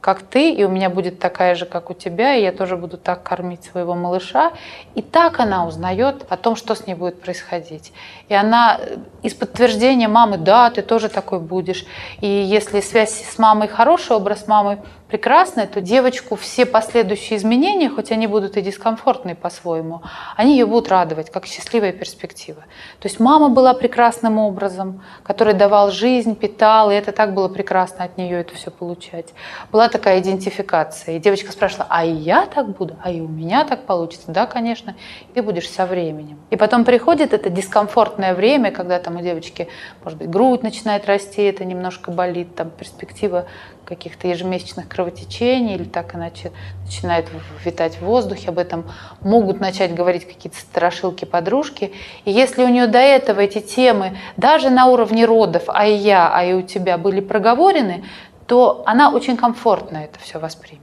как 0.00 0.22
ты, 0.22 0.52
и 0.52 0.64
у 0.64 0.68
меня 0.68 0.90
будет 0.90 1.18
такая 1.18 1.54
же, 1.54 1.66
как 1.66 1.90
у 1.90 1.94
тебя, 1.94 2.34
и 2.34 2.42
я 2.42 2.52
тоже 2.52 2.76
буду 2.76 2.96
так 2.96 3.24
кормить 3.24 3.64
своего 3.64 3.94
малыша. 3.94 4.52
И 4.94 5.02
так 5.02 5.40
она 5.40 5.66
узнает 5.66 6.24
о 6.28 6.36
том, 6.36 6.54
что 6.54 6.74
с 6.74 6.86
ней 6.86 6.94
будет 6.94 7.20
происходить. 7.20 7.92
И 8.28 8.34
она 8.34 8.78
э, 8.80 8.98
из 9.22 9.34
подтверждения 9.34 10.06
мамы, 10.06 10.38
да, 10.38 10.70
ты 10.70 10.82
тоже 10.82 11.08
такой 11.08 11.40
будешь. 11.40 11.84
И 12.20 12.28
если 12.28 12.80
связь 12.80 13.24
с 13.24 13.38
мамой 13.38 13.66
хороший, 13.66 14.16
образ 14.16 14.46
мамы 14.46 14.78
прекрасная, 15.08 15.66
то 15.66 15.80
девочку 15.80 16.36
все 16.36 16.66
последующие 16.66 17.38
изменения, 17.38 17.88
хоть 17.88 18.12
они 18.12 18.26
будут 18.26 18.56
и 18.56 18.60
дискомфортные 18.60 19.34
по-своему, 19.34 20.02
они 20.36 20.52
ее 20.52 20.66
будут 20.66 20.88
радовать, 20.88 21.30
как 21.30 21.46
счастливая 21.46 21.92
перспектива. 21.92 22.62
То 23.00 23.08
есть 23.08 23.18
мама 23.18 23.48
была 23.48 23.74
прекрасным 23.74 24.38
образом, 24.38 25.02
который 25.22 25.54
давал 25.54 25.90
жизнь, 25.90 26.36
питал, 26.36 26.90
и 26.90 26.94
это 26.94 27.12
так 27.12 27.34
было 27.34 27.48
прекрасно 27.48 28.04
от 28.04 28.18
нее 28.18 28.40
это 28.40 28.54
все 28.54 28.70
получать. 28.70 29.32
Была 29.72 29.88
такая 29.88 30.20
идентификация. 30.20 31.16
И 31.16 31.18
девочка 31.18 31.52
спрашивала, 31.52 31.86
а 31.88 32.04
и 32.04 32.12
я 32.12 32.46
так 32.46 32.76
буду? 32.76 32.96
А 33.02 33.10
и 33.10 33.20
у 33.20 33.28
меня 33.28 33.64
так 33.64 33.84
получится? 33.84 34.30
Да, 34.30 34.46
конечно, 34.46 34.94
ты 35.34 35.42
будешь 35.42 35.68
со 35.68 35.86
временем. 35.86 36.38
И 36.50 36.56
потом 36.56 36.84
приходит 36.84 37.32
это 37.32 37.48
дискомфортное 37.50 38.34
время, 38.34 38.70
когда 38.70 38.98
там 38.98 39.16
у 39.16 39.20
девочки, 39.20 39.68
может 40.04 40.18
быть, 40.18 40.28
грудь 40.28 40.62
начинает 40.62 41.06
расти, 41.06 41.42
это 41.42 41.64
немножко 41.64 42.10
болит, 42.10 42.54
там 42.54 42.70
перспектива 42.70 43.46
каких-то 43.88 44.28
ежемесячных 44.28 44.86
кровотечений 44.86 45.74
или 45.74 45.84
так 45.84 46.14
иначе 46.14 46.52
начинает 46.84 47.26
витать 47.64 47.96
в 47.96 48.02
воздухе, 48.02 48.50
об 48.50 48.58
этом 48.58 48.84
могут 49.22 49.60
начать 49.60 49.94
говорить 49.94 50.26
какие-то 50.26 50.58
страшилки 50.58 51.24
подружки. 51.24 51.92
И 52.26 52.30
если 52.30 52.62
у 52.64 52.68
нее 52.68 52.86
до 52.86 52.98
этого 52.98 53.40
эти 53.40 53.60
темы 53.60 54.18
даже 54.36 54.68
на 54.68 54.86
уровне 54.86 55.24
родов, 55.24 55.64
а 55.68 55.86
и 55.86 55.94
я, 55.94 56.30
а 56.30 56.44
и 56.44 56.52
у 56.52 56.62
тебя 56.62 56.98
были 56.98 57.20
проговорены, 57.20 58.04
то 58.46 58.82
она 58.86 59.10
очень 59.10 59.36
комфортно 59.36 59.98
это 59.98 60.18
все 60.18 60.38
воспримет. 60.38 60.82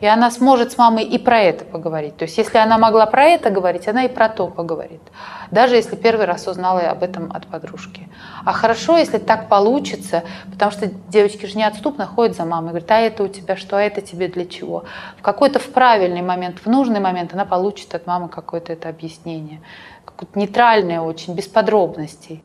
И 0.00 0.06
она 0.06 0.30
сможет 0.30 0.72
с 0.72 0.78
мамой 0.78 1.04
и 1.04 1.18
про 1.18 1.40
это 1.40 1.64
поговорить. 1.66 2.16
То 2.16 2.24
есть 2.24 2.38
если 2.38 2.56
она 2.56 2.78
могла 2.78 3.04
про 3.04 3.24
это 3.24 3.50
говорить, 3.50 3.88
она 3.88 4.04
и 4.04 4.08
про 4.08 4.30
то 4.30 4.46
поговорит. 4.46 5.02
Даже 5.50 5.76
если 5.76 5.96
первый 5.96 6.24
раз 6.24 6.46
узнала 6.46 6.80
об 6.80 7.02
этом 7.02 7.30
от 7.32 7.46
подружки. 7.46 8.07
А 8.48 8.52
хорошо, 8.54 8.96
если 8.96 9.18
так 9.18 9.50
получится, 9.50 10.24
потому 10.50 10.72
что 10.72 10.86
девочки 10.86 11.44
же 11.44 11.58
неотступно 11.58 12.06
ходят 12.06 12.34
за 12.34 12.46
мамой, 12.46 12.70
говорят, 12.70 12.90
а 12.90 12.98
это 12.98 13.24
у 13.24 13.28
тебя 13.28 13.56
что, 13.56 13.76
а 13.76 13.82
это 13.82 14.00
тебе 14.00 14.26
для 14.28 14.46
чего. 14.46 14.84
В 15.18 15.20
какой-то 15.20 15.58
в 15.58 15.66
правильный 15.66 16.22
момент, 16.22 16.60
в 16.64 16.66
нужный 16.66 16.98
момент 16.98 17.34
она 17.34 17.44
получит 17.44 17.94
от 17.94 18.06
мамы 18.06 18.30
какое-то 18.30 18.72
это 18.72 18.88
объяснение. 18.88 19.60
Какое-то 20.06 20.38
нейтральное 20.38 21.02
очень, 21.02 21.34
без 21.34 21.46
подробностей. 21.46 22.42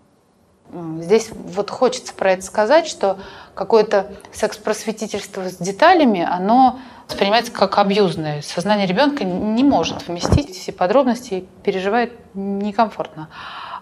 Здесь 1.00 1.30
вот 1.32 1.70
хочется 1.70 2.14
про 2.14 2.34
это 2.34 2.42
сказать, 2.42 2.86
что 2.86 3.18
какое-то 3.56 4.12
секс-просветительство 4.34 5.48
с 5.48 5.56
деталями, 5.56 6.28
оно 6.30 6.80
воспринимается 7.08 7.54
как 7.54 7.78
абьюзное. 7.78 8.42
Сознание 8.42 8.88
ребенка 8.88 9.24
не 9.24 9.64
может 9.64 10.06
вместить 10.10 10.54
все 10.54 10.74
подробности 10.74 11.34
и 11.34 11.48
переживает 11.64 12.12
некомфортно. 12.34 13.30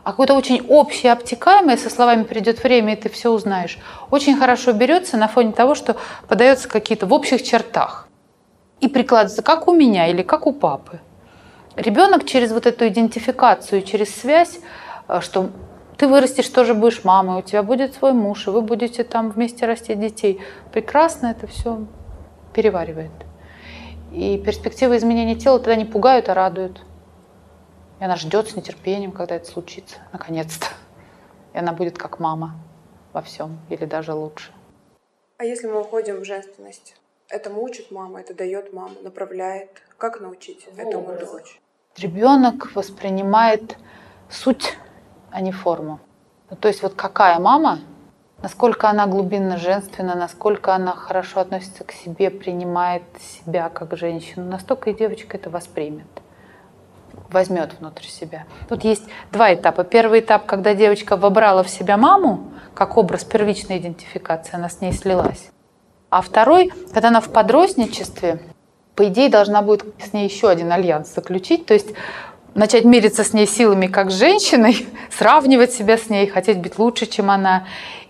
А 0.04 0.12
какое-то 0.12 0.34
очень 0.34 0.66
общее, 0.68 1.12
обтекаемое, 1.12 1.78
со 1.78 1.90
словами 1.90 2.24
«придет 2.24 2.64
время, 2.64 2.94
и 2.94 2.96
ты 2.96 3.10
все 3.10 3.32
узнаешь», 3.32 3.78
очень 4.10 4.38
хорошо 4.38 4.74
берется 4.74 5.18
на 5.18 5.28
фоне 5.28 5.52
того, 5.52 5.76
что 5.76 5.96
подается 6.28 6.68
какие-то 6.68 7.06
в 7.06 7.14
общих 7.14 7.44
чертах 7.44 8.08
и 8.80 8.88
прикладывается 8.88 9.44
как 9.44 9.68
у 9.68 9.74
меня 9.74 10.08
или 10.08 10.24
как 10.24 10.48
у 10.48 10.54
папы. 10.54 11.00
Ребенок 11.76 12.26
через 12.26 12.52
вот 12.52 12.66
эту 12.66 12.88
идентификацию, 12.88 13.84
через 13.84 14.14
связь, 14.14 14.60
э, 15.08 15.22
что 15.22 15.50
ты 15.98 16.08
вырастешь, 16.08 16.50
тоже 16.50 16.74
будешь 16.74 17.04
мамой, 17.04 17.40
у 17.40 17.42
тебя 17.44 17.62
будет 17.62 17.94
свой 17.94 18.14
муж, 18.14 18.48
и 18.48 18.50
вы 18.50 18.62
будете 18.62 19.04
там 19.04 19.30
вместе 19.30 19.68
расти 19.68 19.94
детей. 19.94 20.42
Прекрасно 20.74 21.28
это 21.28 21.46
все 21.48 21.86
переваривает. 22.54 23.12
И 24.12 24.42
перспективы 24.44 24.98
изменения 24.98 25.36
тела 25.36 25.60
тогда 25.60 25.76
не 25.76 25.86
пугают, 25.86 26.28
а 26.28 26.34
радуют. 26.34 26.82
И 28.02 28.04
она 28.04 28.16
ждет 28.16 28.50
с 28.50 28.56
нетерпением, 28.56 29.12
когда 29.12 29.36
это 29.36 29.46
случится, 29.46 29.98
наконец-то. 30.12 30.66
И 31.54 31.58
она 31.60 31.72
будет 31.72 32.00
как 32.00 32.20
мама 32.20 32.56
во 33.14 33.22
всем, 33.22 33.60
или 33.70 33.86
даже 33.86 34.14
лучше. 34.14 34.52
А 35.38 35.46
если 35.46 35.68
мы 35.68 35.82
уходим 35.82 36.20
в 36.20 36.26
женственность? 36.26 36.96
Этому 37.30 37.62
учит 37.62 37.92
мама, 37.92 38.22
это 38.22 38.34
дает 38.34 38.74
мама, 38.74 38.96
направляет. 39.04 39.70
Как 40.00 40.20
научить 40.20 40.68
этому 40.76 41.16
дочь? 41.16 41.62
Ребенок 41.96 42.74
воспринимает 42.74 43.78
суть, 44.32 44.76
а 45.30 45.42
не 45.42 45.52
форму. 45.52 46.00
Ну, 46.50 46.56
то 46.56 46.70
есть 46.70 46.82
вот 46.82 46.96
какая 46.96 47.38
мама, 47.38 47.82
насколько 48.42 48.90
она 48.90 49.06
глубинно 49.06 49.58
женственна, 49.58 50.16
насколько 50.16 50.74
она 50.74 50.96
хорошо 50.96 51.42
относится 51.42 51.84
к 51.84 51.92
себе, 51.92 52.32
принимает 52.32 53.04
себя 53.20 53.70
как 53.70 53.96
женщину, 53.96 54.50
настолько 54.50 54.90
и 54.90 54.96
девочка 54.96 55.38
это 55.38 55.52
воспримет 55.52 56.21
возьмет 57.32 57.74
внутрь 57.80 58.06
себя. 58.06 58.46
Тут 58.70 58.84
есть 58.84 59.04
два 59.32 59.54
этапа. 59.54 59.84
Первый 59.84 60.20
этап, 60.20 60.46
когда 60.46 60.74
девочка 60.74 61.18
вобрала 61.18 61.64
в 61.64 61.70
себя 61.70 61.98
маму, 61.98 62.52
как 62.74 62.98
образ 62.98 63.24
первичной 63.24 63.78
идентификации, 63.78 64.56
она 64.56 64.70
с 64.70 64.82
ней 64.82 64.94
слилась. 64.94 65.52
А 66.10 66.22
второй, 66.22 66.72
когда 66.94 67.08
она 67.10 67.22
в 67.22 67.30
подростничестве, 67.30 68.42
по 68.96 69.08
идее, 69.08 69.30
должна 69.30 69.62
будет 69.62 69.86
с 70.04 70.14
ней 70.14 70.28
еще 70.28 70.50
один 70.50 70.72
альянс 70.72 71.14
заключить, 71.14 71.66
то 71.66 71.74
есть 71.74 71.88
начать 72.54 72.84
мириться 72.84 73.24
с 73.24 73.34
ней 73.34 73.48
силами 73.48 73.88
как 73.88 74.12
с 74.12 74.16
женщиной, 74.16 74.88
сравнивать 75.10 75.72
себя 75.72 75.98
с 75.98 76.10
ней, 76.10 76.28
хотеть 76.28 76.60
быть 76.60 76.78
лучше, 76.78 77.06
чем 77.06 77.32
она. 77.32 77.66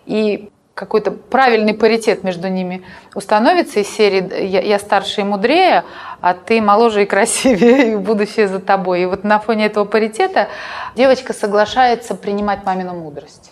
И 0.06 0.50
какой-то 0.74 1.12
правильный 1.12 1.74
паритет 1.74 2.24
между 2.24 2.48
ними 2.48 2.84
установится 3.14 3.80
из 3.80 3.90
серии 3.90 4.46
я, 4.46 4.62
«Я 4.62 4.80
старше 4.80 5.22
и 5.22 5.24
мудрее, 5.24 5.84
а 6.22 6.34
ты 6.34 6.62
моложе 6.62 7.04
и 7.04 7.06
красивее, 7.06 7.92
и 7.94 7.96
будущее 7.96 8.48
за 8.48 8.60
тобой». 8.60 9.02
И 9.02 9.06
вот 9.06 9.24
на 9.24 9.40
фоне 9.40 9.68
этого 9.68 9.86
паритета 9.86 10.48
девочка 10.96 11.34
соглашается 11.34 12.16
принимать 12.16 12.66
мамину 12.66 12.94
мудрость, 12.94 13.52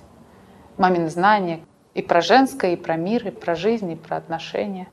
мамины 0.77 1.09
знания, 1.09 1.61
и 1.93 2.01
про 2.01 2.21
женское, 2.21 2.73
и 2.73 2.77
про 2.77 2.95
мир, 2.95 3.27
и 3.27 3.31
про 3.31 3.55
жизнь, 3.55 3.91
и 3.91 3.95
про 3.95 4.17
отношения. 4.17 4.87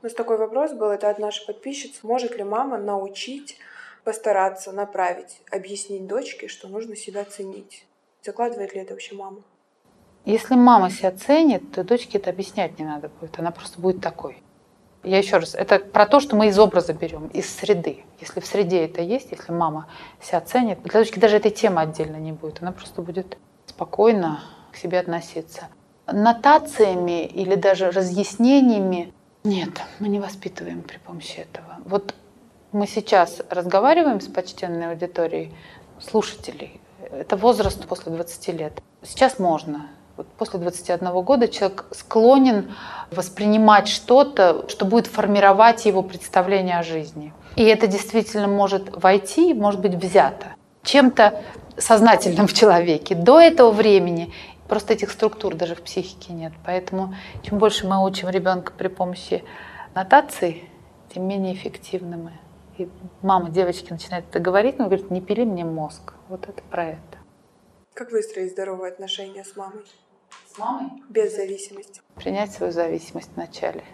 У 0.00 0.06
нас 0.06 0.14
такой 0.14 0.38
вопрос 0.38 0.72
был, 0.72 0.90
это 0.90 1.10
от 1.10 1.18
нашей 1.18 1.44
подписчицы. 1.46 1.98
Может 2.06 2.36
ли 2.36 2.44
мама 2.44 2.78
научить, 2.78 3.58
постараться, 4.04 4.72
направить, 4.72 5.40
объяснить 5.50 6.06
дочке, 6.06 6.48
что 6.48 6.68
нужно 6.68 6.96
себя 6.96 7.24
ценить? 7.24 7.84
Закладывает 8.22 8.74
ли 8.74 8.80
это 8.80 8.94
вообще 8.94 9.16
мама? 9.16 9.42
Если 10.28 10.54
мама 10.54 10.90
себя 10.90 11.10
ценит, 11.10 11.72
то 11.72 11.84
дочке 11.84 12.18
это 12.18 12.30
объяснять 12.30 12.78
не 12.78 12.84
надо 12.84 13.10
будет. 13.20 13.38
Она 13.38 13.50
просто 13.50 13.80
будет 13.80 14.00
такой. 14.00 14.42
Я 15.02 15.18
еще 15.18 15.38
раз, 15.38 15.54
это 15.54 15.78
про 15.78 16.06
то, 16.06 16.20
что 16.20 16.36
мы 16.36 16.48
из 16.48 16.58
образа 16.58 16.92
берем, 16.92 17.28
из 17.28 17.48
среды. 17.54 18.04
Если 18.20 18.40
в 18.40 18.46
среде 18.46 18.84
это 18.84 19.00
есть, 19.00 19.30
если 19.30 19.52
мама 19.52 19.86
себя 20.20 20.40
ценит, 20.40 20.82
для 20.82 21.00
дочки 21.00 21.18
даже 21.18 21.36
этой 21.36 21.50
темы 21.50 21.80
отдельно 21.80 22.16
не 22.16 22.32
будет. 22.32 22.60
Она 22.60 22.72
просто 22.72 23.00
будет 23.00 23.38
спокойно 23.66 24.40
к 24.72 24.76
себе 24.76 25.00
относиться 25.00 25.68
нотациями 26.06 27.26
или 27.26 27.54
даже 27.54 27.90
разъяснениями 27.90 29.12
нет, 29.44 29.80
мы 29.98 30.08
не 30.08 30.20
воспитываем 30.20 30.82
при 30.82 30.98
помощи 30.98 31.38
этого. 31.38 31.76
Вот 31.84 32.14
мы 32.72 32.86
сейчас 32.86 33.40
разговариваем 33.48 34.20
с 34.20 34.26
почтенной 34.26 34.90
аудиторией 34.90 35.54
слушателей. 36.00 36.80
Это 37.10 37.36
возраст 37.36 37.86
после 37.86 38.12
20 38.12 38.48
лет. 38.48 38.82
Сейчас 39.02 39.38
можно. 39.38 39.88
Вот 40.18 40.26
после 40.36 40.58
21 40.58 41.22
года 41.22 41.48
человек 41.48 41.86
склонен 41.92 42.74
воспринимать 43.10 43.88
что-то, 43.88 44.68
что 44.68 44.84
будет 44.84 45.06
формировать 45.06 45.86
его 45.86 46.02
представление 46.02 46.78
о 46.78 46.82
жизни. 46.82 47.32
И 47.56 47.62
это 47.62 47.86
действительно 47.86 48.48
может 48.48 49.00
войти, 49.00 49.54
может 49.54 49.80
быть 49.80 49.94
взято 49.94 50.56
чем-то 50.82 51.42
сознательным 51.76 52.48
в 52.48 52.52
человеке. 52.52 53.14
До 53.14 53.40
этого 53.40 53.70
времени 53.70 54.32
Просто 54.68 54.92
этих 54.92 55.10
структур 55.10 55.54
даже 55.54 55.74
в 55.74 55.80
психике 55.80 56.34
нет. 56.34 56.52
Поэтому 56.64 57.14
чем 57.42 57.58
больше 57.58 57.86
мы 57.86 58.04
учим 58.04 58.28
ребенка 58.28 58.70
при 58.76 58.88
помощи 58.88 59.42
нотаций, 59.94 60.68
тем 61.12 61.26
менее 61.26 61.54
эффективны 61.54 62.18
мы. 62.18 62.32
И 62.76 62.88
мама 63.22 63.48
девочки 63.48 63.90
начинает 63.90 64.26
это 64.28 64.40
говорить, 64.40 64.78
но 64.78 64.84
говорит, 64.84 65.10
не 65.10 65.22
пили 65.22 65.44
мне 65.44 65.64
мозг. 65.64 66.12
Вот 66.28 66.46
это 66.46 66.62
про 66.70 66.84
это. 66.84 67.18
Как 67.94 68.12
выстроить 68.12 68.52
здоровые 68.52 68.92
отношения 68.92 69.42
с 69.42 69.56
мамой? 69.56 69.84
С 70.54 70.58
мамой? 70.58 70.90
Без 71.08 71.34
зависимости. 71.36 72.00
Принять 72.14 72.52
свою 72.52 72.72
зависимость 72.72 73.30
вначале. 73.34 73.84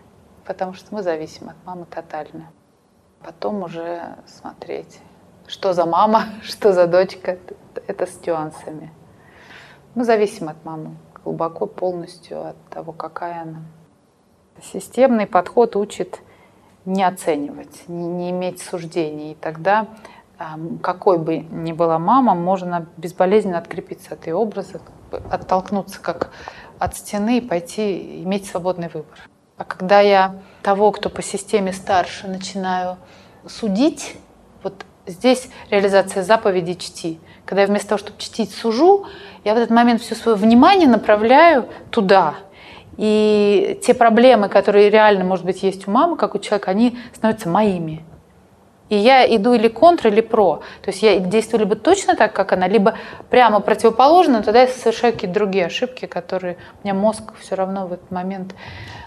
Потому 0.45 0.74
что 0.74 0.95
мы 0.95 1.03
зависим 1.03 1.49
от 1.49 1.57
мамы 1.64 1.86
тотально. 1.86 2.51
Потом 3.22 3.62
уже 3.62 4.16
смотреть, 4.26 5.01
что 5.47 5.72
за 5.72 5.86
мама, 5.86 6.24
что 6.42 6.72
за 6.72 6.86
дочка. 6.86 7.38
Это 7.86 8.07
с 8.07 8.24
нюансами. 8.26 8.92
Мы 9.95 10.05
зависим 10.05 10.49
от 10.49 10.64
мамы 10.64 10.97
глубоко, 11.24 11.66
полностью 11.66 12.49
от 12.49 12.57
того, 12.68 12.92
какая 12.92 13.42
она. 13.42 13.62
Системный 14.62 15.26
подход 15.26 15.76
учит 15.76 16.20
не 16.84 17.03
оценивать, 17.03 17.88
не, 17.88 18.07
не 18.07 18.30
иметь 18.30 18.61
суждений. 18.61 19.32
И 19.32 19.34
тогда, 19.34 19.88
какой 20.82 21.18
бы 21.18 21.38
ни 21.38 21.72
была 21.72 21.99
мама, 21.99 22.34
можно 22.34 22.86
безболезненно 22.97 23.59
открепиться 23.59 24.14
от 24.14 24.26
ее 24.26 24.34
образа, 24.34 24.80
оттолкнуться 25.31 26.01
как 26.01 26.31
от 26.79 26.97
стены 26.97 27.39
и 27.39 27.41
пойти 27.41 28.23
иметь 28.23 28.47
свободный 28.47 28.89
выбор. 28.89 29.19
А 29.57 29.65
когда 29.65 30.01
я 30.01 30.37
того, 30.62 30.91
кто 30.91 31.11
по 31.11 31.23
системе 31.23 31.73
старше, 31.73 32.27
начинаю 32.27 32.97
судить, 33.47 34.17
вот 34.62 34.85
здесь 35.07 35.49
реализация 35.71 36.23
заповеди 36.23 36.75
«чти». 36.75 37.21
Когда 37.45 37.62
я 37.62 37.69
вместо 37.69 37.91
того, 37.91 37.99
чтобы 37.99 38.19
чтить, 38.19 38.53
сужу, 38.53 39.07
я 39.45 39.55
в 39.55 39.59
этот 39.59 39.71
момент 39.71 40.01
все 40.01 40.15
свое 40.15 40.37
внимание 40.37 40.89
направляю 40.89 41.69
туда. 41.91 42.35
И 42.97 43.81
те 43.85 43.93
проблемы, 43.93 44.49
которые 44.49 44.89
реально, 44.89 45.25
может 45.25 45.45
быть, 45.45 45.62
есть 45.62 45.87
у 45.87 45.91
мамы, 45.91 46.17
как 46.17 46.35
у 46.35 46.39
человека, 46.39 46.71
они 46.71 46.99
становятся 47.12 47.49
моими. 47.49 48.05
И 48.91 48.97
я 48.97 49.24
иду 49.37 49.55
или 49.55 49.68
контр, 49.68 50.09
или 50.09 50.20
про. 50.20 50.57
То 50.82 50.91
есть 50.91 51.03
я 51.03 51.18
действую 51.18 51.61
либо 51.61 51.74
точно 51.74 52.16
так, 52.16 52.32
как 52.32 52.53
она, 52.53 52.68
либо 52.68 52.95
прямо 53.30 53.61
противоположно, 53.61 54.39
но 54.39 54.43
тогда 54.43 54.62
я 54.62 54.68
совершаю 54.68 55.14
какие-то 55.14 55.35
другие 55.35 55.66
ошибки, 55.66 56.07
которые 56.07 56.59
у 56.82 56.87
меня 56.87 56.95
мозг 56.95 57.32
все 57.41 57.55
равно 57.55 57.87
в 57.87 57.93
этот 57.95 58.11
момент 58.11 58.55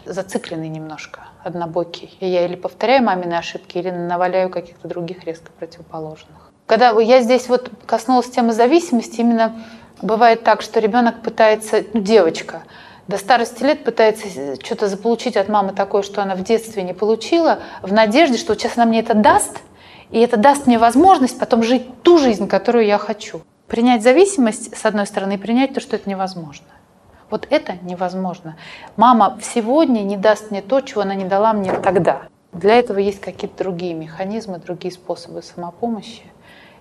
зацикленный 0.05 0.69
немножко, 0.69 1.21
однобокий. 1.43 2.17
И 2.19 2.27
я 2.27 2.45
или 2.45 2.55
повторяю 2.55 3.03
мамины 3.03 3.33
ошибки, 3.33 3.77
или 3.77 3.91
наваляю 3.91 4.49
каких-то 4.49 4.87
других 4.87 5.25
резко 5.25 5.51
противоположных. 5.59 6.51
Когда 6.65 6.89
я 6.99 7.21
здесь 7.21 7.47
вот 7.47 7.69
коснулась 7.85 8.29
темы 8.29 8.53
зависимости, 8.53 9.21
именно 9.21 9.55
Бывает 10.01 10.43
так, 10.43 10.61
что 10.61 10.79
ребенок 10.79 11.21
пытается, 11.23 11.83
ну, 11.93 12.01
девочка, 12.01 12.61
до 13.07 13.17
старости 13.17 13.63
лет 13.63 13.83
пытается 13.83 14.55
что-то 14.63 14.87
заполучить 14.87 15.37
от 15.37 15.49
мамы 15.49 15.73
такое, 15.73 16.01
что 16.01 16.21
она 16.21 16.35
в 16.35 16.43
детстве 16.43 16.83
не 16.83 16.93
получила, 16.93 17.59
в 17.81 17.93
надежде, 17.93 18.37
что 18.37 18.53
сейчас 18.55 18.77
она 18.77 18.85
мне 18.85 18.99
это 18.99 19.13
даст, 19.13 19.61
и 20.09 20.19
это 20.19 20.37
даст 20.37 20.67
мне 20.67 20.77
возможность 20.77 21.39
потом 21.39 21.63
жить 21.63 22.03
ту 22.03 22.17
жизнь, 22.17 22.47
которую 22.47 22.85
я 22.85 22.97
хочу. 22.97 23.41
Принять 23.67 24.03
зависимость, 24.03 24.77
с 24.77 24.85
одной 24.85 25.05
стороны, 25.05 25.33
и 25.33 25.37
принять 25.37 25.73
то, 25.73 25.79
что 25.79 25.95
это 25.95 26.09
невозможно. 26.09 26.67
Вот 27.29 27.47
это 27.49 27.73
невозможно. 27.81 28.57
Мама 28.95 29.37
сегодня 29.41 29.99
не 30.01 30.15
даст 30.15 30.51
мне 30.51 30.61
то, 30.61 30.79
чего 30.79 31.01
она 31.01 31.15
не 31.15 31.25
дала 31.25 31.51
мне 31.51 31.73
тогда. 31.73 32.23
Для 32.53 32.75
этого 32.75 32.99
есть 32.99 33.19
какие-то 33.19 33.57
другие 33.57 33.93
механизмы, 33.93 34.59
другие 34.59 34.93
способы 34.93 35.41
самопомощи 35.41 36.23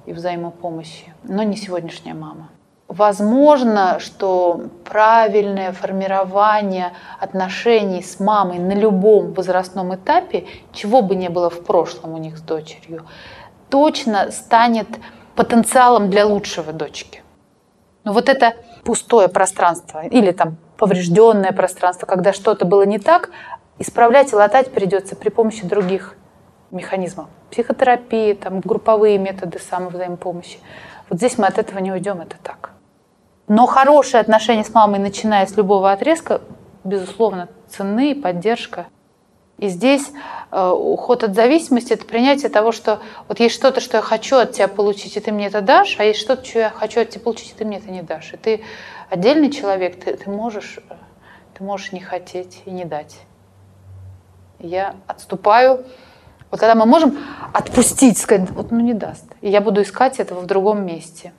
и 0.06 0.12
взаимопомощи, 0.12 1.12
но 1.24 1.42
не 1.42 1.56
сегодняшняя 1.56 2.14
мама. 2.14 2.50
Возможно, 2.88 3.98
что 3.98 4.60
правильное 4.84 5.72
формирование 5.72 6.92
отношений 7.18 8.00
с 8.00 8.20
мамой 8.20 8.58
на 8.58 8.72
любом 8.72 9.32
возрастном 9.32 9.94
этапе, 9.96 10.46
чего 10.72 11.02
бы 11.02 11.16
ни 11.16 11.26
было 11.26 11.50
в 11.50 11.64
прошлом 11.64 12.14
у 12.14 12.18
них 12.18 12.38
с 12.38 12.42
дочерью, 12.42 13.04
точно 13.70 14.30
станет 14.30 14.86
потенциалом 15.34 16.10
для 16.10 16.26
лучшего 16.26 16.72
дочки. 16.72 17.22
Но 18.04 18.12
вот 18.12 18.28
это 18.28 18.54
пустое 18.84 19.28
пространство 19.28 20.06
или 20.06 20.30
там 20.30 20.56
поврежденное 20.76 21.50
пространство, 21.50 22.06
когда 22.06 22.32
что-то 22.32 22.64
было 22.64 22.86
не 22.86 23.00
так, 23.00 23.30
исправлять 23.78 24.32
и 24.32 24.36
латать 24.36 24.70
придется 24.70 25.16
при 25.16 25.28
помощи 25.30 25.66
других 25.66 26.14
механизмов. 26.70 27.26
Психотерапии, 27.50 28.34
там, 28.34 28.60
групповые 28.60 29.18
методы 29.18 29.58
самовзаимопомощи. 29.58 30.58
Вот 31.08 31.18
здесь 31.18 31.36
мы 31.36 31.46
от 31.46 31.58
этого 31.58 31.80
не 31.80 31.90
уйдем, 31.90 32.20
это 32.20 32.36
так. 32.42 32.65
Но 33.48 33.66
хорошие 33.66 34.20
отношения 34.20 34.64
с 34.64 34.74
мамой, 34.74 34.98
начиная 34.98 35.46
с 35.46 35.56
любого 35.56 35.92
отрезка, 35.92 36.40
безусловно, 36.82 37.48
ценны, 37.68 38.14
поддержка. 38.14 38.86
И 39.58 39.68
здесь 39.68 40.10
э, 40.50 40.68
уход 40.68 41.24
от 41.24 41.34
зависимости– 41.34 41.92
это 41.94 42.04
принятие 42.04 42.50
того, 42.50 42.72
что 42.72 43.00
вот 43.28 43.40
есть 43.40 43.54
что-то, 43.54 43.80
что 43.80 43.98
я 43.98 44.02
хочу 44.02 44.36
от 44.36 44.52
тебя 44.52 44.68
получить, 44.68 45.16
и 45.16 45.20
ты 45.20 45.32
мне 45.32 45.46
это 45.46 45.62
дашь, 45.62 45.96
а 45.98 46.04
есть 46.04 46.20
что-то, 46.20 46.44
что 46.44 46.58
я 46.58 46.70
хочу 46.70 47.00
от 47.00 47.10
тебя 47.10 47.22
получить, 47.22 47.52
и 47.52 47.54
ты 47.54 47.64
мне 47.64 47.78
это 47.78 47.90
не 47.90 48.02
дашь. 48.02 48.34
И 48.34 48.36
ты 48.36 48.62
отдельный 49.08 49.50
человек, 49.50 49.98
ты, 50.02 50.14
ты, 50.14 50.28
можешь, 50.28 50.78
ты 51.54 51.64
можешь 51.64 51.92
не 51.92 52.00
хотеть 52.00 52.62
и 52.66 52.70
не 52.70 52.84
дать. 52.84 53.16
Я 54.58 54.96
отступаю. 55.06 55.86
Вот 56.50 56.60
когда 56.60 56.74
мы 56.74 56.84
можем 56.84 57.18
отпустить, 57.54 58.18
сказать, 58.18 58.50
вот 58.50 58.70
ну 58.70 58.80
не 58.80 58.94
даст, 58.94 59.24
и 59.40 59.48
я 59.48 59.60
буду 59.60 59.82
искать 59.82 60.18
этого 60.20 60.40
в 60.40 60.46
другом 60.46 60.84
месте. 60.84 61.32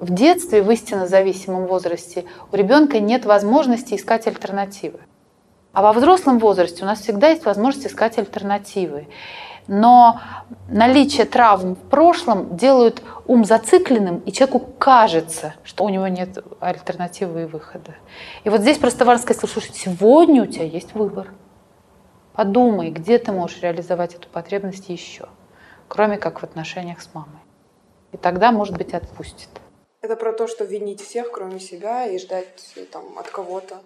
В 0.00 0.14
детстве, 0.14 0.62
в 0.62 0.70
истинно 0.70 1.08
зависимом 1.08 1.66
возрасте, 1.66 2.24
у 2.52 2.56
ребенка 2.56 3.00
нет 3.00 3.24
возможности 3.24 3.94
искать 3.94 4.26
альтернативы. 4.28 5.00
А 5.72 5.82
во 5.82 5.92
взрослом 5.92 6.38
возрасте 6.38 6.84
у 6.84 6.86
нас 6.86 7.00
всегда 7.00 7.28
есть 7.28 7.44
возможность 7.44 7.86
искать 7.86 8.16
альтернативы. 8.18 9.08
Но 9.66 10.20
наличие 10.68 11.26
травм 11.26 11.74
в 11.74 11.90
прошлом 11.90 12.56
делают 12.56 13.02
ум 13.26 13.44
зацикленным, 13.44 14.20
и 14.20 14.32
человеку 14.32 14.60
кажется, 14.78 15.54
что 15.62 15.84
у 15.84 15.88
него 15.88 16.06
нет 16.08 16.38
альтернативы 16.60 17.42
и 17.42 17.46
выхода. 17.46 17.94
И 18.44 18.50
вот 18.50 18.60
здесь 18.60 18.78
просто 18.78 19.04
важно 19.04 19.24
сказать, 19.24 19.50
слушай, 19.50 19.72
сегодня 19.74 20.42
у 20.42 20.46
тебя 20.46 20.64
есть 20.64 20.94
выбор. 20.94 21.28
Подумай, 22.32 22.90
где 22.90 23.18
ты 23.18 23.32
можешь 23.32 23.60
реализовать 23.60 24.14
эту 24.14 24.28
потребность 24.28 24.88
еще, 24.88 25.28
кроме 25.88 26.16
как 26.16 26.40
в 26.40 26.44
отношениях 26.44 27.02
с 27.02 27.12
мамой. 27.12 27.42
И 28.12 28.16
тогда, 28.16 28.52
может 28.52 28.78
быть, 28.78 28.94
отпустит. 28.94 29.50
Это 30.00 30.14
про 30.14 30.32
то, 30.32 30.46
что 30.46 30.64
винить 30.64 31.00
всех, 31.00 31.32
кроме 31.32 31.58
себя, 31.58 32.06
и 32.06 32.18
ждать 32.18 32.46
там, 32.92 33.02
от 33.18 33.28
кого-то, 33.28 33.78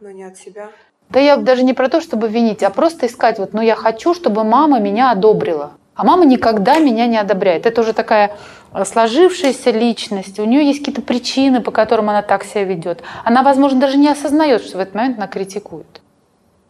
но 0.00 0.10
не 0.10 0.24
от 0.24 0.36
себя. 0.36 0.68
Да 1.08 1.18
я 1.18 1.36
даже 1.36 1.62
не 1.62 1.72
про 1.72 1.88
то, 1.88 2.02
чтобы 2.02 2.28
винить, 2.28 2.62
а 2.62 2.70
просто 2.70 3.06
искать, 3.06 3.38
вот, 3.38 3.54
ну 3.54 3.62
я 3.62 3.74
хочу, 3.74 4.12
чтобы 4.12 4.44
мама 4.44 4.80
меня 4.80 5.10
одобрила. 5.10 5.72
А 5.94 6.04
мама 6.04 6.24
никогда 6.24 6.78
меня 6.78 7.06
не 7.06 7.16
одобряет. 7.16 7.66
Это 7.66 7.80
уже 7.80 7.94
такая 7.94 8.36
э, 8.72 8.84
сложившаяся 8.84 9.70
личность, 9.70 10.38
у 10.38 10.44
нее 10.44 10.66
есть 10.66 10.80
какие-то 10.80 11.02
причины, 11.02 11.62
по 11.62 11.70
которым 11.70 12.10
она 12.10 12.22
так 12.22 12.44
себя 12.44 12.64
ведет. 12.64 13.02
Она, 13.24 13.42
возможно, 13.42 13.80
даже 13.80 13.96
не 13.96 14.08
осознает, 14.08 14.62
что 14.62 14.76
в 14.76 14.80
этот 14.80 14.94
момент 14.94 15.16
она 15.16 15.26
критикует 15.26 16.00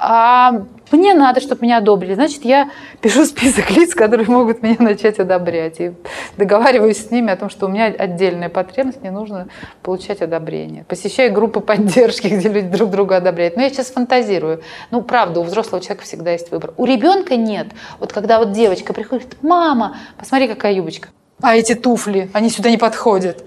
а 0.03 0.65
мне 0.93 1.13
надо, 1.13 1.41
чтобы 1.41 1.63
меня 1.63 1.77
одобрили. 1.77 2.15
Значит, 2.15 2.45
я 2.47 2.71
пишу 3.03 3.27
список 3.27 3.71
лиц, 3.77 3.95
которые 3.95 4.27
могут 4.29 4.63
меня 4.63 4.77
начать 4.79 5.19
одобрять. 5.19 5.79
И 5.79 5.93
договариваюсь 6.39 7.07
с 7.07 7.11
ними 7.11 7.31
о 7.31 7.37
том, 7.37 7.51
что 7.51 7.67
у 7.67 7.69
меня 7.69 7.85
отдельная 7.85 8.49
потребность, 8.49 9.03
мне 9.03 9.11
нужно 9.11 9.49
получать 9.83 10.23
одобрение. 10.23 10.85
Посещаю 10.85 11.35
группы 11.35 11.61
поддержки, 11.61 12.27
где 12.29 12.49
люди 12.49 12.69
друг 12.69 12.91
друга 12.91 13.19
одобряют. 13.19 13.57
Но 13.57 13.63
я 13.63 13.69
сейчас 13.69 13.89
фантазирую. 13.89 14.63
Ну, 14.91 15.03
правда, 15.03 15.41
у 15.41 15.43
взрослого 15.43 15.83
человека 15.83 16.05
всегда 16.05 16.33
есть 16.33 16.51
выбор. 16.51 16.73
У 16.79 16.87
ребенка 16.87 17.37
нет. 17.37 17.67
Вот 17.99 18.13
когда 18.15 18.39
вот 18.39 18.53
девочка 18.53 18.95
приходит, 18.95 19.37
мама, 19.43 19.99
посмотри, 20.17 20.49
какая 20.49 20.73
юбочка. 20.73 21.09
А 21.43 21.57
эти 21.57 21.75
туфли, 21.75 22.31
они 22.33 22.49
сюда 22.49 22.71
не 22.71 22.79
подходят. 22.79 23.45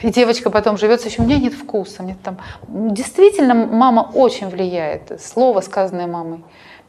И 0.00 0.10
девочка 0.10 0.50
потом 0.50 0.76
живет, 0.76 1.04
еще 1.04 1.22
у 1.22 1.24
меня 1.24 1.38
нет 1.38 1.54
вкуса. 1.54 2.02
Мне 2.02 2.16
там... 2.22 2.38
Действительно, 2.68 3.54
мама 3.54 4.10
очень 4.14 4.48
влияет. 4.48 5.20
Слово, 5.20 5.60
сказанное 5.60 6.06
мамой. 6.06 6.44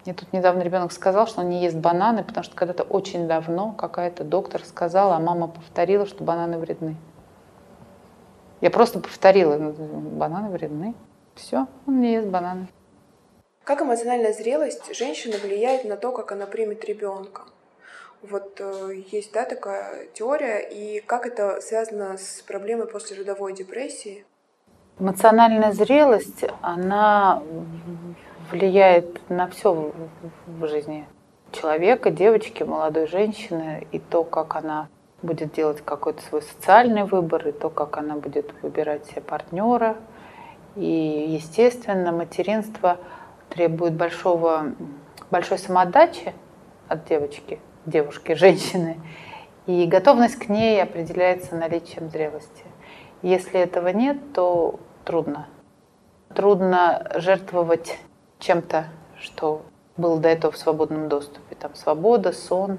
Мне 0.05 0.13
тут 0.13 0.33
недавно 0.33 0.61
ребенок 0.61 0.91
сказал, 0.91 1.25
что 1.25 1.41
он 1.41 1.49
не 1.49 1.63
ест 1.63 1.77
бананы, 1.77 2.23
потому 2.23 2.43
что 2.43 2.55
когда-то 2.55 2.83
очень 2.83 3.27
давно 3.27 3.71
какая-то 3.71 4.23
доктор 4.23 4.63
сказала, 4.63 5.15
а 5.15 5.19
мама 5.19 5.47
повторила, 5.47 6.05
что 6.05 6.23
бананы 6.23 6.59
вредны. 6.59 6.95
Я 8.61 8.69
просто 8.69 8.99
повторила, 8.99 9.57
«Ну, 9.57 9.71
бананы 9.71 10.49
вредны. 10.49 10.93
Все, 11.33 11.67
он 11.87 12.01
не 12.01 12.13
ест 12.13 12.27
бананы. 12.27 12.67
Как 13.63 13.81
эмоциональная 13.81 14.31
зрелость 14.31 14.95
женщины 14.95 15.37
влияет 15.37 15.85
на 15.85 15.97
то, 15.97 16.11
как 16.11 16.31
она 16.31 16.45
примет 16.45 16.85
ребенка? 16.85 17.41
Вот 18.29 18.59
э, 18.59 19.01
есть 19.11 19.31
да, 19.33 19.45
такая 19.45 20.07
теория, 20.13 20.59
и 20.59 21.01
как 21.01 21.25
это 21.25 21.61
связано 21.61 22.17
с 22.17 22.41
проблемой 22.41 22.87
послеродовой 22.87 23.53
депрессии? 23.53 24.25
Эмоциональная 24.99 25.73
зрелость, 25.73 26.45
она 26.61 27.43
влияет 28.51 29.29
на 29.29 29.47
все 29.47 29.91
в 30.47 30.67
жизни 30.67 31.07
человека, 31.51 32.09
девочки, 32.09 32.63
молодой 32.63 33.07
женщины, 33.07 33.85
и 33.91 33.99
то, 33.99 34.23
как 34.23 34.55
она 34.55 34.87
будет 35.21 35.53
делать 35.53 35.81
какой-то 35.83 36.21
свой 36.21 36.41
социальный 36.41 37.03
выбор, 37.03 37.47
и 37.47 37.51
то, 37.51 37.69
как 37.69 37.97
она 37.97 38.15
будет 38.15 38.53
выбирать 38.61 39.05
себе 39.07 39.21
партнера. 39.21 39.97
И, 40.75 41.25
естественно, 41.29 42.11
материнство 42.11 42.97
требует 43.49 43.93
большого, 43.93 44.73
большой 45.31 45.57
самоотдачи 45.57 46.33
от 46.87 47.05
девочки, 47.05 47.59
девушки, 47.85 48.33
женщины. 48.33 48.97
И 49.65 49.85
готовность 49.85 50.37
к 50.37 50.49
ней 50.49 50.81
определяется 50.81 51.55
наличием 51.55 52.09
зрелости. 52.09 52.63
Если 53.21 53.59
этого 53.59 53.87
нет, 53.87 54.17
то 54.33 54.79
трудно. 55.03 55.47
Трудно 56.33 57.11
жертвовать 57.15 57.97
чем-то, 58.39 58.85
что 59.19 59.63
было 59.97 60.19
до 60.19 60.29
этого 60.29 60.51
в 60.51 60.57
свободном 60.57 61.09
доступе. 61.09 61.55
Там 61.55 61.73
свобода, 61.75 62.31
сон, 62.31 62.77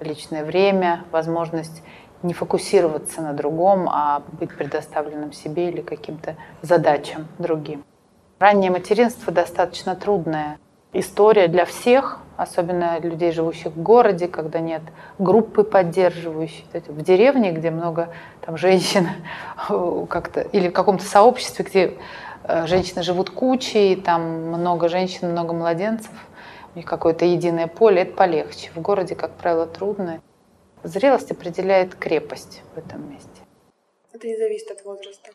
личное 0.00 0.44
время, 0.44 1.04
возможность 1.12 1.82
не 2.22 2.32
фокусироваться 2.32 3.20
на 3.20 3.34
другом, 3.34 3.88
а 3.88 4.22
быть 4.32 4.56
предоставленным 4.56 5.32
себе 5.32 5.68
или 5.68 5.82
каким-то 5.82 6.36
задачам 6.62 7.28
другим. 7.38 7.84
Раннее 8.38 8.70
материнство 8.70 9.32
достаточно 9.32 9.94
трудная 9.94 10.58
история 10.94 11.48
для 11.48 11.64
всех, 11.64 12.18
особенно 12.36 12.98
людей, 13.00 13.32
живущих 13.32 13.72
в 13.72 13.82
городе, 13.82 14.28
когда 14.28 14.60
нет 14.60 14.82
группы 15.18 15.64
поддерживающей. 15.64 16.64
В 16.72 17.02
деревне, 17.02 17.52
где 17.52 17.70
много 17.70 18.08
там, 18.40 18.56
женщин 18.56 19.08
как-то, 20.08 20.40
или 20.40 20.68
в 20.68 20.72
каком-то 20.72 21.04
сообществе, 21.04 21.64
где 21.64 21.94
э, 22.44 22.66
женщины 22.66 23.02
живут 23.02 23.30
кучей, 23.30 23.96
там 23.96 24.48
много 24.48 24.88
женщин, 24.88 25.30
много 25.30 25.52
младенцев, 25.52 26.12
у 26.74 26.78
них 26.78 26.86
какое-то 26.86 27.24
единое 27.24 27.66
поле, 27.66 28.02
это 28.02 28.14
полегче. 28.14 28.70
В 28.74 28.80
городе, 28.80 29.14
как 29.14 29.32
правило, 29.32 29.66
трудно. 29.66 30.20
Зрелость 30.82 31.30
определяет 31.30 31.94
крепость 31.94 32.62
в 32.74 32.78
этом 32.78 33.10
месте. 33.10 33.28
Это 34.12 34.26
не 34.26 34.36
зависит 34.36 34.70
от 34.70 34.84
возраста. 34.84 35.30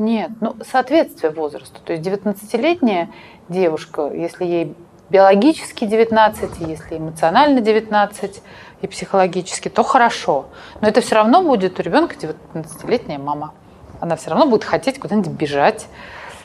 Нет, 0.00 0.30
ну, 0.40 0.56
соответствие 0.64 1.30
возрасту. 1.30 1.78
То 1.84 1.92
есть 1.92 2.04
19-летняя 2.06 3.10
девушка, 3.50 4.10
если 4.12 4.46
ей 4.46 4.74
биологически 5.10 5.84
19, 5.84 6.60
если 6.60 6.96
эмоционально 6.96 7.60
19 7.60 8.42
и 8.80 8.86
психологически, 8.86 9.68
то 9.68 9.82
хорошо. 9.82 10.46
Но 10.80 10.88
это 10.88 11.02
все 11.02 11.16
равно 11.16 11.42
будет 11.42 11.78
у 11.78 11.82
ребенка 11.82 12.14
19-летняя 12.14 13.18
мама. 13.18 13.52
Она 14.00 14.16
все 14.16 14.30
равно 14.30 14.46
будет 14.46 14.64
хотеть 14.64 14.98
куда-нибудь 14.98 15.32
бежать, 15.32 15.86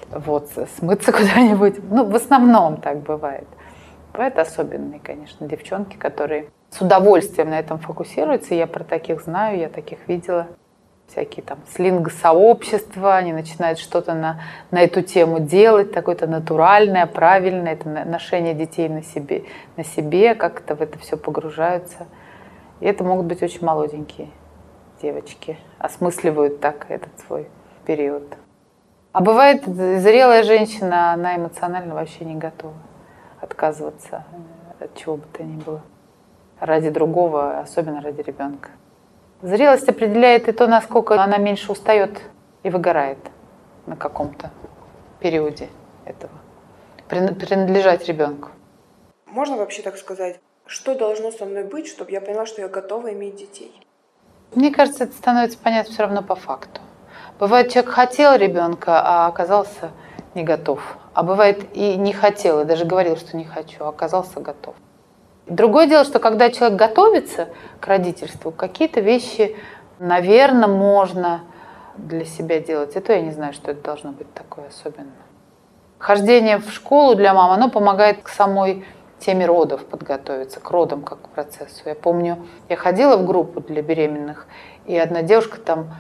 вот, 0.10 0.50
смыться 0.78 1.12
куда-нибудь. 1.14 1.76
Ну, 1.90 2.10
в 2.10 2.16
основном 2.16 2.78
так 2.78 3.04
бывает. 3.04 3.48
Бывают 4.12 4.38
особенные, 4.38 5.00
конечно, 5.00 5.48
девчонки, 5.48 5.96
которые 5.96 6.50
с 6.72 6.82
удовольствием 6.82 7.52
на 7.52 7.60
этом 7.60 7.80
фокусируются. 7.80 8.54
Я 8.54 8.68
про 8.68 8.84
таких 8.84 9.22
знаю, 9.22 9.60
я 9.60 9.70
таких 9.70 10.00
видела 10.10 10.48
всякие 11.08 11.44
там 11.44 11.60
слинг-сообщества, 11.74 13.16
они 13.16 13.34
начинают 13.34 13.80
что-то 13.80 14.14
на, 14.14 14.42
на 14.72 14.82
эту 14.82 15.02
тему 15.02 15.40
делать, 15.40 15.92
такое-то 15.92 16.28
натуральное, 16.28 17.06
правильное, 17.06 17.74
это 17.74 17.88
ношение 17.90 18.54
детей 18.54 18.90
на 18.90 19.04
себе, 19.04 19.44
на 19.78 19.84
себе 19.84 20.36
как-то 20.36 20.76
в 20.76 20.82
это 20.82 20.98
все 21.00 21.18
погружаются. 21.18 22.08
И 22.80 22.86
это 22.86 23.04
могут 23.04 23.26
быть 23.26 23.42
очень 23.42 23.66
молоденькие 23.66 24.30
девочки, 25.02 25.58
осмысливают 25.80 26.60
так 26.60 26.88
этот 26.90 27.18
свой 27.26 27.48
период. 27.86 28.24
А 29.12 29.22
бывает 29.22 29.64
зрелая 29.66 30.44
женщина, 30.44 31.14
она 31.14 31.38
эмоционально 31.38 31.96
вообще 31.96 32.26
не 32.26 32.36
готова 32.36 32.74
отказываться 33.40 34.26
от 34.80 34.96
чего 34.96 35.18
бы 35.18 35.24
то 35.32 35.44
ни 35.44 35.56
было. 35.62 35.82
Ради 36.60 36.90
другого, 36.90 37.60
особенно 37.60 38.02
ради 38.02 38.22
ребенка. 38.22 38.72
Зрелость 39.42 39.90
определяет 39.90 40.48
и 40.48 40.52
то, 40.52 40.68
насколько 40.68 41.22
она 41.22 41.38
меньше 41.38 41.72
устает 41.72 42.22
и 42.64 42.70
выгорает 42.70 43.20
на 43.86 43.96
каком-то 43.96 44.52
периоде 45.20 45.70
этого. 46.06 46.32
Принадлежать 47.08 48.08
ребенку. 48.08 48.50
Можно 49.26 49.58
вообще 49.58 49.82
так 49.82 49.98
сказать? 49.98 50.40
Что 50.66 50.96
должно 50.96 51.32
со 51.32 51.46
мной 51.46 51.64
быть, 51.64 51.88
чтобы 51.88 52.12
я 52.12 52.22
поняла, 52.22 52.46
что 52.46 52.62
я 52.62 52.68
готова 52.68 53.14
иметь 53.14 53.36
детей? 53.36 53.72
Мне 54.56 54.72
кажется, 54.72 55.04
это 55.04 55.14
становится 55.14 55.60
понятно 55.60 55.92
все 55.92 56.04
равно 56.04 56.24
по 56.24 56.36
факту. 56.36 56.82
Бывает, 57.40 57.72
человек 57.72 57.92
хотел 57.92 58.36
ребенка, 58.36 59.02
а 59.04 59.28
оказался 59.28 59.92
не 60.34 60.44
готов. 60.44 60.80
А 61.14 61.24
бывает 61.24 61.66
и 61.74 61.96
не 61.98 62.14
хотел, 62.14 62.62
и 62.62 62.66
даже 62.66 62.86
говорил, 62.86 63.18
что 63.18 63.36
не 63.36 63.44
хочу, 63.44 63.84
а 63.84 63.90
оказался 63.90 64.40
готов. 64.40 64.76
Другое 65.48 65.88
дело, 65.88 66.04
что 66.04 66.20
когда 66.20 66.50
человек 66.50 66.78
готовится 66.78 67.50
к 67.80 67.88
родительству, 67.88 68.52
какие-то 68.52 69.00
вещи, 69.00 69.56
наверное, 70.00 70.68
можно 70.68 71.44
для 71.98 72.26
себя 72.26 72.60
делать, 72.60 72.96
это 72.96 73.14
я 73.14 73.22
не 73.22 73.32
знаю, 73.32 73.54
что 73.54 73.72
это 73.72 73.82
должно 73.82 74.12
быть 74.12 74.32
такое 74.34 74.68
особенное. 74.68 75.12
Хождение 76.00 76.58
в 76.58 76.72
школу 76.72 77.16
для 77.16 77.34
мам, 77.34 77.52
оно 77.52 77.70
помогает 77.70 78.24
к 78.24 78.30
самой 78.30 78.86
теме 79.20 79.46
родов 79.46 79.86
подготовиться, 79.86 80.60
к 80.60 80.70
родам 80.72 81.04
как 81.04 81.22
к 81.22 81.30
процессу. 81.30 81.84
Я 81.86 81.96
помню, 81.96 82.46
я 82.68 82.76
ходила 82.76 83.16
в 83.16 83.26
группу 83.26 83.62
для 83.62 83.82
беременных, 83.82 84.48
и 84.86 84.98
одна 84.98 85.22
девушка 85.22 85.60
там, 85.60 85.96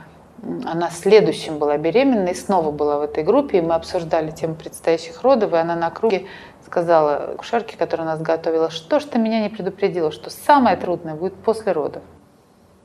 она 0.66 0.90
следующим 0.90 1.60
была 1.60 1.78
беременна 1.78 2.30
и 2.30 2.34
снова 2.34 2.72
была 2.72 3.00
в 3.00 3.04
этой 3.04 3.24
группе, 3.24 3.60
и 3.60 3.62
мы 3.62 3.76
обсуждали 3.76 4.32
тему 4.32 4.56
предстоящих 4.56 5.22
родов, 5.24 5.54
и 5.54 5.58
она 5.58 5.76
на 5.76 5.90
круге 5.92 6.26
сказала 6.66 7.36
кушерке, 7.38 7.78
которая 7.78 8.08
нас 8.08 8.22
готовила, 8.22 8.70
что 8.70 9.00
ж 9.00 9.04
ты 9.04 9.20
меня 9.20 9.42
не 9.42 9.50
предупредила, 9.50 10.12
что 10.12 10.30
самое 10.30 10.76
трудное 10.78 11.16
будет 11.16 11.36
после 11.36 11.72
родов. 11.72 12.04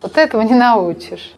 Вот 0.02 0.16
этого 0.16 0.42
не 0.42 0.54
научишь. 0.54 1.34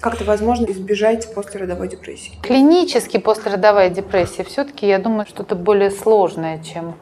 Как 0.00 0.14
это 0.14 0.24
возможно 0.24 0.66
избежать 0.66 1.32
послеродовой 1.34 1.88
депрессии? 1.88 2.36
Клинически 2.42 3.18
послеродовая 3.18 3.90
депрессия 3.90 4.44
все-таки, 4.44 4.86
я 4.86 4.98
думаю, 4.98 5.26
что-то 5.26 5.54
более 5.54 5.90
сложное, 5.90 6.62
чем 6.62 6.96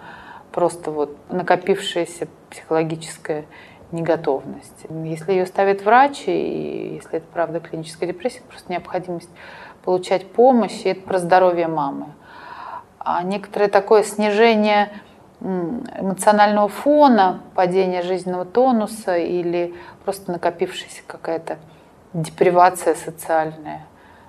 просто 0.53 0.91
вот 0.91 1.17
накопившаяся 1.31 2.29
психологическая 2.51 3.47
неготовность. 3.91 4.87
Если 5.05 5.33
ее 5.33 5.47
ставит 5.47 5.85
врач, 5.85 6.25
и 6.27 6.95
если 6.97 7.19
это 7.19 7.27
правда 7.33 7.61
клиническая 7.61 8.09
депрессия, 8.09 8.43
просто 8.49 8.71
необходимость 8.71 9.31
получать 9.85 10.31
помощь, 10.31 10.83
и 10.85 10.91
это 10.91 11.01
про 11.01 11.19
здоровье 11.19 11.69
мамы. 11.69 12.07
А 13.05 13.23
некоторое 13.25 13.69
такое 13.69 14.05
снижение 14.05 14.91
эмоционального 15.41 16.69
фона, 16.69 17.41
падение 17.57 18.03
жизненного 18.03 18.45
тонуса 18.45 19.17
или 19.17 19.75
просто 20.05 20.31
накопившаяся 20.31 21.03
какая-то 21.07 21.59
депривация 22.13 22.95
социальная. 22.95 23.87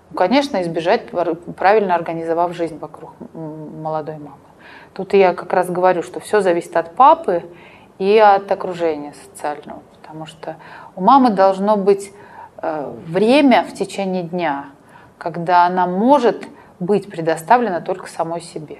Ну, 0.10 0.18
конечно, 0.18 0.60
избежать, 0.64 1.12
правильно 1.56 1.94
организовав 1.94 2.54
жизнь 2.54 2.80
вокруг 2.80 3.12
молодой 3.34 4.16
мамы. 4.16 4.38
Тут 4.94 5.14
я 5.14 5.36
как 5.36 5.54
раз 5.54 5.70
говорю, 5.70 6.02
что 6.02 6.20
все 6.20 6.42
зависит 6.42 6.76
от 6.76 6.96
папы 6.96 7.44
и 8.00 8.18
от 8.18 8.52
окружения 8.52 9.14
социального, 9.14 9.84
потому 10.02 10.26
что 10.26 10.56
у 10.96 11.02
мамы 11.02 11.30
должно 11.30 11.78
быть 11.78 12.12
э, 12.58 12.92
время 13.06 13.66
в 13.66 13.74
течение 13.74 14.24
дня, 14.24 14.66
когда 15.20 15.68
она 15.68 15.86
может 15.86 16.48
быть 16.84 17.10
предоставлена 17.10 17.82
только 17.82 18.08
самой 18.08 18.42
себе. 18.42 18.80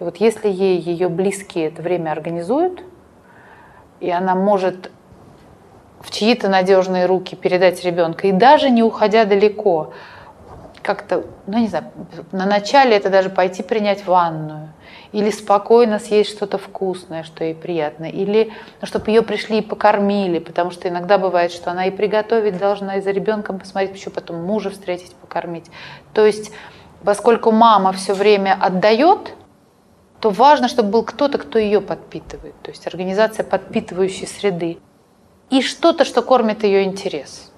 И 0.00 0.04
вот 0.04 0.16
если 0.18 0.48
ей 0.48 0.78
ее 0.78 1.08
близкие 1.08 1.68
это 1.68 1.82
время 1.82 2.12
организуют, 2.12 2.82
и 4.00 4.10
она 4.10 4.34
может 4.34 4.90
в 6.00 6.10
чьи-то 6.10 6.48
надежные 6.48 7.06
руки 7.06 7.34
передать 7.34 7.84
ребенка, 7.84 8.28
и 8.28 8.32
даже 8.32 8.70
не 8.70 8.82
уходя 8.82 9.24
далеко, 9.24 9.92
как-то, 10.82 11.24
ну 11.46 11.58
не 11.58 11.66
знаю, 11.66 11.86
на 12.32 12.46
начале 12.46 12.96
это 12.96 13.10
даже 13.10 13.28
пойти 13.28 13.62
принять 13.62 14.06
ванную, 14.06 14.72
или 15.12 15.30
спокойно 15.30 15.98
съесть 15.98 16.30
что-то 16.30 16.58
вкусное, 16.58 17.24
что 17.24 17.44
ей 17.44 17.54
приятно, 17.54 18.04
или 18.04 18.52
ну, 18.80 18.86
чтобы 18.86 19.10
ее 19.10 19.22
пришли 19.22 19.58
и 19.58 19.62
покормили, 19.62 20.38
потому 20.38 20.70
что 20.70 20.88
иногда 20.88 21.18
бывает, 21.18 21.50
что 21.50 21.70
она 21.70 21.86
и 21.86 21.90
приготовить 21.90 22.58
должна, 22.58 22.96
и 22.96 23.00
за 23.00 23.10
ребенком 23.10 23.58
посмотреть, 23.58 23.96
еще 23.96 24.10
потом 24.10 24.42
мужа 24.44 24.70
встретить, 24.70 25.14
покормить. 25.16 25.66
То 26.14 26.24
есть, 26.24 26.52
поскольку 27.04 27.50
мама 27.52 27.92
все 27.92 28.14
время 28.14 28.56
отдает, 28.60 29.34
то 30.20 30.30
важно, 30.30 30.68
чтобы 30.68 30.90
был 30.90 31.02
кто-то, 31.04 31.38
кто 31.38 31.58
ее 31.58 31.80
подпитывает, 31.80 32.54
то 32.62 32.70
есть 32.70 32.86
организация 32.86 33.44
подпитывающей 33.44 34.26
среды. 34.26 34.78
И 35.50 35.62
что-то, 35.62 36.04
что 36.04 36.22
кормит 36.22 36.64
ее 36.64 36.84
интерес. 36.84 37.50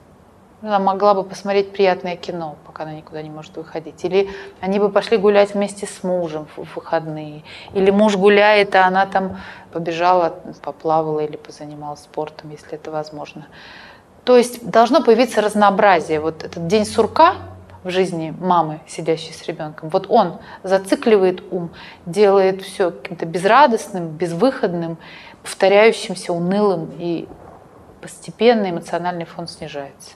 Она 0.63 0.79
могла 0.79 1.15
бы 1.15 1.25
посмотреть 1.25 1.73
приятное 1.73 2.17
кино, 2.17 2.57
пока 2.67 2.83
она 2.83 2.93
никуда 2.93 3.23
не 3.23 3.31
может 3.31 3.57
выходить. 3.57 4.05
Или 4.05 4.29
они 4.61 4.79
бы 4.79 4.91
пошли 4.91 5.17
гулять 5.17 5.55
вместе 5.55 5.87
с 5.87 6.05
мужем 6.05 6.47
в 6.55 6.77
выходные. 6.77 7.43
Или 7.73 7.91
муж 7.91 8.17
гуляет, 8.17 8.75
а 8.77 8.87
она 8.87 9.07
там 9.07 9.39
побежала, 9.73 10.35
поплавала 10.63 11.21
или 11.21 11.37
позанималась 11.37 12.01
спортом, 12.01 12.51
если 12.51 12.75
это 12.75 12.91
возможно. 12.91 13.47
То 14.25 14.37
есть 14.37 14.69
должно 14.69 15.03
появиться 15.03 15.41
разнообразие. 15.41 16.21
Вот 16.21 16.45
этот 16.45 16.67
день 16.67 16.85
сурка 16.85 17.37
в 17.83 17.91
жизни 17.91 18.35
мамы, 18.39 18.81
сидящей 18.87 19.33
с 19.33 19.43
ребенком, 19.47 19.89
вот 19.89 20.07
он 20.09 20.39
зацикливает 20.63 21.43
ум, 21.51 21.71
делает 22.07 22.63
все 22.63 22.91
каким-то 22.91 23.27
безрадостным, 23.27 24.09
безвыходным, 24.09 24.99
повторяющимся, 25.43 26.33
унылым, 26.33 26.91
и 26.99 27.27
постепенно 28.03 28.71
эмоциональный 28.71 29.25
фон 29.25 29.49
снижается. 29.49 30.13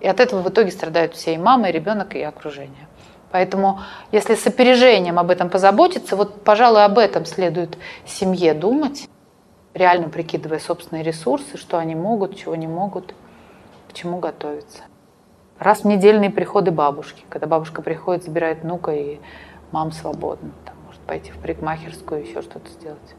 И 0.00 0.08
от 0.08 0.20
этого 0.20 0.40
в 0.40 0.48
итоге 0.48 0.70
страдают 0.70 1.14
все 1.14 1.34
и 1.34 1.38
мама, 1.38 1.68
и 1.68 1.72
ребенок, 1.72 2.14
и 2.16 2.22
окружение. 2.22 2.88
Поэтому, 3.30 3.80
если 4.10 4.34
с 4.34 4.46
опережением 4.46 5.18
об 5.18 5.30
этом 5.30 5.50
позаботиться, 5.50 6.16
вот, 6.16 6.42
пожалуй, 6.42 6.84
об 6.84 6.98
этом 6.98 7.26
следует 7.26 7.76
семье 8.06 8.54
думать, 8.54 9.08
реально 9.74 10.08
прикидывая 10.08 10.58
собственные 10.58 11.04
ресурсы, 11.04 11.56
что 11.56 11.78
они 11.78 11.94
могут, 11.94 12.36
чего 12.36 12.56
не 12.56 12.66
могут, 12.66 13.14
к 13.88 13.92
чему 13.92 14.18
готовиться. 14.18 14.82
Раз 15.60 15.82
в 15.82 15.84
недельные 15.84 16.30
приходы 16.30 16.70
бабушки, 16.70 17.22
когда 17.28 17.46
бабушка 17.46 17.82
приходит, 17.82 18.24
забирает 18.24 18.62
внука, 18.62 18.92
и 18.92 19.20
мам 19.72 19.92
свободна, 19.92 20.52
там, 20.64 20.74
может 20.86 21.02
пойти 21.02 21.32
в 21.32 21.38
парикмахерскую, 21.38 22.22
еще 22.22 22.40
что-то 22.40 22.66
сделать 22.70 23.14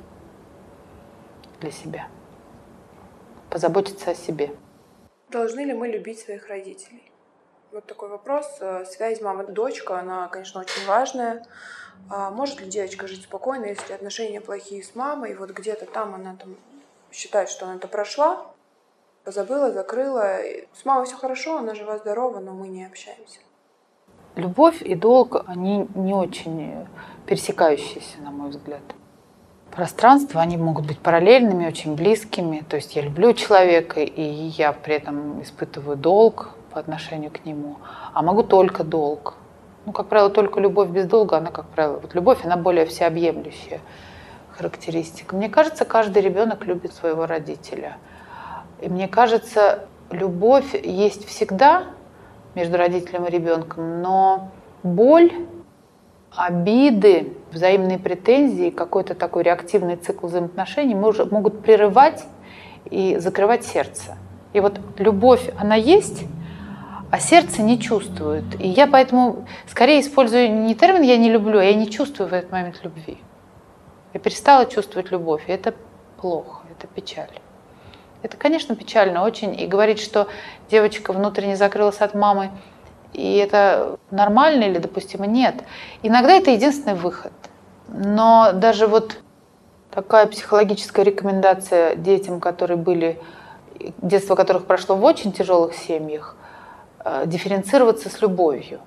для 1.59 1.69
себя. 1.69 2.07
Позаботиться 3.51 4.09
о 4.09 4.15
себе. 4.15 4.55
Должны 5.29 5.59
ли 5.59 5.73
мы 5.73 5.87
любить 5.87 6.17
своих 6.17 6.47
родителей? 6.47 7.11
Вот 7.71 7.85
такой 7.85 8.09
вопрос. 8.09 8.57
Э, 8.59 8.85
связь 8.85 9.21
мама-дочка, 9.21 9.99
она, 9.99 10.27
конечно, 10.27 10.61
очень 10.61 10.87
важная. 10.87 11.45
А 12.09 12.31
может 12.31 12.59
ли 12.59 12.65
девочка 12.65 13.05
жить 13.05 13.21
спокойно, 13.21 13.65
если 13.65 13.93
отношения 13.93 14.41
плохие 14.41 14.83
с 14.83 14.95
мамой, 14.95 15.33
и 15.33 15.35
вот 15.35 15.51
где-то 15.51 15.85
там 15.85 16.15
она 16.15 16.35
там 16.37 16.57
считает, 17.11 17.49
что 17.49 17.65
она 17.65 17.75
это 17.75 17.87
прошла, 17.87 18.51
позабыла, 19.23 19.71
закрыла. 19.71 20.37
С 20.73 20.85
мамой 20.85 21.05
все 21.05 21.15
хорошо, 21.15 21.57
она 21.57 21.75
жива-здорова, 21.75 22.39
но 22.39 22.51
мы 22.51 22.67
не 22.67 22.85
общаемся. 22.85 23.39
Любовь 24.35 24.81
и 24.81 24.95
долг, 24.95 25.43
они 25.47 25.87
не 25.95 26.13
очень 26.13 26.87
пересекающиеся, 27.25 28.21
на 28.21 28.31
мой 28.31 28.49
взгляд 28.49 28.81
пространства, 29.71 30.41
они 30.41 30.57
могут 30.57 30.85
быть 30.85 30.99
параллельными, 30.99 31.65
очень 31.65 31.95
близкими. 31.95 32.63
То 32.67 32.75
есть 32.75 32.95
я 32.95 33.01
люблю 33.01 33.33
человека, 33.33 34.01
и 34.01 34.21
я 34.21 34.73
при 34.73 34.95
этом 34.95 35.41
испытываю 35.41 35.97
долг 35.97 36.49
по 36.71 36.79
отношению 36.79 37.31
к 37.31 37.45
нему, 37.45 37.77
а 38.13 38.21
могу 38.21 38.43
только 38.43 38.83
долг. 38.83 39.35
Ну, 39.85 39.93
как 39.93 40.07
правило, 40.07 40.29
только 40.29 40.59
любовь 40.59 40.89
без 40.89 41.05
долга, 41.05 41.37
она, 41.37 41.49
как 41.49 41.65
правило, 41.67 41.97
вот 41.99 42.13
любовь, 42.13 42.45
она 42.45 42.55
более 42.55 42.85
всеобъемлющая 42.85 43.79
характеристика. 44.51 45.35
Мне 45.35 45.49
кажется, 45.49 45.85
каждый 45.85 46.21
ребенок 46.21 46.65
любит 46.65 46.93
своего 46.93 47.25
родителя. 47.25 47.97
И 48.81 48.89
мне 48.89 49.07
кажется, 49.07 49.87
любовь 50.09 50.73
есть 50.83 51.27
всегда 51.27 51.85
между 52.55 52.77
родителем 52.77 53.25
и 53.25 53.31
ребенком, 53.31 54.01
но 54.01 54.49
боль 54.83 55.31
обиды, 56.35 57.33
взаимные 57.51 57.99
претензии, 57.99 58.69
какой-то 58.69 59.15
такой 59.15 59.43
реактивный 59.43 59.97
цикл 59.97 60.27
взаимоотношений 60.27 60.95
могут 60.95 61.61
прерывать 61.61 62.25
и 62.89 63.17
закрывать 63.17 63.65
сердце. 63.65 64.17
И 64.53 64.59
вот 64.59 64.79
любовь, 64.97 65.49
она 65.59 65.75
есть, 65.75 66.23
а 67.11 67.19
сердце 67.19 67.61
не 67.61 67.79
чувствует. 67.79 68.59
И 68.59 68.67
я 68.67 68.87
поэтому 68.87 69.45
скорее 69.67 69.99
использую 69.99 70.51
не 70.63 70.75
термин 70.75 71.01
«я 71.01 71.17
не 71.17 71.29
люблю», 71.29 71.59
а 71.59 71.63
«я 71.63 71.73
не 71.73 71.89
чувствую 71.89 72.29
в 72.29 72.33
этот 72.33 72.51
момент 72.51 72.79
любви». 72.83 73.17
Я 74.13 74.19
перестала 74.19 74.65
чувствовать 74.65 75.11
любовь, 75.11 75.43
и 75.47 75.51
это 75.51 75.73
плохо, 76.17 76.63
это 76.77 76.87
печаль. 76.87 77.29
Это, 78.23 78.37
конечно, 78.37 78.75
печально 78.75 79.23
очень. 79.23 79.59
И 79.59 79.65
говорить, 79.65 79.99
что 79.99 80.27
девочка 80.69 81.13
внутренне 81.13 81.55
закрылась 81.55 82.01
от 82.01 82.13
мамы, 82.13 82.51
и 83.13 83.37
это 83.37 83.97
нормально 84.09 84.65
или 84.65 84.77
допустимо? 84.77 85.25
Нет. 85.25 85.55
Иногда 86.01 86.33
это 86.33 86.51
единственный 86.51 86.95
выход. 86.95 87.33
Но 87.87 88.51
даже 88.53 88.87
вот 88.87 89.17
такая 89.89 90.27
психологическая 90.27 91.03
рекомендация 91.03 91.95
детям, 91.95 92.39
которые 92.39 92.77
были, 92.77 93.19
детство 94.01 94.35
которых 94.35 94.65
прошло 94.65 94.95
в 94.95 95.03
очень 95.03 95.33
тяжелых 95.33 95.73
семьях, 95.73 96.37
э, 97.03 97.23
дифференцироваться 97.25 98.09
с 98.09 98.21
любовью. 98.21 98.79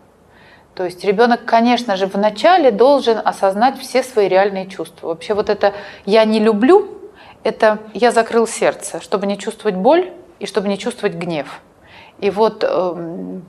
То 0.74 0.84
есть 0.84 1.04
ребенок, 1.04 1.44
конечно 1.44 1.96
же, 1.96 2.06
вначале 2.06 2.70
должен 2.70 3.20
осознать 3.22 3.78
все 3.78 4.02
свои 4.02 4.26
реальные 4.26 4.66
чувства. 4.66 5.08
Вообще 5.08 5.34
вот 5.34 5.50
это 5.50 5.74
«я 6.06 6.24
не 6.24 6.40
люблю»— 6.40 6.88
это 7.44 7.78
«я 7.92 8.10
закрыл 8.10 8.46
сердце», 8.46 9.00
чтобы 9.00 9.26
не 9.26 9.38
чувствовать 9.38 9.76
боль 9.76 10.12
и 10.40 10.46
чтобы 10.46 10.68
не 10.68 10.78
чувствовать 10.78 11.14
гнев. 11.14 11.60
И 12.18 12.30
вот 12.30 12.64
эм, 12.64 13.44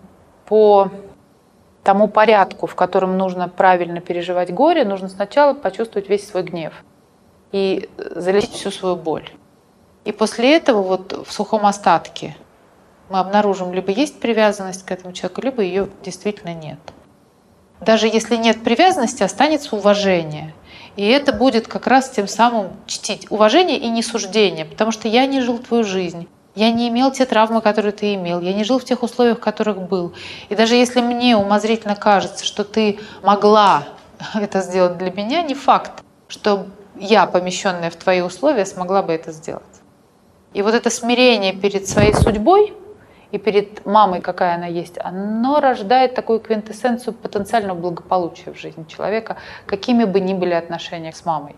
по 0.46 0.92
тому 1.84 2.08
порядку, 2.08 2.68
в 2.68 2.76
котором 2.76 3.18
нужно 3.18 3.48
правильно 3.48 4.02
переживать 4.02 4.54
горе, 4.54 4.86
нужно 4.86 5.08
сначала 5.08 5.54
почувствовать 5.54 6.10
весь 6.10 6.28
свой 6.28 6.44
гнев 6.44 6.74
и 7.52 7.90
залечить 7.98 8.54
всю 8.54 8.72
свою 8.72 8.96
боль. 8.96 9.30
И 10.04 10.12
после 10.12 10.58
этого 10.58 10.82
вот 10.82 11.14
в 11.28 11.32
сухом 11.32 11.66
остатке 11.66 12.36
мы 13.10 13.20
обнаружим, 13.20 13.72
либо 13.72 13.92
есть 13.92 14.20
привязанность 14.20 14.84
к 14.84 14.92
этому 14.92 15.14
человеку, 15.14 15.42
либо 15.42 15.62
ее 15.62 15.90
действительно 16.04 16.56
нет. 16.56 16.80
Даже 17.82 18.08
если 18.08 18.36
нет 18.36 18.64
привязанности, 18.64 19.22
останется 19.22 19.76
уважение. 19.76 20.55
И 20.96 21.06
это 21.06 21.34
будет 21.34 21.68
как 21.68 21.88
раз 21.88 22.10
тем 22.10 22.28
самым 22.28 22.72
чтить 22.88 23.30
уважение 23.30 23.78
и 23.78 23.90
не 23.90 24.02
суждение, 24.02 24.66
потому 24.66 24.92
что 24.92 25.08
я 25.08 25.26
не 25.26 25.42
жил 25.42 25.60
твою 25.60 25.84
жизнь. 25.84 26.28
Я 26.56 26.72
не 26.72 26.88
имел 26.88 27.12
те 27.12 27.26
травмы, 27.26 27.62
которые 27.62 27.92
ты 27.92 28.14
имел. 28.16 28.40
Я 28.40 28.54
не 28.54 28.64
жил 28.64 28.80
в 28.80 28.86
тех 28.86 29.04
условиях, 29.04 29.40
в 29.40 29.42
которых 29.42 29.78
был. 29.78 30.14
И 30.48 30.56
даже 30.56 30.76
если 30.76 31.02
мне 31.02 31.36
умозрительно 31.36 31.98
кажется, 31.98 32.46
что 32.46 32.64
ты 32.64 33.00
могла 33.24 33.84
это 34.34 34.62
сделать 34.62 34.98
для 34.98 35.12
меня, 35.12 35.42
не 35.42 35.54
факт, 35.54 36.04
что 36.30 36.68
я, 36.98 37.26
помещенная 37.26 37.90
в 37.90 37.96
твои 37.96 38.22
условия, 38.22 38.66
смогла 38.66 39.04
бы 39.04 39.12
это 39.12 39.34
сделать. 39.34 39.64
И 40.54 40.62
вот 40.62 40.74
это 40.74 40.90
смирение 40.90 41.52
перед 41.52 41.90
своей 41.90 42.14
судьбой 42.14 42.74
и 43.32 43.38
перед 43.38 43.86
мамой, 43.86 44.22
какая 44.22 44.56
она 44.56 44.68
есть, 44.68 44.98
оно 45.04 45.60
рождает 45.60 46.16
такую 46.16 46.40
квинтэссенцию 46.40 47.14
потенциального 47.14 47.78
благополучия 47.78 48.52
в 48.52 48.60
жизни 48.60 48.86
человека, 48.88 49.38
какими 49.66 50.04
бы 50.04 50.20
ни 50.20 50.34
были 50.34 50.54
отношения 50.54 51.12
с 51.12 51.26
мамой. 51.26 51.56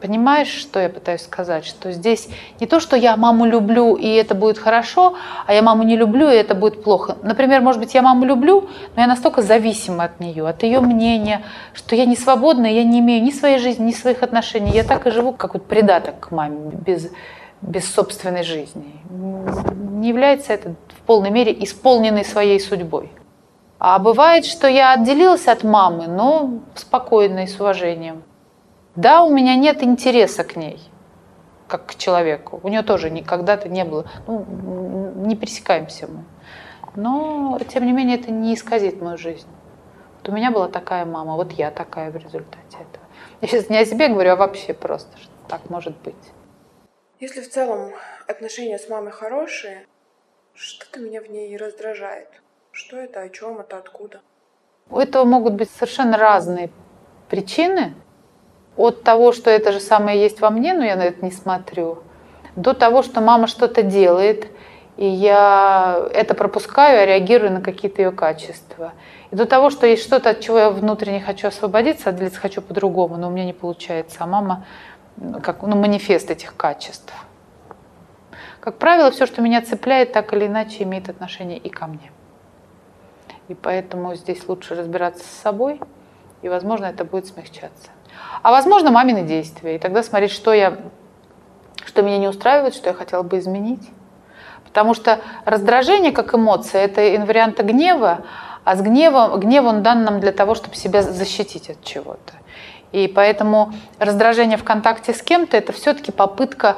Понимаешь, 0.00 0.48
что 0.48 0.80
я 0.80 0.88
пытаюсь 0.88 1.20
сказать? 1.20 1.66
Что 1.66 1.92
здесь 1.92 2.28
не 2.58 2.66
то, 2.66 2.80
что 2.80 2.96
я 2.96 3.16
маму 3.18 3.44
люблю, 3.44 3.96
и 3.96 4.08
это 4.08 4.34
будет 4.34 4.56
хорошо, 4.56 5.16
а 5.46 5.52
я 5.52 5.60
маму 5.60 5.82
не 5.82 5.94
люблю, 5.94 6.30
и 6.30 6.34
это 6.34 6.54
будет 6.54 6.82
плохо. 6.82 7.18
Например, 7.22 7.60
может 7.60 7.80
быть, 7.80 7.92
я 7.92 8.00
маму 8.00 8.24
люблю, 8.24 8.70
но 8.96 9.02
я 9.02 9.06
настолько 9.06 9.42
зависима 9.42 10.04
от 10.04 10.18
нее, 10.18 10.48
от 10.48 10.62
ее 10.62 10.80
мнения, 10.80 11.42
что 11.74 11.94
я 11.96 12.06
не 12.06 12.16
свободна, 12.16 12.64
я 12.64 12.82
не 12.82 13.00
имею 13.00 13.22
ни 13.22 13.30
своей 13.30 13.58
жизни, 13.58 13.88
ни 13.88 13.92
своих 13.92 14.22
отношений. 14.22 14.70
Я 14.70 14.84
так 14.84 15.06
и 15.06 15.10
живу, 15.10 15.32
как 15.32 15.52
вот 15.52 15.66
придаток 15.66 16.18
к 16.18 16.30
маме, 16.30 16.70
без, 16.72 17.10
без 17.62 17.92
собственной 17.92 18.42
жизни. 18.42 19.00
Не 19.10 20.08
является 20.08 20.52
это 20.52 20.74
в 20.88 21.00
полной 21.06 21.30
мере 21.30 21.52
исполненной 21.64 22.24
своей 22.24 22.60
судьбой. 22.60 23.12
А 23.78 23.98
бывает, 23.98 24.44
что 24.44 24.68
я 24.68 24.92
отделилась 24.92 25.48
от 25.48 25.64
мамы, 25.64 26.06
но 26.06 26.60
спокойно 26.74 27.44
и 27.44 27.46
с 27.46 27.58
уважением. 27.58 28.22
Да, 28.94 29.22
у 29.22 29.30
меня 29.30 29.56
нет 29.56 29.82
интереса 29.82 30.44
к 30.44 30.56
ней, 30.56 30.80
как 31.66 31.86
к 31.86 31.94
человеку. 31.94 32.60
У 32.62 32.68
нее 32.68 32.82
тоже 32.82 33.08
никогда-то 33.08 33.68
не 33.68 33.84
было. 33.84 34.04
Ну, 34.26 34.44
не 35.16 35.36
пересекаемся 35.36 36.08
мы. 36.08 36.24
Но, 36.96 37.58
тем 37.72 37.86
не 37.86 37.92
менее, 37.92 38.18
это 38.18 38.30
не 38.32 38.54
исказит 38.54 39.00
мою 39.00 39.16
жизнь. 39.16 39.46
Вот 40.18 40.28
у 40.28 40.32
меня 40.32 40.50
была 40.50 40.68
такая 40.68 41.06
мама, 41.06 41.36
вот 41.36 41.52
я 41.52 41.70
такая 41.70 42.10
в 42.10 42.16
результате 42.16 42.58
этого. 42.72 43.04
Я 43.40 43.48
сейчас 43.48 43.70
не 43.70 43.78
о 43.78 43.86
себе 43.86 44.08
говорю, 44.08 44.32
а 44.32 44.36
вообще 44.36 44.74
просто, 44.74 45.16
что 45.16 45.30
так 45.48 45.70
может 45.70 45.96
быть. 46.02 46.14
Если 47.20 47.42
в 47.42 47.50
целом 47.50 47.92
отношения 48.28 48.78
с 48.78 48.88
мамой 48.88 49.12
хорошие, 49.12 49.84
что-то 50.54 51.00
меня 51.00 51.20
в 51.20 51.28
ней 51.28 51.54
раздражает. 51.54 52.28
Что 52.72 52.96
это, 52.96 53.20
о 53.20 53.28
чем 53.28 53.60
это, 53.60 53.76
откуда? 53.76 54.22
У 54.88 54.98
этого 54.98 55.24
могут 55.24 55.52
быть 55.52 55.70
совершенно 55.70 56.16
разные 56.16 56.70
причины 57.28 57.92
от 58.74 59.02
того, 59.02 59.32
что 59.32 59.50
это 59.50 59.70
же 59.70 59.80
самое 59.80 60.18
есть 60.18 60.40
во 60.40 60.48
мне, 60.48 60.72
но 60.72 60.82
я 60.82 60.96
на 60.96 61.02
это 61.02 61.22
не 61.22 61.30
смотрю, 61.30 62.02
до 62.56 62.72
того, 62.72 63.02
что 63.02 63.20
мама 63.20 63.48
что-то 63.48 63.82
делает, 63.82 64.46
и 64.96 65.06
я 65.06 66.02
это 66.14 66.32
пропускаю, 66.32 67.02
а 67.02 67.04
реагирую 67.04 67.52
на 67.52 67.60
какие-то 67.60 68.00
ее 68.00 68.12
качества. 68.12 68.94
И 69.30 69.36
до 69.36 69.44
того, 69.44 69.68
что 69.68 69.86
есть 69.86 70.04
что-то, 70.04 70.30
от 70.30 70.40
чего 70.40 70.58
я 70.58 70.70
внутренне 70.70 71.20
хочу 71.20 71.48
освободиться, 71.48 72.08
а 72.08 72.30
хочу 72.30 72.62
по-другому, 72.62 73.18
но 73.18 73.28
у 73.28 73.30
меня 73.30 73.44
не 73.44 73.52
получается. 73.52 74.16
А 74.20 74.26
мама 74.26 74.64
как 75.42 75.62
ну, 75.62 75.76
манифест 75.76 76.30
этих 76.30 76.56
качеств. 76.56 77.12
Как 78.60 78.78
правило, 78.78 79.10
все, 79.10 79.26
что 79.26 79.42
меня 79.42 79.62
цепляет, 79.62 80.12
так 80.12 80.32
или 80.32 80.46
иначе 80.46 80.82
имеет 80.82 81.08
отношение 81.08 81.58
и 81.58 81.68
ко 81.68 81.86
мне. 81.86 82.12
И 83.48 83.54
поэтому 83.54 84.14
здесь 84.14 84.46
лучше 84.48 84.74
разбираться 84.74 85.24
с 85.24 85.40
собой, 85.42 85.80
и, 86.42 86.48
возможно, 86.48 86.86
это 86.86 87.04
будет 87.04 87.26
смягчаться. 87.26 87.90
А 88.42 88.50
возможно, 88.50 88.90
мамины 88.90 89.22
действия. 89.22 89.76
И 89.76 89.78
тогда 89.78 90.02
смотреть, 90.02 90.30
что, 90.30 90.52
я, 90.52 90.78
что 91.84 92.02
меня 92.02 92.18
не 92.18 92.28
устраивает, 92.28 92.74
что 92.74 92.88
я 92.88 92.94
хотела 92.94 93.22
бы 93.22 93.38
изменить. 93.38 93.88
Потому 94.64 94.94
что 94.94 95.20
раздражение 95.44 96.12
как 96.12 96.34
эмоция– 96.34 96.82
это 96.84 97.16
инварианта 97.16 97.62
гнева, 97.62 98.24
а 98.64 98.76
с 98.76 98.82
гневом, 98.82 99.40
гнев 99.40 99.64
он 99.64 99.82
дан 99.82 100.04
нам 100.04 100.20
для 100.20 100.32
того, 100.32 100.54
чтобы 100.54 100.76
себя 100.76 101.02
защитить 101.02 101.70
от 101.70 101.82
чего-то. 101.82 102.34
И 102.92 103.08
поэтому 103.08 103.72
раздражение 103.98 104.58
в 104.58 104.64
контакте 104.64 105.14
с 105.14 105.22
кем-то– 105.22 105.56
это 105.58 105.72
все-таки 105.72 106.12
попытка 106.12 106.76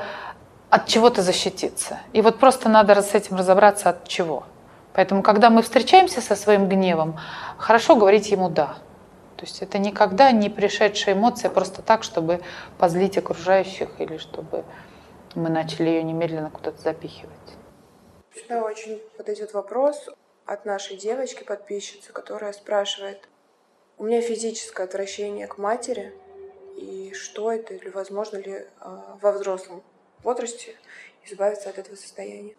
от 0.69 0.87
чего-то 0.87 1.23
защититься. 1.23 2.01
И 2.13 2.23
вот 2.23 2.39
просто 2.39 2.69
надо 2.69 3.01
с 3.01 3.15
этим 3.15 3.37
разобраться 3.37 3.91
от 3.91 4.09
чего. 4.09 4.45
Поэтому, 4.93 5.23
когда 5.23 5.51
мы 5.51 5.63
встречаемся 5.63 6.21
со 6.21 6.37
своим 6.37 6.69
гневом, 6.69 7.19
хорошо 7.57 7.97
говорить 7.97 8.31
ему 8.31 8.49
«да». 8.49 8.77
То 9.37 9.47
есть 9.47 9.61
это 9.61 9.79
никогда 9.79 10.31
не 10.31 10.51
пришедшая 10.51 11.15
эмоция 11.15 11.51
просто 11.51 11.83
так, 11.83 12.05
чтобы 12.05 12.41
позлить 12.79 13.19
окружающих 13.19 13.89
или 13.99 14.17
чтобы 14.17 14.65
мы 15.35 15.49
начали 15.49 15.89
ее 15.89 16.03
немедленно 16.03 16.51
куда-то 16.51 16.81
запихивать. 16.81 17.33
Сюда 18.35 18.63
очень 18.63 19.01
подойдет 19.17 19.53
вопрос 19.53 20.09
от 20.47 20.65
нашей 20.65 20.97
девочки, 20.97 21.43
подписчицы, 21.43 22.13
которая 22.13 22.53
спрашивает, 22.53 23.29
у 23.99 24.05
меня 24.05 24.21
физическое 24.21 24.85
отвращение 24.85 25.47
к 25.47 25.59
матери, 25.59 26.13
и 26.77 27.13
что 27.15 27.53
это, 27.53 27.75
или 27.75 27.89
возможно 27.89 28.39
ли 28.39 28.53
э, 28.53 28.65
во 29.21 29.33
взрослом 29.33 29.83
возрасте 30.23 30.75
избавиться 31.25 31.69
от 31.69 31.79
этого 31.79 31.97
состояния? 31.97 32.55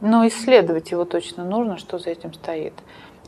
Ну, 0.00 0.26
исследовать 0.26 0.90
его 0.90 1.04
точно 1.04 1.44
нужно, 1.44 1.78
что 1.78 1.98
за 1.98 2.10
этим 2.10 2.34
стоит. 2.34 2.74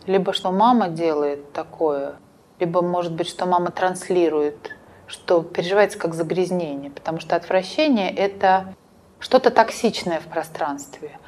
Либо 0.06 0.32
что 0.32 0.52
мама 0.52 0.88
делает 0.88 1.52
такое, 1.52 2.16
либо, 2.58 2.82
может 2.82 3.14
быть, 3.14 3.28
что 3.28 3.46
мама 3.46 3.70
транслирует, 3.70 4.72
что 5.06 5.42
переживается 5.42 5.98
как 5.98 6.14
загрязнение, 6.14 6.90
потому 6.90 7.20
что 7.20 7.36
отвращение– 7.36 8.14
это 8.16 8.74
что-то 9.18 9.50
токсичное 9.50 10.20
в 10.20 10.26
пространстве. 10.26 11.18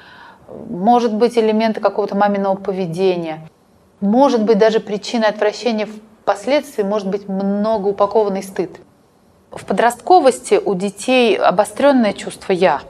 Может 0.48 1.14
быть, 1.14 1.38
элементы 1.38 1.80
какого-то 1.80 2.16
маминого 2.16 2.56
поведения. 2.56 3.48
Может 4.00 4.44
быть, 4.44 4.58
даже 4.58 4.80
причина 4.80 5.28
отвращения 5.28 5.86
впоследствии 5.86 6.82
может 6.82 7.08
быть 7.08 7.28
много 7.28 7.88
упакованный 7.88 8.42
стыд. 8.42 8.80
В 9.50 9.64
подростковости 9.64 10.60
у 10.64 10.74
детей 10.74 11.36
обостренное 11.36 12.12
чувство 12.12 12.52
«я», 12.52 12.82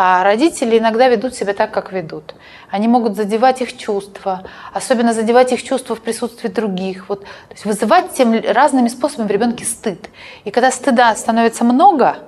а 0.00 0.22
родители 0.22 0.78
иногда 0.78 1.08
ведут 1.08 1.34
себя 1.34 1.54
так, 1.54 1.72
как 1.72 1.92
ведут. 1.92 2.36
Они 2.70 2.86
могут 2.86 3.16
задевать 3.16 3.62
их 3.62 3.76
чувства, 3.76 4.44
особенно 4.72 5.12
задевать 5.12 5.52
их 5.52 5.62
чувства 5.64 5.96
в 5.96 6.00
присутствии 6.00 6.48
других. 6.48 7.08
Вот, 7.08 7.22
то 7.22 7.28
есть 7.50 7.64
вызывать 7.64 8.12
тем 8.12 8.32
разными 8.40 8.86
способами 8.86 9.26
в 9.26 9.30
ребенке 9.32 9.64
стыд. 9.64 10.08
И 10.44 10.52
когда 10.52 10.70
стыда 10.70 11.16
становится 11.16 11.64
много 11.64 12.18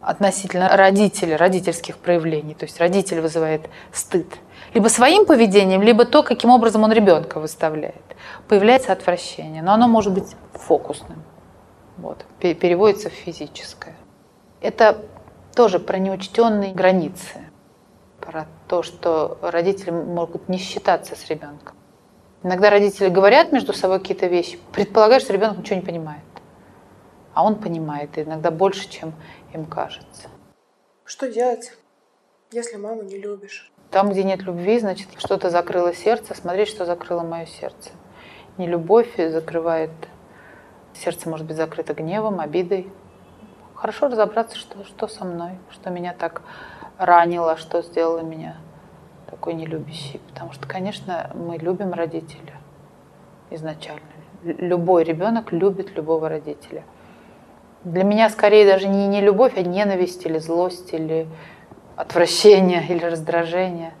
относительно 0.00 0.74
родителя, 0.74 1.36
родительских 1.36 1.98
проявлений, 1.98 2.54
то 2.54 2.64
есть 2.64 2.80
родитель 2.80 3.20
вызывает 3.20 3.68
стыд, 3.92 4.28
либо 4.74 4.88
своим 4.88 5.26
поведением, 5.26 5.82
либо 5.82 6.04
то, 6.04 6.22
каким 6.22 6.50
образом 6.50 6.82
он 6.82 6.92
ребенка 6.92 7.40
выставляет, 7.40 8.16
появляется 8.48 8.92
отвращение. 8.92 9.62
Но 9.62 9.72
оно 9.72 9.88
может 9.88 10.12
быть 10.12 10.36
фокусным. 10.54 11.22
Вот, 11.98 12.24
переводится 12.40 13.08
в 13.08 13.12
физическое. 13.12 13.96
Это 14.60 14.98
тоже 15.54 15.78
про 15.78 15.98
неучтенные 15.98 16.74
границы, 16.74 17.38
про 18.20 18.46
то, 18.68 18.82
что 18.82 19.38
родители 19.40 19.90
могут 19.90 20.48
не 20.48 20.58
считаться 20.58 21.16
с 21.16 21.26
ребенком. 21.28 21.74
Иногда 22.42 22.70
родители 22.70 23.08
говорят 23.08 23.50
между 23.52 23.72
собой 23.72 23.98
какие-то 23.98 24.26
вещи, 24.26 24.58
предполагают, 24.72 25.24
что 25.24 25.32
ребенок 25.32 25.58
ничего 25.58 25.76
не 25.76 25.86
понимает. 25.86 26.22
А 27.32 27.44
он 27.44 27.56
понимает, 27.56 28.16
и 28.18 28.22
иногда 28.22 28.50
больше, 28.50 28.88
чем 28.88 29.14
им 29.52 29.66
кажется. 29.66 30.28
Что 31.04 31.30
делать, 31.30 31.72
если 32.52 32.76
маму 32.76 33.02
не 33.02 33.18
любишь? 33.18 33.72
Там, 33.90 34.10
где 34.10 34.24
нет 34.24 34.42
любви, 34.42 34.78
значит, 34.78 35.08
что-то 35.18 35.50
закрыло 35.50 35.94
сердце. 35.94 36.34
Смотреть, 36.34 36.68
что 36.68 36.84
закрыло 36.84 37.22
мое 37.22 37.46
сердце. 37.46 37.90
Не 38.58 38.66
любовь 38.66 39.16
закрывает. 39.16 39.90
Сердце 40.94 41.28
может 41.28 41.46
быть 41.46 41.56
закрыто 41.56 41.92
гневом, 41.94 42.40
обидой, 42.40 42.90
хорошо 43.74 44.08
разобраться, 44.08 44.56
что, 44.56 44.84
что 44.84 45.06
со 45.06 45.24
мной, 45.24 45.52
что 45.70 45.90
меня 45.90 46.14
так 46.18 46.42
ранило, 46.98 47.56
что 47.56 47.82
сделало 47.82 48.20
меня 48.20 48.56
такой 49.30 49.54
нелюбящей. 49.54 50.20
Потому 50.28 50.52
что, 50.52 50.66
конечно, 50.66 51.30
мы 51.34 51.58
любим 51.58 51.92
родителя 51.92 52.54
изначально. 53.50 54.00
Любой 54.42 55.04
ребенок 55.04 55.52
любит 55.52 55.94
любого 55.96 56.28
родителя. 56.28 56.84
Для 57.84 58.02
меня 58.02 58.30
скорее 58.30 58.66
даже 58.66 58.88
не, 58.88 59.06
не 59.06 59.20
любовь, 59.20 59.52
а 59.56 59.62
ненависть 59.62 60.24
или 60.26 60.38
злость, 60.38 60.92
или 60.92 61.28
отвращение, 61.96 62.86
или 62.86 63.04
раздражение. 63.04 63.94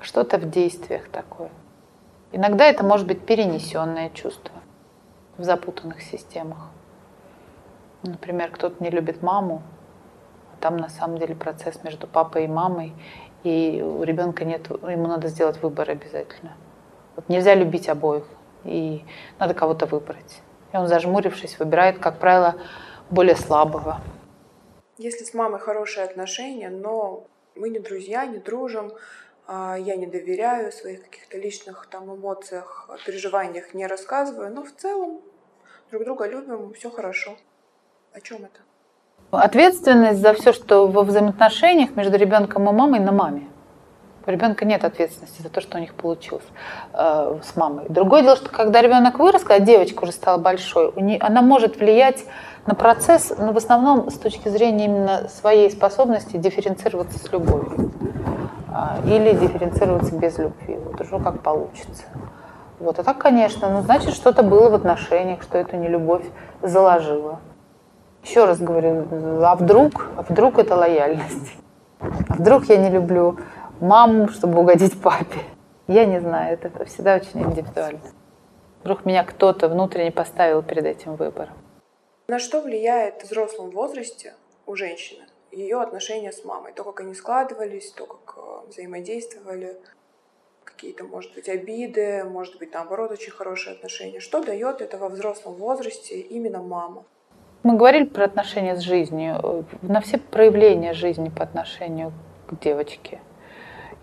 Что-то 0.00 0.38
в 0.38 0.50
действиях 0.50 1.08
такое. 1.08 1.50
Иногда 2.32 2.66
это 2.66 2.84
может 2.84 3.06
быть 3.06 3.24
перенесенное 3.24 4.10
чувство 4.10 4.54
в 5.38 5.44
запутанных 5.44 6.02
системах. 6.02 6.68
Например, 8.02 8.50
кто-то 8.50 8.82
не 8.82 8.90
любит 8.90 9.22
маму, 9.22 9.62
а 10.52 10.56
там 10.60 10.76
на 10.76 10.90
самом 10.90 11.18
деле 11.18 11.34
процесс 11.34 11.82
между 11.82 12.06
папой 12.06 12.44
и 12.44 12.48
мамой, 12.48 12.92
и 13.44 13.82
у 13.82 14.02
ребенка 14.02 14.44
нет, 14.44 14.68
ему 14.68 15.06
надо 15.06 15.28
сделать 15.28 15.62
выбор 15.62 15.90
обязательно. 15.90 16.52
Вот 17.16 17.28
нельзя 17.28 17.54
любить 17.54 17.88
обоих, 17.88 18.24
и 18.64 19.04
надо 19.38 19.54
кого-то 19.54 19.86
выбрать. 19.86 20.42
И 20.72 20.76
он, 20.76 20.88
зажмурившись, 20.88 21.58
выбирает, 21.58 21.98
как 21.98 22.18
правило, 22.18 22.56
более 23.10 23.36
слабого. 23.36 24.00
Если 24.98 25.24
с 25.24 25.34
мамой 25.34 25.60
хорошие 25.60 26.04
отношения, 26.04 26.70
но 26.70 27.26
мы 27.56 27.68
не 27.68 27.78
друзья, 27.78 28.26
не 28.26 28.38
дружим, 28.38 28.92
а, 29.46 29.76
я 29.76 29.96
не 29.96 30.06
доверяю, 30.06 30.72
своих 30.72 31.04
каких-то 31.04 31.36
личных 31.36 31.86
там 31.90 32.14
эмоциях, 32.14 32.88
переживаниях 33.04 33.74
не 33.74 33.86
рассказываю, 33.86 34.52
но 34.52 34.64
в 34.64 34.72
целом 34.72 35.20
друг 35.90 36.04
друга 36.04 36.26
любим, 36.26 36.72
все 36.74 36.90
хорошо. 36.90 37.36
О 38.12 38.20
чем 38.20 38.44
это? 38.44 38.60
Ответственность 39.32 40.20
за 40.20 40.32
все, 40.34 40.52
что 40.52 40.86
во 40.86 41.02
взаимоотношениях 41.02 41.96
между 41.96 42.16
ребенком 42.16 42.68
и 42.68 42.72
мамой 42.72 43.00
на 43.00 43.12
маме. 43.12 43.48
У 44.26 44.30
ребенка 44.30 44.64
нет 44.64 44.84
ответственности 44.84 45.42
за 45.42 45.50
то, 45.50 45.60
что 45.60 45.76
у 45.76 45.80
них 45.80 45.94
получилось 45.94 46.44
э, 46.94 47.38
с 47.42 47.56
мамой. 47.56 47.84
Другое 47.88 48.22
дело, 48.22 48.36
что 48.36 48.48
когда 48.48 48.80
ребенок 48.80 49.18
вырос, 49.18 49.42
когда 49.42 49.64
девочка 49.64 50.04
уже 50.04 50.12
стала 50.12 50.38
большой, 50.38 50.92
у 50.96 51.00
нее, 51.00 51.18
она 51.20 51.42
может 51.42 51.78
влиять 51.78 52.24
на 52.66 52.74
процесс, 52.74 53.34
но 53.36 53.52
в 53.52 53.56
основном 53.58 54.10
с 54.10 54.18
точки 54.18 54.48
зрения 54.48 54.86
именно 54.86 55.28
своей 55.28 55.70
способности 55.70 56.38
дифференцироваться 56.38 57.18
с 57.18 57.30
любовью 57.32 57.92
э, 58.68 59.14
или 59.14 59.32
дифференцироваться 59.34 60.14
без 60.14 60.38
любви. 60.38 60.78
Вот 60.84 61.00
уже 61.00 61.18
как 61.22 61.42
получится. 61.42 62.04
Вот. 62.80 62.98
А 62.98 63.04
так, 63.04 63.18
конечно, 63.18 63.68
ну, 63.68 63.82
значит, 63.82 64.14
что-то 64.14 64.42
было 64.42 64.70
в 64.70 64.74
отношениях, 64.74 65.42
что 65.42 65.58
эту 65.58 65.76
нелюбовь 65.76 66.24
заложила. 66.62 67.40
Еще 68.22 68.46
раз 68.46 68.58
говорю, 68.58 69.06
а 69.44 69.54
вдруг, 69.54 70.06
а 70.16 70.22
вдруг 70.22 70.58
это 70.58 70.76
лояльность? 70.76 71.56
А 72.00 72.34
вдруг 72.34 72.64
я 72.66 72.78
не 72.78 72.88
люблю 72.88 73.38
маму, 73.80 74.28
чтобы 74.28 74.60
угодить 74.60 75.00
папе? 75.00 75.40
Я 75.86 76.06
не 76.06 76.20
знаю, 76.20 76.54
это 76.54 76.84
всегда 76.84 77.16
очень 77.16 77.42
индивидуально. 77.42 78.00
Вдруг 78.82 79.04
меня 79.04 79.24
кто-то 79.24 79.68
внутренне 79.68 80.12
поставил 80.12 80.62
перед 80.62 80.84
этим 80.84 81.16
выбором. 81.16 81.54
На 82.28 82.38
что 82.38 82.60
влияет 82.60 83.22
в 83.22 83.24
взрослом 83.24 83.70
возрасте 83.70 84.34
у 84.66 84.76
женщины 84.76 85.24
ее 85.52 85.80
отношения 85.80 86.32
с 86.32 86.44
мамой? 86.44 86.72
То, 86.72 86.84
как 86.84 87.00
они 87.00 87.14
складывались, 87.14 87.90
то, 87.90 88.06
как 88.06 88.36
э, 88.38 88.68
взаимодействовали, 88.68 89.76
какие-то, 90.64 91.04
может 91.04 91.34
быть, 91.34 91.48
обиды, 91.48 92.24
может 92.24 92.58
быть, 92.58 92.72
наоборот, 92.72 93.12
очень 93.12 93.32
хорошие 93.32 93.74
отношения. 93.74 94.20
Что 94.20 94.42
дает 94.42 94.80
это 94.80 94.98
во 94.98 95.08
взрослом 95.08 95.54
возрасте 95.54 96.20
именно 96.20 96.62
мама? 96.62 97.04
Мы 97.62 97.76
говорили 97.76 98.04
про 98.04 98.24
отношения 98.24 98.76
с 98.76 98.80
жизнью, 98.80 99.64
на 99.82 100.00
все 100.00 100.18
проявления 100.18 100.92
жизни 100.92 101.30
по 101.30 101.44
отношению 101.44 102.12
к 102.46 102.58
девочке. 102.60 103.20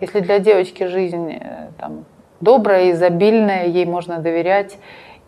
Если 0.01 0.19
для 0.19 0.39
девочки 0.39 0.87
жизнь 0.87 1.31
э, 1.31 1.69
там, 1.79 2.05
добрая, 2.41 2.91
изобильная, 2.91 3.67
ей 3.67 3.85
можно 3.85 4.19
доверять, 4.19 4.77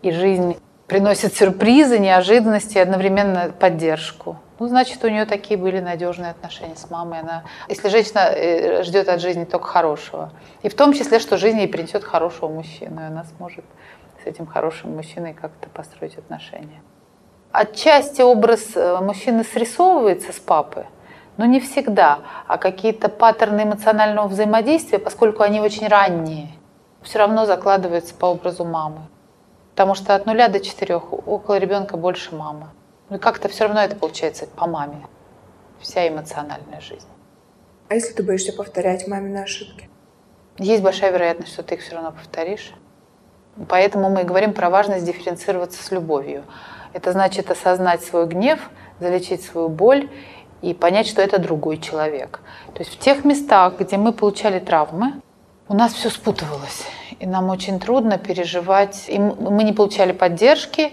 и 0.02 0.10
жизнь 0.10 0.56
приносит 0.86 1.34
сюрпризы, 1.34 1.98
неожиданности 1.98 2.76
и 2.76 2.80
одновременно 2.80 3.52
поддержку. 3.58 4.36
Ну, 4.58 4.68
значит, 4.68 5.02
у 5.02 5.08
нее 5.08 5.24
такие 5.24 5.58
были 5.58 5.80
надежные 5.80 6.30
отношения 6.30 6.76
с 6.76 6.90
мамой. 6.90 7.20
Она, 7.20 7.44
если 7.68 7.88
женщина 7.88 8.30
э, 8.30 8.82
ждет 8.82 9.08
от 9.08 9.20
жизни 9.20 9.44
только 9.44 9.66
хорошего, 9.66 10.32
и 10.62 10.68
в 10.68 10.74
том 10.74 10.92
числе, 10.92 11.18
что 11.18 11.38
жизнь 11.38 11.58
ей 11.58 11.68
принесет 11.68 12.04
хорошего 12.04 12.50
мужчину, 12.50 13.00
и 13.00 13.04
она 13.04 13.24
сможет 13.36 13.64
с 14.22 14.26
этим 14.26 14.46
хорошим 14.46 14.94
мужчиной 14.94 15.32
как-то 15.34 15.68
построить 15.70 16.18
отношения 16.18 16.82
отчасти 17.54 18.20
образ 18.20 18.72
э, 18.74 18.98
мужчины 19.00 19.44
срисовывается 19.44 20.32
с 20.32 20.40
папы, 20.40 20.86
но 21.36 21.46
не 21.46 21.60
всегда, 21.60 22.20
а 22.46 22.58
какие-то 22.58 23.08
паттерны 23.08 23.62
эмоционального 23.62 24.28
взаимодействия, 24.28 24.98
поскольку 24.98 25.42
они 25.42 25.60
очень 25.60 25.88
ранние, 25.88 26.48
все 27.02 27.18
равно 27.18 27.46
закладываются 27.46 28.14
по 28.14 28.26
образу 28.26 28.64
мамы. 28.64 29.00
Потому 29.72 29.94
что 29.94 30.14
от 30.14 30.26
нуля 30.26 30.48
до 30.48 30.60
четырех 30.60 31.12
около 31.12 31.58
ребенка 31.58 31.96
больше 31.96 32.34
мамы. 32.34 32.68
Ну 33.10 33.16
и 33.16 33.18
как-то 33.18 33.48
все 33.48 33.64
равно 33.64 33.80
это 33.80 33.96
получается 33.96 34.46
по 34.46 34.66
маме. 34.66 35.06
Вся 35.80 36.08
эмоциональная 36.08 36.80
жизнь. 36.80 37.08
А 37.88 37.94
если 37.94 38.14
ты 38.14 38.22
боишься 38.22 38.52
повторять 38.52 39.06
мамины 39.08 39.38
ошибки? 39.38 39.90
Есть 40.56 40.82
большая 40.82 41.10
вероятность, 41.10 41.52
что 41.52 41.62
ты 41.62 41.74
их 41.74 41.82
все 41.82 41.96
равно 41.96 42.12
повторишь. 42.12 42.72
Поэтому 43.68 44.08
мы 44.08 44.22
и 44.22 44.24
говорим 44.24 44.52
про 44.52 44.70
важность 44.70 45.04
дифференцироваться 45.04 45.82
с 45.82 45.90
любовью. 45.90 46.44
Это 46.92 47.12
значит 47.12 47.50
осознать 47.50 48.02
свой 48.02 48.26
гнев, 48.26 48.70
залечить 49.00 49.42
свою 49.42 49.68
боль 49.68 50.08
и 50.64 50.72
понять, 50.72 51.06
что 51.06 51.20
это 51.20 51.38
другой 51.38 51.78
человек. 51.78 52.40
То 52.72 52.80
есть 52.80 52.94
в 52.94 52.98
тех 52.98 53.24
местах, 53.24 53.74
где 53.78 53.98
мы 53.98 54.12
получали 54.12 54.58
травмы, 54.58 55.20
у 55.68 55.74
нас 55.74 55.92
все 55.92 56.08
спутывалось. 56.10 56.86
И 57.20 57.26
нам 57.26 57.50
очень 57.50 57.78
трудно 57.78 58.18
переживать. 58.18 59.04
И 59.08 59.18
мы 59.18 59.62
не 59.62 59.72
получали 59.72 60.12
поддержки, 60.12 60.92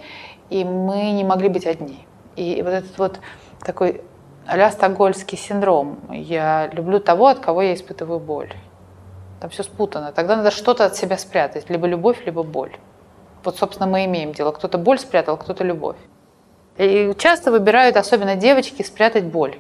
и 0.50 0.64
мы 0.66 1.12
не 1.12 1.24
могли 1.24 1.50
быть 1.50 1.66
одни. 1.66 2.06
И 2.36 2.62
вот 2.62 2.74
этот 2.74 2.98
вот 2.98 3.20
такой 3.64 4.02
а 4.46 4.72
стокгольмский 4.72 5.38
синдром. 5.38 6.00
Я 6.12 6.70
люблю 6.74 7.00
того, 7.00 7.28
от 7.28 7.40
кого 7.40 7.62
я 7.62 7.74
испытываю 7.74 8.20
боль. 8.20 8.54
Там 9.40 9.50
все 9.50 9.64
спутано. 9.64 10.12
Тогда 10.12 10.36
надо 10.36 10.52
что-то 10.52 10.86
от 10.86 10.96
себя 10.96 11.18
спрятать. 11.18 11.70
Либо 11.70 11.88
любовь, 11.88 12.26
либо 12.26 12.44
боль. 12.44 12.76
Вот, 13.44 13.58
собственно, 13.58 13.90
мы 13.90 14.06
имеем 14.06 14.34
дело. 14.34 14.52
Кто-то 14.52 14.78
боль 14.78 15.00
спрятал, 15.00 15.38
кто-то 15.38 15.64
любовь. 15.64 15.98
И 16.82 17.14
часто 17.16 17.52
выбирают, 17.52 17.96
особенно 17.96 18.36
девочки, 18.36 18.82
спрятать 18.82 19.26
боль. 19.26 19.58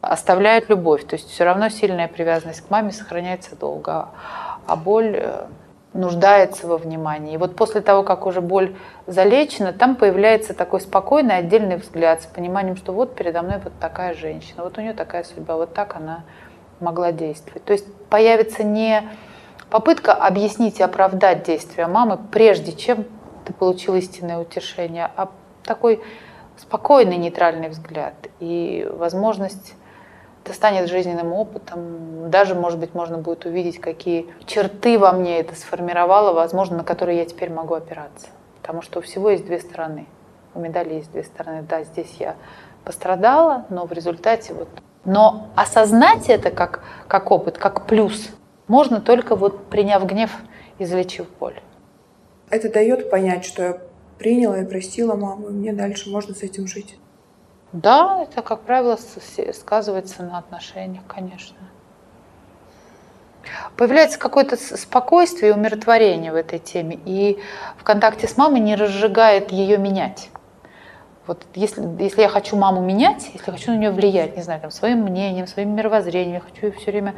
Оставляют 0.00 0.70
любовь. 0.70 1.04
То 1.04 1.16
есть 1.16 1.28
все 1.28 1.44
равно 1.44 1.68
сильная 1.68 2.08
привязанность 2.08 2.62
к 2.62 2.70
маме 2.70 2.90
сохраняется 2.90 3.54
долго. 3.54 4.08
А 4.66 4.76
боль 4.76 5.16
э, 5.16 5.46
нуждается 5.92 6.66
во 6.66 6.78
внимании. 6.78 7.34
И 7.34 7.36
вот 7.36 7.54
после 7.54 7.82
того, 7.82 8.02
как 8.02 8.24
уже 8.24 8.40
боль 8.40 8.74
залечена, 9.06 9.74
там 9.74 9.94
появляется 9.94 10.54
такой 10.54 10.80
спокойный 10.80 11.36
отдельный 11.36 11.76
взгляд 11.76 12.22
с 12.22 12.26
пониманием, 12.26 12.76
что 12.76 12.92
вот 12.92 13.14
передо 13.14 13.42
мной 13.42 13.58
вот 13.62 13.74
такая 13.78 14.14
женщина, 14.14 14.64
вот 14.64 14.78
у 14.78 14.80
нее 14.80 14.94
такая 14.94 15.24
судьба, 15.24 15.56
вот 15.56 15.74
так 15.74 15.96
она 15.96 16.24
могла 16.80 17.12
действовать. 17.12 17.62
То 17.66 17.74
есть 17.74 17.84
появится 18.08 18.64
не 18.64 19.02
попытка 19.68 20.14
объяснить 20.14 20.80
и 20.80 20.82
оправдать 20.82 21.42
действия 21.42 21.86
мамы, 21.88 22.18
прежде 22.32 22.72
чем 22.72 23.04
ты 23.44 23.52
получил 23.52 23.94
истинное 23.96 24.38
утешение, 24.38 25.10
а 25.14 25.28
такой 25.64 26.02
спокойный, 26.56 27.16
нейтральный 27.16 27.68
взгляд 27.68 28.14
и 28.40 28.88
возможность 28.92 29.74
это 30.44 30.54
станет 30.54 30.88
жизненным 30.88 31.32
опытом. 31.32 32.30
Даже, 32.30 32.56
может 32.56 32.80
быть, 32.80 32.94
можно 32.94 33.18
будет 33.18 33.44
увидеть, 33.44 33.80
какие 33.80 34.26
черты 34.44 34.98
во 34.98 35.12
мне 35.12 35.38
это 35.38 35.54
сформировало, 35.54 36.32
возможно, 36.32 36.78
на 36.78 36.84
которые 36.84 37.18
я 37.18 37.24
теперь 37.24 37.50
могу 37.50 37.74
опираться. 37.74 38.26
Потому 38.60 38.82
что 38.82 38.98
у 38.98 39.02
всего 39.02 39.30
есть 39.30 39.46
две 39.46 39.60
стороны. 39.60 40.06
У 40.54 40.58
медали 40.58 40.94
есть 40.94 41.12
две 41.12 41.22
стороны. 41.22 41.62
Да, 41.62 41.84
здесь 41.84 42.16
я 42.18 42.34
пострадала, 42.84 43.66
но 43.68 43.86
в 43.86 43.92
результате 43.92 44.52
вот... 44.52 44.68
Но 45.04 45.46
осознать 45.54 46.28
это 46.28 46.50
как, 46.50 46.82
как 47.06 47.30
опыт, 47.30 47.56
как 47.56 47.86
плюс– 47.86 48.30
можно 48.72 49.00
только 49.00 49.36
вот 49.36 49.66
приняв 49.66 50.06
гнев, 50.06 50.30
излечив 50.78 51.26
боль. 51.38 51.60
Это 52.48 52.72
дает 52.72 53.10
понять, 53.10 53.44
что 53.44 53.62
я 53.62 53.78
приняла 54.22 54.60
и 54.60 54.64
простила 54.64 55.16
маму, 55.16 55.48
и 55.48 55.52
мне 55.52 55.72
дальше 55.72 56.08
можно 56.08 56.32
с 56.34 56.42
этим 56.42 56.68
жить. 56.68 56.96
Да, 57.72 58.22
это, 58.22 58.42
как 58.42 58.60
правило, 58.60 58.96
сказывается 59.52 60.22
на 60.22 60.38
отношениях, 60.38 61.02
конечно. 61.08 61.56
Появляется 63.76 64.18
какое-то 64.20 64.56
спокойствие 64.56 65.50
и 65.50 65.54
умиротворение 65.54 66.30
в 66.30 66.36
этой 66.36 66.60
теме, 66.60 67.00
и 67.04 67.40
в 67.76 67.82
контакте 67.82 68.28
с 68.28 68.36
мамой 68.36 68.60
не 68.60 68.76
разжигает 68.76 69.50
ее 69.50 69.78
менять. 69.78 70.30
Вот 71.26 71.44
если, 71.54 71.82
если 72.02 72.22
я 72.22 72.28
хочу 72.28 72.56
маму 72.56 72.80
менять, 72.80 73.24
если 73.32 73.46
я 73.46 73.52
хочу 73.52 73.72
на 73.72 73.78
нее 73.78 73.90
влиять, 73.90 74.36
не 74.36 74.42
знаю, 74.42 74.60
там, 74.60 74.70
своим 74.70 75.00
мнением, 75.00 75.46
своим 75.48 75.74
мировоззрением, 75.74 76.34
я 76.34 76.40
хочу 76.40 76.66
ее 76.66 76.72
все 76.72 76.90
время 76.92 77.14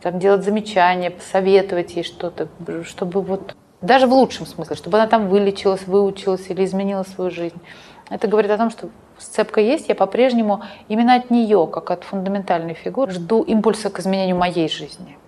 там, 0.00 0.18
делать 0.18 0.44
замечания, 0.44 1.10
посоветовать 1.10 1.96
ей 1.96 2.04
что-то, 2.04 2.48
чтобы 2.84 3.20
вот 3.20 3.54
даже 3.80 4.06
в 4.06 4.12
лучшем 4.12 4.46
смысле, 4.46 4.76
чтобы 4.76 4.98
она 4.98 5.06
там 5.06 5.28
вылечилась, 5.28 5.86
выучилась 5.86 6.48
или 6.50 6.64
изменила 6.64 7.04
свою 7.04 7.30
жизнь. 7.30 7.60
Это 8.10 8.26
говорит 8.26 8.50
о 8.50 8.58
том, 8.58 8.70
что 8.70 8.88
сцепка 9.18 9.60
есть, 9.60 9.88
я 9.88 9.94
по-прежнему 9.94 10.62
именно 10.88 11.14
от 11.14 11.30
нее, 11.30 11.68
как 11.72 11.90
от 11.90 12.04
фундаментальной 12.04 12.74
фигуры, 12.74 13.12
жду 13.12 13.42
импульса 13.42 13.90
к 13.90 14.00
изменению 14.00 14.36
моей 14.36 14.68
жизни. 14.68 15.18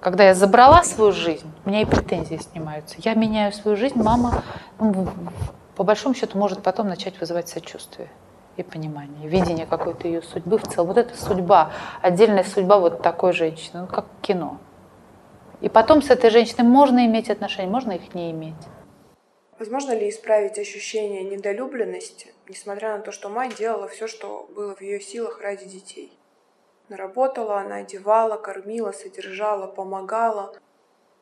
Когда 0.00 0.24
я 0.24 0.34
забрала 0.34 0.84
свою 0.84 1.12
жизнь, 1.12 1.50
у 1.64 1.68
меня 1.68 1.82
и 1.82 1.84
претензии 1.84 2.36
снимаются. 2.36 2.96
Я 2.98 3.14
меняю 3.14 3.52
свою 3.52 3.76
жизнь, 3.76 4.00
мама, 4.00 4.42
ну, 4.78 5.08
по 5.74 5.82
большому 5.82 6.14
счету, 6.14 6.38
может 6.38 6.62
потом 6.62 6.88
начать 6.88 7.18
вызывать 7.20 7.48
сочувствие 7.48 8.08
и 8.56 8.62
понимание, 8.62 9.28
видение 9.28 9.66
какой-то 9.66 10.06
ее 10.06 10.22
судьбы 10.22 10.58
в 10.58 10.62
целом. 10.62 10.88
Вот 10.88 10.98
это 10.98 11.16
судьба, 11.20 11.70
отдельная 12.00 12.44
судьба 12.44 12.78
вот 12.78 13.02
такой 13.02 13.32
женщины, 13.32 13.82
ну 13.82 13.86
как 13.86 14.06
кино. 14.20 14.58
И 15.60 15.68
потом 15.68 16.02
с 16.02 16.10
этой 16.10 16.30
женщиной 16.30 16.64
можно 16.64 17.06
иметь 17.06 17.30
отношения, 17.30 17.68
можно 17.68 17.92
их 17.92 18.14
не 18.14 18.30
иметь. 18.30 18.54
Возможно 19.58 19.92
ли 19.92 20.08
исправить 20.08 20.58
ощущение 20.58 21.24
недолюбленности, 21.24 22.32
несмотря 22.48 22.96
на 22.96 23.02
то, 23.02 23.10
что 23.10 23.28
мать 23.28 23.56
делала 23.56 23.88
все, 23.88 24.06
что 24.06 24.48
было 24.54 24.76
в 24.76 24.80
ее 24.80 25.00
силах 25.00 25.40
ради 25.40 25.66
детей? 25.66 26.16
Она 26.88 26.96
работала, 26.96 27.58
она 27.58 27.76
одевала, 27.76 28.36
кормила, 28.36 28.92
содержала, 28.92 29.66
помогала. 29.66 30.54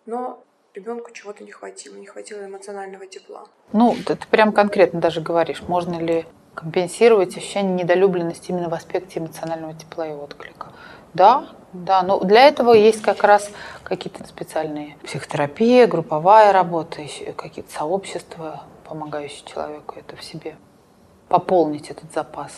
Но 0.04 0.44
ребенку 0.74 1.10
чего-то 1.12 1.42
не 1.44 1.50
хватило, 1.50 1.96
не 1.96 2.06
хватило 2.06 2.44
эмоционального 2.44 3.06
тепла. 3.06 3.48
Ну, 3.72 3.96
ты, 4.06 4.16
ты 4.16 4.28
прям 4.28 4.52
конкретно 4.52 5.00
даже 5.00 5.22
говоришь, 5.22 5.62
можно 5.62 5.98
ли 5.98 6.26
компенсировать 6.54 7.36
ощущение 7.36 7.74
недолюбленности 7.74 8.50
именно 8.50 8.68
в 8.68 8.74
аспекте 8.74 9.18
эмоционального 9.18 9.74
тепла 9.74 10.06
и 10.08 10.12
отклика. 10.12 10.72
Да, 11.16 11.46
да, 11.72 12.02
но 12.02 12.20
для 12.20 12.46
этого 12.46 12.74
есть 12.74 13.00
как 13.00 13.24
раз 13.24 13.50
какие-то 13.84 14.26
специальные 14.26 14.98
психотерапия, 15.02 15.86
групповая 15.86 16.52
работа, 16.52 16.98
какие-то 17.34 17.72
сообщества, 17.72 18.64
помогающие 18.86 19.46
человеку 19.46 19.94
это 19.96 20.14
в 20.14 20.22
себе 20.22 20.56
пополнить 21.28 21.90
этот 21.90 22.12
запас. 22.12 22.52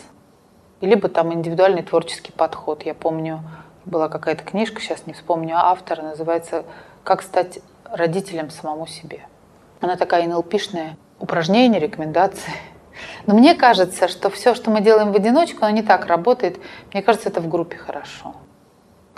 Либо 0.81 1.07
там 1.07 1.33
индивидуальный 1.33 1.83
творческий 1.83 2.33
подход. 2.33 2.83
Я 2.83 2.93
помню, 2.93 3.43
была 3.85 4.09
какая-то 4.09 4.43
книжка, 4.43 4.81
сейчас 4.81 5.07
не 5.07 5.13
вспомню 5.13 5.55
автора, 5.55 6.01
называется 6.01 6.65
«Как 7.05 7.21
стать 7.21 7.59
родителем 7.85 8.49
самому 8.49 8.87
себе». 8.87 9.25
Она 9.79 9.95
такая 9.95 10.27
НЛПшная, 10.27 10.97
упражнения, 11.17 11.79
рекомендации. 11.79 12.53
Но 13.25 13.33
мне 13.33 13.55
кажется, 13.55 14.09
что 14.09 14.29
все, 14.29 14.53
что 14.53 14.69
мы 14.69 14.81
делаем 14.81 15.13
в 15.13 15.15
одиночку, 15.15 15.65
оно 15.65 15.75
не 15.75 15.83
так 15.83 16.07
работает. 16.07 16.59
Мне 16.93 17.01
кажется, 17.01 17.29
это 17.29 17.39
в 17.39 17.47
группе 17.47 17.77
хорошо. 17.77 18.35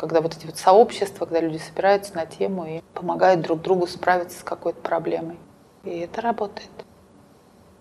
Когда 0.01 0.19
вот 0.19 0.35
эти 0.35 0.47
вот 0.47 0.57
сообщества, 0.57 1.25
когда 1.25 1.41
люди 1.41 1.59
собираются 1.59 2.15
на 2.15 2.25
тему 2.25 2.65
и 2.65 2.81
помогают 2.95 3.41
друг 3.41 3.61
другу 3.61 3.85
справиться 3.85 4.39
с 4.39 4.43
какой-то 4.43 4.81
проблемой. 4.81 5.37
И 5.83 5.91
это 5.91 6.21
работает. 6.21 6.71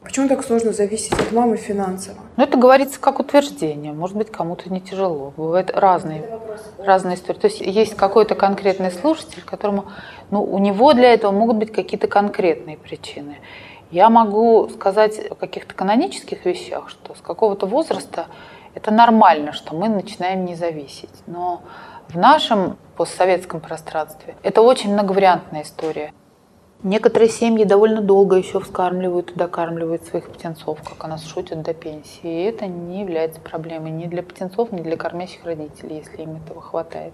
Почему 0.03 0.29
так 0.29 0.45
сложно 0.45 0.75
зависеть 0.75 1.15
от 1.15 1.33
мамы 1.33 1.57
финансово? 1.57 2.19
Ну, 2.37 2.45
это 2.45 2.59
говорится 2.59 3.01
как 3.01 3.21
утверждение. 3.21 3.95
Может 3.95 4.19
быть, 4.19 4.31
кому-то 4.31 4.71
не 4.71 4.83
тяжело. 4.83 5.33
Бывают 5.35 5.71
разные, 5.71 6.39
разные 6.77 7.17
истории. 7.17 7.39
То 7.39 7.47
есть 7.47 7.63
есть 7.63 7.95
какой-то 7.95 8.35
конкретный 8.35 8.91
слушатель, 8.91 9.43
которому, 9.43 9.87
ну, 10.31 10.43
у 10.43 10.59
него 10.59 10.93
для 10.93 11.15
этого 11.15 11.33
могут 11.33 11.57
быть 11.57 11.73
какие-то 11.73 12.07
конкретные 12.07 12.77
причины. 12.77 13.39
Я 13.91 14.11
могу 14.11 14.69
сказать 14.69 15.19
о 15.31 15.35
каких-то 15.35 15.75
канонических 15.75 16.45
вещах, 16.45 16.91
что 16.91 17.15
с 17.15 17.23
какого-то 17.23 17.65
возраста 17.65 18.27
это 18.75 18.91
нормально, 18.91 19.53
что 19.55 19.75
мы 19.75 19.89
начинаем 19.89 20.45
не 20.45 20.55
зависеть. 20.55 21.09
Но 21.27 21.63
в 22.11 22.19
нашем 22.19 22.77
постсоветском 22.97 23.61
пространстве 23.61 24.37
это 24.43 24.63
очень 24.63 24.93
многовариантная 24.93 25.63
история. 25.63 26.13
Некоторые 26.83 27.29
семьи 27.29 27.65
довольно 27.65 28.01
долго 28.01 28.37
еще 28.37 28.59
вскармливают 28.59 29.33
и 29.33 29.35
докармливают 29.35 30.05
своих 30.05 30.31
птенцов, 30.31 30.79
как 30.83 31.05
у 31.05 31.07
нас 31.07 31.25
шутят, 31.25 31.63
до 31.63 31.75
пенсии. 31.75 32.23
И 32.23 32.45
это 32.45 32.67
не 32.67 33.01
является 33.01 33.41
проблемой 33.41 33.91
ни 33.91 34.07
для 34.07 34.23
птенцов, 34.23 34.73
ни 34.73 34.81
для 34.81 34.97
кормящих 34.97 35.45
родителей, 35.45 35.99
если 35.99 36.23
им 36.23 36.37
этого 36.37 36.63
хватает. 36.63 37.13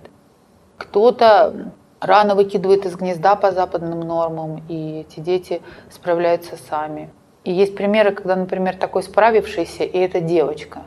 Кто-то 0.77 1.73
рано 2.01 2.37
выкидывает 2.37 2.87
из 2.87 2.95
гнезда 2.95 3.35
по 3.35 3.51
западным 3.51 4.01
нормам, 4.01 4.63
и 4.69 5.01
эти 5.01 5.21
дети 5.21 5.61
справляются 5.91 6.57
сами. 6.57 7.11
И 7.45 7.53
есть 7.53 7.77
примеры, 7.77 8.13
когда, 8.13 8.37
например, 8.37 8.77
такой 8.77 9.03
справившийся, 9.03 9.83
и 9.83 9.99
это 9.99 10.21
девочка. 10.21 10.83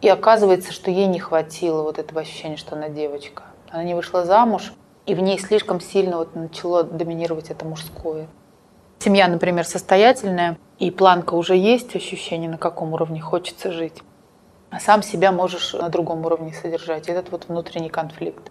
И 0.00 0.08
оказывается, 0.08 0.72
что 0.72 0.90
ей 0.90 1.06
не 1.06 1.18
хватило 1.18 1.82
вот 1.82 1.98
этого 1.98 2.20
ощущения, 2.20 2.56
что 2.56 2.76
она 2.76 2.88
девочка. 2.88 3.42
Она 3.70 3.82
не 3.82 3.94
вышла 3.94 4.24
замуж, 4.24 4.72
и 5.06 5.14
в 5.14 5.20
ней 5.20 5.38
слишком 5.38 5.80
сильно 5.80 6.18
вот 6.18 6.34
начало 6.34 6.84
доминировать 6.84 7.50
это 7.50 7.64
мужское. 7.64 8.28
Семья, 9.00 9.28
например, 9.28 9.64
состоятельная, 9.64 10.58
и 10.78 10.90
планка 10.90 11.34
уже 11.34 11.56
есть, 11.56 11.96
ощущение, 11.96 12.50
на 12.50 12.58
каком 12.58 12.92
уровне 12.92 13.20
хочется 13.20 13.72
жить. 13.72 14.02
А 14.70 14.80
сам 14.80 15.02
себя 15.02 15.32
можешь 15.32 15.72
на 15.72 15.88
другом 15.88 16.24
уровне 16.26 16.52
содержать. 16.52 17.08
Этот 17.08 17.30
вот 17.30 17.46
внутренний 17.48 17.88
конфликт 17.88 18.50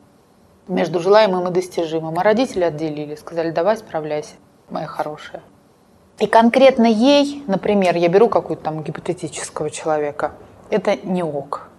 между 0.67 0.99
желаемым 0.99 1.47
и 1.47 1.51
достижимым. 1.51 2.17
А 2.17 2.23
родители 2.23 2.63
отделили, 2.63 3.15
сказали, 3.15 3.51
давай 3.51 3.77
справляйся, 3.77 4.33
моя 4.69 4.87
хорошая. 4.87 5.41
И 6.19 6.25
конкретно 6.25 6.85
ей, 6.85 7.43
например, 7.47 7.95
я 7.95 8.09
беру 8.09 8.27
какую-то 8.27 8.63
там 8.63 8.83
гипотетического 8.83 9.69
человека, 9.69 10.33
это 10.69 10.95
не 10.95 11.23
ок. 11.23 11.69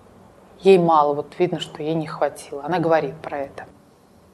Ей 0.61 0.78
мало, 0.78 1.14
вот 1.14 1.34
видно, 1.39 1.61
что 1.61 1.82
ей 1.82 1.95
не 1.95 2.07
хватило. 2.07 2.64
Она 2.64 2.78
говорит 2.78 3.14
про 3.16 3.39
это. 3.39 3.66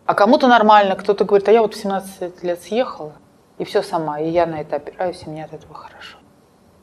А 0.07 0.15
кому-то 0.15 0.49
нормально, 0.49 0.97
кто-то 0.97 1.25
говорит, 1.25 1.49
а 1.49 1.53
я 1.53 1.63
вот 1.63 1.75
в 1.75 1.81
17 1.81 2.43
лет 2.43 2.63
съехала, 2.63 3.13
и 3.59 3.65
все 3.65 3.83
сама, 3.83 4.21
и 4.21 4.29
я 4.29 4.47
на 4.47 4.61
это 4.61 4.77
опираюсь, 4.77 5.23
и 5.25 5.31
мне 5.31 5.45
от 5.45 5.53
этого 5.53 5.75
хорошо. 5.75 6.19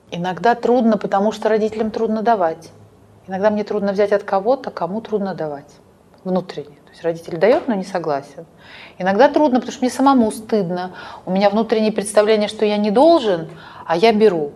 Иногда 0.09 0.55
трудно, 0.55 0.97
потому 0.97 1.31
что 1.31 1.47
родителям 1.47 1.91
трудно 1.91 2.21
давать. 2.21 2.71
Иногда 3.27 3.49
мне 3.49 3.63
трудно 3.63 3.93
взять 3.93 4.11
от 4.11 4.23
кого-то, 4.23 4.71
кому 4.71 5.01
трудно 5.01 5.35
давать. 5.35 5.71
Внутренне. 6.23 6.75
То 6.85 6.91
есть 6.91 7.03
родитель 7.03 7.37
дает, 7.37 7.67
но 7.67 7.75
не 7.75 7.83
согласен. 7.83 8.45
Иногда 8.97 9.29
трудно, 9.29 9.59
потому 9.59 9.71
что 9.71 9.81
мне 9.81 9.91
самому 9.91 10.29
стыдно. 10.31 10.91
У 11.25 11.31
меня 11.31 11.49
внутреннее 11.49 11.91
представление, 11.91 12.49
что 12.49 12.65
я 12.65 12.77
не 12.77 12.91
должен, 12.91 13.49
а 13.85 13.95
я 13.95 14.11
беру. 14.11 14.51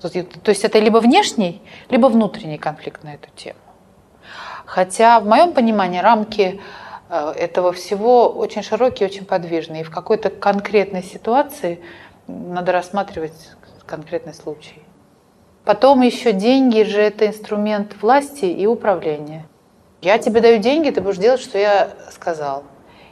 То 0.00 0.50
есть 0.50 0.64
это 0.64 0.78
либо 0.78 0.98
внешний, 0.98 1.60
либо 1.90 2.06
внутренний 2.06 2.58
конфликт 2.58 3.04
на 3.04 3.14
эту 3.14 3.28
тему. 3.36 3.58
Хотя 4.64 5.20
в 5.20 5.26
моем 5.26 5.52
понимании 5.52 5.98
рамки 5.98 6.60
Э, 7.10 7.32
этого 7.36 7.72
всего 7.72 8.28
очень 8.28 8.62
широкий, 8.62 9.04
очень 9.04 9.24
подвижный. 9.24 9.80
И 9.80 9.84
в 9.84 9.90
какой-то 9.90 10.30
конкретной 10.30 11.02
ситуации 11.02 11.80
надо 12.28 12.72
рассматривать 12.72 13.50
конкретный 13.84 14.32
случай. 14.32 14.80
Потом 15.64 16.00
еще 16.00 16.32
деньги 16.32 16.84
же 16.84 17.00
это 17.00 17.26
инструмент 17.26 18.00
власти 18.00 18.44
и 18.44 18.66
управления. 18.66 19.46
Я 20.00 20.18
тебе 20.18 20.40
даю 20.40 20.58
деньги, 20.58 20.90
ты 20.90 21.00
будешь 21.00 21.18
делать, 21.18 21.40
что 21.40 21.58
я 21.58 21.90
сказал. 22.10 22.62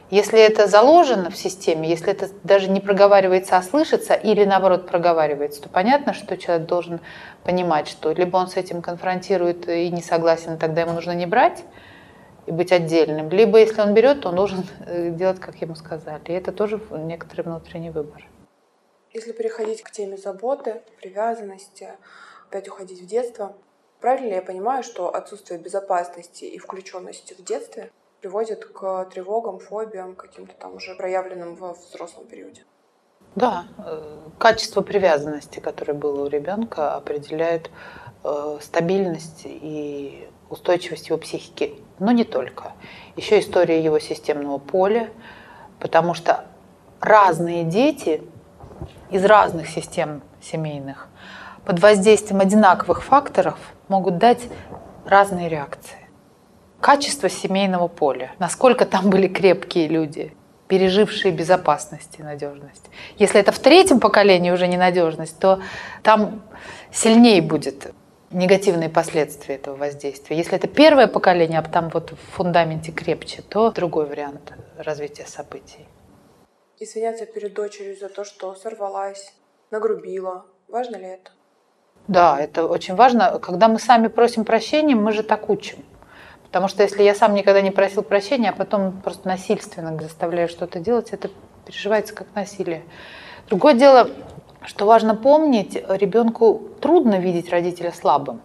Если 0.09 0.39
это 0.39 0.65
заложено 0.65 1.29
в 1.29 1.37
системе, 1.37 1.87
если 1.87 2.11
это 2.11 2.29
даже 2.43 2.69
не 2.69 2.79
проговаривается, 2.79 3.57
а 3.57 3.61
слышится, 3.61 4.15
или 4.15 4.43
наоборот 4.43 4.87
проговаривается, 4.87 5.61
то 5.61 5.69
понятно, 5.69 6.13
что 6.13 6.35
человек 6.35 6.67
должен 6.67 6.99
понимать, 7.43 7.87
что 7.87 8.11
либо 8.11 8.37
он 8.37 8.47
с 8.47 8.57
этим 8.57 8.81
конфронтирует 8.81 9.69
и 9.69 9.89
не 9.91 10.01
согласен, 10.01 10.57
тогда 10.57 10.81
ему 10.81 10.93
нужно 10.93 11.11
не 11.11 11.27
брать, 11.27 11.63
и 12.47 12.51
быть 12.51 12.71
отдельным. 12.71 13.29
Либо 13.29 13.59
если 13.59 13.81
он 13.81 13.93
берет, 13.93 14.21
то 14.21 14.29
он 14.29 14.35
должен 14.35 14.65
э, 14.87 15.11
делать, 15.11 15.39
как 15.39 15.55
ему 15.61 15.75
сказали. 15.75 16.23
И 16.25 16.33
это 16.33 16.51
тоже 16.51 16.81
некоторый 16.91 17.41
внутренний 17.41 17.91
выбор. 17.91 18.27
Если 19.13 19.31
переходить 19.31 19.83
к 19.83 19.91
теме 19.91 20.17
заботы, 20.17 20.81
привязанности, 20.99 21.89
опять 22.47 22.67
уходить 22.67 23.01
в 23.01 23.05
детство, 23.05 23.55
правильно 24.01 24.29
ли 24.29 24.35
я 24.35 24.41
понимаю, 24.41 24.81
что 24.81 25.13
отсутствие 25.13 25.59
безопасности 25.59 26.45
и 26.45 26.57
включенности 26.57 27.35
в 27.35 27.43
детстве 27.43 27.91
приводит 28.21 28.65
к 28.65 29.05
тревогам, 29.05 29.59
фобиям, 29.59 30.15
каким-то 30.15 30.53
там 30.55 30.75
уже 30.75 30.95
проявленным 30.95 31.55
в 31.55 31.73
взрослом 31.73 32.25
периоде? 32.25 32.63
Да, 33.35 33.65
э, 33.77 34.17
качество 34.37 34.81
привязанности, 34.81 35.59
которое 35.59 35.93
было 35.93 36.25
у 36.25 36.27
ребенка, 36.27 36.95
определяет 36.95 37.69
э, 38.23 38.57
стабильность 38.61 39.43
и 39.45 40.27
устойчивость 40.49 41.09
его 41.09 41.17
психики, 41.17 41.75
но 41.99 42.11
не 42.11 42.23
только. 42.23 42.73
Еще 43.15 43.39
история 43.39 43.83
его 43.83 43.99
системного 43.99 44.57
поля, 44.57 45.09
потому 45.79 46.13
что 46.13 46.45
разные 46.99 47.63
дети 47.63 48.23
из 49.11 49.23
разных 49.25 49.69
систем 49.69 50.21
семейных 50.41 51.07
под 51.65 51.79
воздействием 51.79 52.41
одинаковых 52.41 53.03
факторов 53.03 53.57
могут 53.87 54.17
дать 54.17 54.41
разные 55.05 55.49
реакции. 55.49 56.08
Качество 56.81 57.29
семейного 57.29 57.87
поля, 57.87 58.31
насколько 58.39 58.85
там 58.85 59.09
были 59.09 59.27
крепкие 59.27 59.87
люди, 59.87 60.33
пережившие 60.67 61.33
безопасность 61.33 62.15
и 62.19 62.23
надежность. 62.23 62.89
Если 63.17 63.39
это 63.39 63.51
в 63.51 63.59
третьем 63.59 63.99
поколении 63.99 64.51
уже 64.51 64.67
ненадежность, 64.67 65.37
то 65.39 65.61
там 66.03 66.41
сильнее 66.91 67.41
будет 67.41 67.93
негативные 68.31 68.89
последствия 68.89 69.55
этого 69.55 69.75
воздействия. 69.75 70.37
Если 70.37 70.55
это 70.55 70.67
первое 70.67 71.07
поколение, 71.07 71.59
а 71.59 71.63
там 71.63 71.89
вот 71.89 72.11
в 72.11 72.35
фундаменте 72.35 72.91
крепче, 72.91 73.41
то 73.41 73.71
другой 73.71 74.05
вариант 74.05 74.53
развития 74.77 75.25
событий. 75.25 75.85
Извиняться 76.79 77.25
перед 77.25 77.53
дочерью 77.53 77.97
за 77.97 78.07
то, 78.07 78.23
что 78.23 78.55
сорвалась, 78.55 79.33
нагрубила. 79.71 80.45
Важно 80.69 80.95
ли 80.95 81.07
это? 81.07 81.31
Да, 82.07 82.39
это 82.39 82.65
очень 82.65 82.95
важно. 82.95 83.37
Когда 83.39 83.67
мы 83.67 83.79
сами 83.79 84.07
просим 84.07 84.45
прощения, 84.45 84.95
мы 84.95 85.11
же 85.11 85.23
так 85.23 85.49
учим. 85.49 85.83
Потому 86.49 86.67
что 86.67 86.81
если 86.81 87.03
я 87.03 87.13
сам 87.13 87.35
никогда 87.35 87.61
не 87.61 87.69
просил 87.69 88.01
прощения, 88.01 88.49
а 88.49 88.53
потом 88.53 89.01
просто 89.01 89.27
насильственно 89.27 89.95
заставляю 90.01 90.49
что-то 90.49 90.79
делать, 90.79 91.11
это 91.11 91.29
переживается 91.65 92.15
как 92.15 92.27
насилие. 92.33 92.81
Другое 93.47 93.75
дело, 93.75 94.09
что 94.65 94.85
важно 94.85 95.15
помнить, 95.15 95.75
ребенку 95.75 96.69
трудно 96.81 97.19
видеть 97.19 97.51
родителя 97.51 97.91
слабым. 97.91 98.41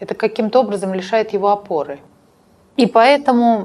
Это 0.00 0.14
каким-то 0.14 0.60
образом 0.60 0.92
лишает 0.94 1.32
его 1.32 1.50
опоры. 1.50 2.00
И 2.76 2.86
поэтому 2.86 3.64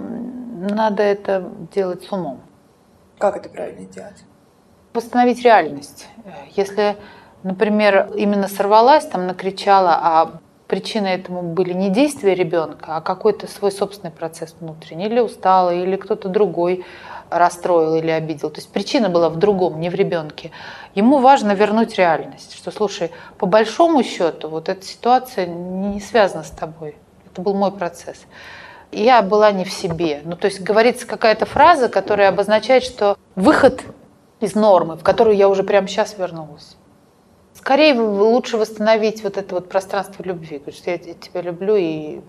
надо 0.69 1.01
это 1.01 1.49
делать 1.73 2.03
с 2.03 2.11
умом. 2.11 2.41
Как 3.17 3.37
это 3.37 3.49
правильно 3.49 3.87
делать? 3.87 4.23
Восстановить 4.93 5.43
реальность. 5.43 6.07
Если, 6.55 6.95
например, 7.41 8.11
именно 8.15 8.47
сорвалась, 8.47 9.05
там 9.05 9.25
накричала, 9.25 9.99
а 9.99 10.39
причиной 10.73 11.11
этому 11.11 11.43
были 11.43 11.71
не 11.71 11.91
действия 11.91 12.33
ребенка, 12.33 12.95
а 12.97 13.01
какой-то 13.01 13.45
свой 13.45 13.71
собственный 13.71 14.09
процесс 14.09 14.55
внутренний, 14.59 15.05
или 15.05 15.19
усталый, 15.19 15.83
или 15.83 15.97
кто-то 15.97 16.29
другой 16.29 16.83
расстроил 17.29 17.93
или 17.93 18.09
обидел. 18.09 18.49
То 18.49 18.57
есть 18.57 18.71
причина 18.71 19.07
была 19.09 19.29
в 19.29 19.35
другом, 19.35 19.79
не 19.79 19.91
в 19.91 19.93
ребенке. 19.93 20.49
Ему 20.95 21.19
важно 21.19 21.51
вернуть 21.51 21.95
реальность, 21.95 22.55
что, 22.55 22.71
слушай, 22.71 23.11
по 23.37 23.45
большому 23.45 24.03
счету, 24.03 24.49
вот 24.49 24.67
эта 24.67 24.83
ситуация 24.83 25.45
не 25.45 25.99
связана 25.99 26.43
с 26.43 26.49
тобой. 26.49 26.97
Это 27.31 27.39
был 27.43 27.53
мой 27.53 27.71
процесс. 27.71 28.25
Я 28.91 29.21
была 29.21 29.51
не 29.51 29.65
в 29.65 29.71
себе. 29.71 30.21
Ну, 30.23 30.35
то 30.35 30.47
есть 30.47 30.59
говорится 30.59 31.05
какая-то 31.05 31.45
фраза, 31.45 31.87
которая 31.87 32.29
обозначает, 32.29 32.81
что 32.81 33.15
выход 33.35 33.83
из 34.39 34.55
нормы, 34.55 34.95
в 34.95 35.03
которую 35.03 35.37
я 35.37 35.49
уже 35.49 35.61
прямо 35.61 35.87
сейчас 35.87 36.17
вернулась. 36.17 36.77
Скорее 37.63 37.93
лучше 37.97 38.57
восстановить 38.57 39.23
вот 39.23 39.37
это 39.37 39.55
вот 39.55 39.69
пространство 39.69 40.21
любви, 40.21 40.59
потому 40.59 40.75
что 40.75 40.91
я 40.91 40.97
тебя 40.97 41.39
люблю, 41.39 41.77
и 41.77 42.19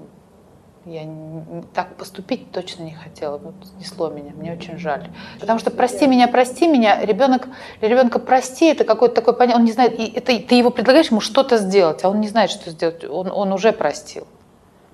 я 0.85 1.03
так 1.75 1.97
поступить 1.97 2.53
точно 2.53 2.85
не 2.85 2.95
хотела, 2.95 3.39
вот 3.39 3.55
снесло 3.77 4.11
меня, 4.11 4.31
мне 4.37 4.53
очень 4.53 4.79
жаль. 4.79 5.11
Потому 5.41 5.59
что 5.59 5.73
прости 5.73 6.07
меня, 6.07 6.29
прости 6.29 6.69
меня, 6.69 7.05
ребенок, 7.05 7.49
для 7.81 7.89
ребенка 7.89 8.21
прости, 8.21 8.67
это 8.67 8.85
какой-то 8.85 9.17
такой 9.17 9.35
понятие, 9.35 9.59
он 9.59 9.65
не 9.65 9.73
знает, 9.73 9.99
и 9.99 10.07
это, 10.07 10.39
ты 10.39 10.55
его 10.55 10.71
предлагаешь 10.71 11.11
ему 11.11 11.21
что-то 11.21 11.57
сделать, 11.57 12.05
а 12.05 12.11
он 12.11 12.21
не 12.21 12.29
знает, 12.29 12.53
что 12.53 12.71
сделать, 12.71 13.03
он, 13.03 13.29
он 13.33 13.53
уже 13.53 13.73
простил. 13.73 14.29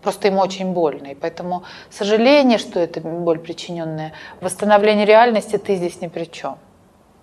Просто 0.01 0.29
ему 0.29 0.41
очень 0.41 0.73
больно. 0.73 1.09
И 1.09 1.15
поэтому 1.15 1.65
сожаление, 1.91 2.57
что 2.57 2.81
это 2.81 3.03
боль 3.03 3.41
причиненная, 3.41 4.15
восстановление 4.41 5.05
реальности 5.05 5.59
ты 5.59 5.77
здесь 5.77 6.01
ни 6.01 6.07
при 6.07 6.25
чем. 6.25 6.57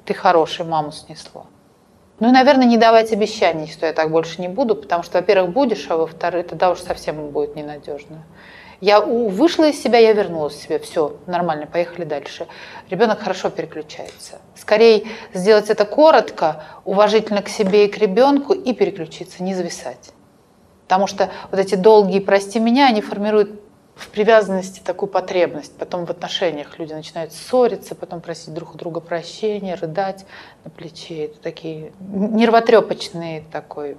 Ты 0.05 0.13
хороший, 0.13 0.65
маму 0.65 0.91
снесло. 0.91 1.47
Ну 2.19 2.29
и, 2.29 2.31
наверное, 2.31 2.65
не 2.65 2.77
давать 2.77 3.11
обещаний, 3.11 3.67
что 3.67 3.85
я 3.85 3.93
так 3.93 4.09
больше 4.11 4.41
не 4.41 4.47
буду, 4.47 4.75
потому 4.75 5.03
что, 5.03 5.19
во-первых, 5.19 5.51
будешь, 5.51 5.85
а 5.89 5.97
во-вторых, 5.97 6.47
тогда 6.47 6.71
уж 6.71 6.79
совсем 6.79 7.29
будет 7.29 7.55
ненадежно. 7.55 8.23
Я 8.81 9.01
вышла 9.01 9.69
из 9.69 9.81
себя, 9.81 9.97
я 9.97 10.13
вернулась 10.13 10.53
в 10.53 10.61
себя, 10.61 10.77
все, 10.77 11.17
нормально, 11.25 11.65
поехали 11.65 12.05
дальше. 12.05 12.47
Ребенок 12.89 13.19
хорошо 13.19 13.49
переключается. 13.49 14.39
Скорее 14.55 15.07
сделать 15.33 15.69
это 15.69 15.85
коротко, 15.85 16.63
уважительно 16.85 17.41
к 17.41 17.49
себе 17.49 17.85
и 17.85 17.87
к 17.87 17.97
ребенку 17.97 18.53
и 18.53 18.73
переключиться, 18.73 19.43
не 19.43 19.55
зависать. 19.55 20.11
Потому 20.87 21.07
что 21.07 21.29
вот 21.51 21.59
эти 21.59 21.75
долгие 21.75 22.19
«прости 22.19 22.59
меня», 22.59 22.87
они 22.87 23.01
формируют 23.01 23.66
в 23.97 24.09
привязанности 24.09 24.79
такую 24.79 25.09
потребность. 25.09 25.75
Потом 25.77 26.05
в 26.05 26.11
отношениях 26.11 26.77
люди 26.77 26.93
начинают 26.93 27.33
ссориться, 27.33 27.95
потом 27.95 28.21
просить 28.21 28.53
друг 28.53 28.75
у 28.75 28.77
друга 28.77 28.99
прощения, 28.99 29.75
рыдать 29.75 30.25
на 30.63 30.69
плече. 30.69 31.25
Это 31.25 31.39
такие 31.39 31.91
нервотрепочные 31.99 33.43
такой 33.51 33.97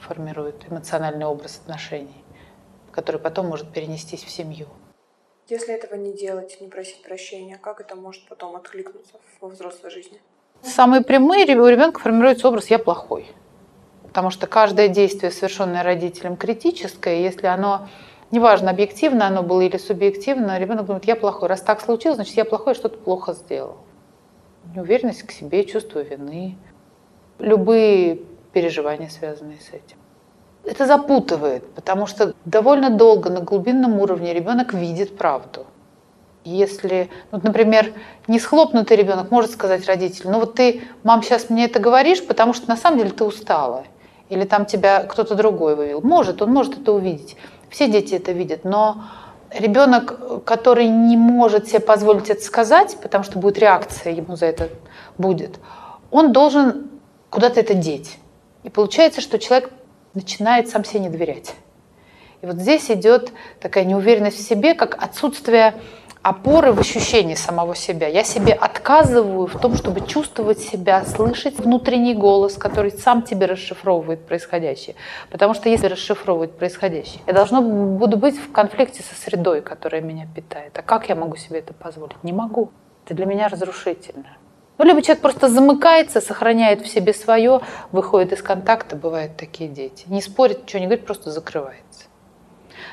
формируют 0.00 0.64
эмоциональный 0.68 1.26
образ 1.26 1.58
отношений, 1.62 2.22
который 2.92 3.20
потом 3.20 3.48
может 3.48 3.72
перенестись 3.72 4.22
в 4.22 4.30
семью. 4.30 4.66
Если 5.48 5.74
этого 5.74 5.94
не 5.94 6.12
делать, 6.12 6.58
не 6.60 6.68
просить 6.68 7.02
прощения, 7.02 7.56
как 7.56 7.80
это 7.80 7.94
может 7.94 8.26
потом 8.28 8.56
откликнуться 8.56 9.14
во 9.40 9.48
взрослой 9.48 9.90
жизни? 9.90 10.20
Самые 10.62 11.02
прямые 11.02 11.44
у 11.56 11.66
ребенка 11.66 12.00
формируется 12.00 12.48
образ 12.48 12.68
«я 12.68 12.78
плохой». 12.78 13.26
Потому 14.08 14.30
что 14.30 14.46
каждое 14.46 14.88
действие, 14.88 15.30
совершенное 15.30 15.82
родителем, 15.82 16.36
критическое, 16.36 17.22
если 17.22 17.46
оно 17.46 17.88
Неважно, 18.30 18.70
объективно 18.70 19.26
оно 19.26 19.42
было 19.42 19.60
или 19.60 19.76
субъективно, 19.76 20.58
ребенок 20.58 20.86
думает, 20.86 21.04
я 21.04 21.14
плохой. 21.14 21.48
Раз 21.48 21.60
так 21.60 21.80
случилось, 21.80 22.16
значит, 22.16 22.36
я 22.36 22.44
плохой, 22.44 22.74
что-то 22.74 22.98
плохо 22.98 23.34
сделал. 23.34 23.76
Неуверенность 24.74 25.22
к 25.22 25.30
себе, 25.30 25.64
чувство 25.64 26.00
вины, 26.00 26.56
любые 27.38 28.20
переживания, 28.52 29.08
связанные 29.08 29.58
с 29.58 29.68
этим. 29.68 29.96
Это 30.64 30.86
запутывает, 30.86 31.64
потому 31.74 32.06
что 32.06 32.34
довольно 32.44 32.90
долго 32.90 33.30
на 33.30 33.40
глубинном 33.40 34.00
уровне 34.00 34.34
ребенок 34.34 34.74
видит 34.74 35.16
правду. 35.16 35.64
Если, 36.42 37.08
ну, 37.30 37.40
например, 37.42 37.92
не 38.26 38.40
схлопнутый 38.40 38.96
ребенок 38.96 39.30
может 39.30 39.52
сказать 39.52 39.86
родителю, 39.86 40.30
ну 40.30 40.40
вот 40.40 40.54
ты, 40.54 40.82
мам, 41.04 41.22
сейчас 41.22 41.50
мне 41.50 41.66
это 41.66 41.78
говоришь, 41.78 42.24
потому 42.24 42.52
что 42.52 42.68
на 42.68 42.76
самом 42.76 42.98
деле 42.98 43.10
ты 43.10 43.24
устала. 43.24 43.84
Или 44.28 44.44
там 44.44 44.66
тебя 44.66 45.04
кто-то 45.04 45.36
другой 45.36 45.76
вывел. 45.76 46.02
Может, 46.02 46.42
он 46.42 46.52
может 46.52 46.80
это 46.80 46.92
увидеть. 46.92 47.36
Все 47.70 47.88
дети 47.88 48.14
это 48.14 48.32
видят, 48.32 48.64
но 48.64 49.04
ребенок, 49.50 50.44
который 50.44 50.88
не 50.88 51.16
может 51.16 51.68
себе 51.68 51.80
позволить 51.80 52.30
это 52.30 52.42
сказать, 52.42 52.96
потому 53.02 53.24
что 53.24 53.38
будет 53.38 53.58
реакция 53.58 54.12
ему 54.12 54.36
за 54.36 54.46
это 54.46 54.70
будет, 55.18 55.58
он 56.10 56.32
должен 56.32 56.90
куда-то 57.30 57.60
это 57.60 57.74
деть. 57.74 58.18
И 58.62 58.70
получается, 58.70 59.20
что 59.20 59.38
человек 59.38 59.70
начинает 60.14 60.68
сам 60.68 60.84
себе 60.84 61.00
не 61.00 61.08
доверять. 61.08 61.54
И 62.42 62.46
вот 62.46 62.56
здесь 62.56 62.90
идет 62.90 63.32
такая 63.60 63.84
неуверенность 63.84 64.38
в 64.38 64.46
себе, 64.46 64.74
как 64.74 65.02
отсутствие 65.02 65.74
опоры 66.26 66.72
в 66.72 66.80
ощущении 66.80 67.36
самого 67.36 67.76
себя. 67.76 68.08
Я 68.08 68.24
себе 68.24 68.52
отказываю 68.52 69.46
в 69.46 69.60
том, 69.60 69.76
чтобы 69.76 70.00
чувствовать 70.00 70.58
себя, 70.58 71.04
слышать 71.04 71.60
внутренний 71.60 72.14
голос, 72.14 72.54
который 72.54 72.90
сам 72.90 73.22
тебе 73.22 73.46
расшифровывает 73.46 74.26
происходящее. 74.26 74.96
Потому 75.30 75.54
что 75.54 75.68
если 75.68 75.86
расшифровывать 75.86 76.50
происходящее, 76.58 77.20
я 77.28 77.32
должна 77.32 77.60
буду 77.60 78.16
быть 78.16 78.36
в 78.36 78.50
конфликте 78.50 79.04
со 79.04 79.14
средой, 79.14 79.62
которая 79.62 80.00
меня 80.00 80.26
питает. 80.34 80.76
А 80.76 80.82
как 80.82 81.08
я 81.08 81.14
могу 81.14 81.36
себе 81.36 81.60
это 81.60 81.72
позволить? 81.72 82.24
Не 82.24 82.32
могу. 82.32 82.70
Это 83.04 83.14
для 83.14 83.26
меня 83.26 83.46
разрушительно. 83.46 84.36
Ну, 84.78 84.84
либо 84.84 85.02
человек 85.02 85.22
просто 85.22 85.48
замыкается, 85.48 86.20
сохраняет 86.20 86.82
в 86.82 86.88
себе 86.88 87.14
свое, 87.14 87.60
выходит 87.92 88.32
из 88.32 88.42
контакта, 88.42 88.96
бывают 88.96 89.36
такие 89.36 89.70
дети. 89.70 90.04
Не 90.08 90.20
спорит, 90.20 90.64
ничего 90.64 90.80
не 90.80 90.86
говорит, 90.86 91.06
просто 91.06 91.30
закрывается. 91.30 92.06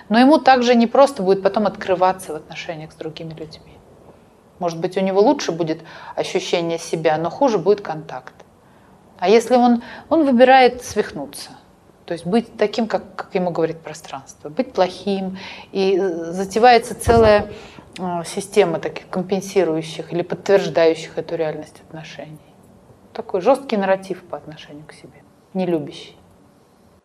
Но 0.10 0.20
ему 0.20 0.38
также 0.38 0.76
не 0.76 0.88
просто 0.88 1.24
будет 1.24 1.42
потом 1.42 1.68
открываться 1.68 2.34
в 2.34 2.36
отношениях 2.36 2.92
с 2.92 2.96
другими 2.96 3.34
людьми. 3.34 3.78
Может 4.60 4.80
быть, 4.80 4.98
у 4.98 5.02
него 5.02 5.22
лучше 5.22 5.52
будет 5.52 5.82
ощущение 6.16 6.78
себя, 6.78 7.18
но 7.18 7.30
хуже 7.30 7.58
будет 7.58 7.82
контакт. 7.82 8.34
А 9.20 9.30
если 9.30 9.56
он, 9.56 9.84
он 10.10 10.26
выбирает 10.26 10.84
свихнуться, 10.84 11.52
то 12.06 12.14
есть 12.14 12.26
быть 12.26 12.58
таким, 12.58 12.88
как, 12.88 13.16
как 13.16 13.34
ему 13.36 13.52
говорит 13.52 13.80
пространство, 13.80 14.50
быть 14.50 14.74
плохим, 14.74 15.38
и 15.72 15.98
затевается 15.98 17.00
целая 17.00 17.52
э, 17.98 18.24
система 18.26 18.80
таких 18.80 19.08
компенсирующих 19.10 20.12
или 20.12 20.22
подтверждающих 20.22 21.18
эту 21.18 21.36
реальность 21.36 21.82
отношений. 21.88 22.40
Такой 23.14 23.42
жесткий 23.42 23.78
нарратив 23.78 24.24
по 24.24 24.38
отношению 24.38 24.86
к 24.86 24.94
себе, 24.94 25.24
не 25.54 25.66
любящий. 25.66 26.18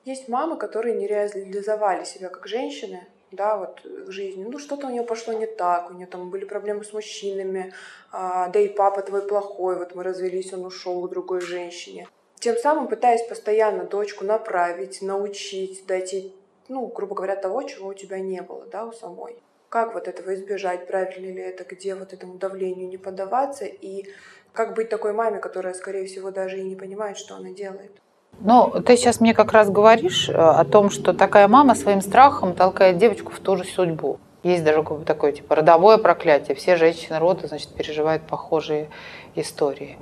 Есть 0.09 0.26
мамы, 0.26 0.56
которые 0.56 0.94
не 0.94 1.06
реализовали 1.06 2.04
себя 2.04 2.30
как 2.30 2.46
женщины, 2.46 3.06
да, 3.30 3.59
вот 3.59 3.84
в 3.84 4.11
жизни. 4.11 4.42
Ну, 4.42 4.59
что-то 4.59 4.86
у 4.86 4.90
нее 4.90 5.02
пошло 5.02 5.34
не 5.34 5.44
так, 5.44 5.90
у 5.90 5.92
нее 5.92 6.06
там 6.06 6.30
были 6.30 6.46
проблемы 6.46 6.82
с 6.82 6.94
мужчинами, 6.94 7.74
а, 8.11 8.48
да 8.48 8.59
и 8.59 8.68
папа 8.68 9.02
твой 9.02 9.20
плохой, 9.20 9.76
вот 9.76 9.94
мы 9.94 10.02
развелись, 10.02 10.54
он 10.54 10.64
ушел 10.64 11.06
к 11.06 11.11
другой 11.11 11.42
женщине. 11.42 12.09
Тем 12.36 12.56
самым 12.56 12.88
пытаясь 12.88 13.28
постоянно 13.28 13.84
дочку 13.84 14.24
направить, 14.24 15.02
научить, 15.02 15.84
дать 15.86 16.14
ей, 16.14 16.34
ну, 16.68 16.86
грубо 16.86 17.14
говоря, 17.14 17.36
того, 17.36 17.64
чего 17.64 17.88
у 17.88 17.94
тебя 17.94 18.18
не 18.18 18.40
было, 18.40 18.64
да, 18.64 18.86
у 18.86 18.92
самой. 18.92 19.36
Как 19.68 19.92
вот 19.92 20.09
этого 20.09 20.34
избежать, 20.34 20.86
правильно 20.86 21.26
ли 21.26 21.43
это, 21.43 21.64
где 21.64 21.94
вот 21.94 22.14
этому 22.14 22.39
давлению 22.39 22.89
не 22.89 22.97
поддаваться, 22.97 23.66
и 23.66 24.06
как 24.55 24.72
быть 24.72 24.89
такой 24.89 25.12
маме, 25.12 25.39
которая, 25.39 25.74
скорее 25.74 26.06
всего, 26.06 26.30
даже 26.30 26.59
и 26.59 26.62
не 26.62 26.76
понимает, 26.76 27.18
что 27.18 27.35
она 27.35 27.51
делает. 27.51 27.93
Ну, 28.40 28.70
ты 28.86 28.96
сейчас 28.96 29.20
мне 29.20 29.34
как 29.34 29.52
раз 29.52 29.68
говоришь 29.68 30.28
э, 30.28 30.32
о 30.32 30.64
том, 30.64 30.90
что 30.90 31.12
такая 31.12 31.48
мама 31.48 31.74
своим 31.74 32.00
страхом 32.00 32.55
толкает 32.55 32.98
девочку 32.98 33.32
в 33.32 33.40
ту 33.40 33.56
же 33.56 33.64
судьбу. 33.64 34.18
Есть 34.44 34.62
даже 34.62 34.84
такое 35.05 35.32
типа 35.32 35.56
родовое 35.56 35.98
проклятие. 35.98 36.55
Все 36.55 36.76
женщины 36.76 37.18
рода, 37.18 37.48
значит, 37.48 37.70
переживают 37.74 38.22
похожие 38.22 38.88
истории. 39.34 39.98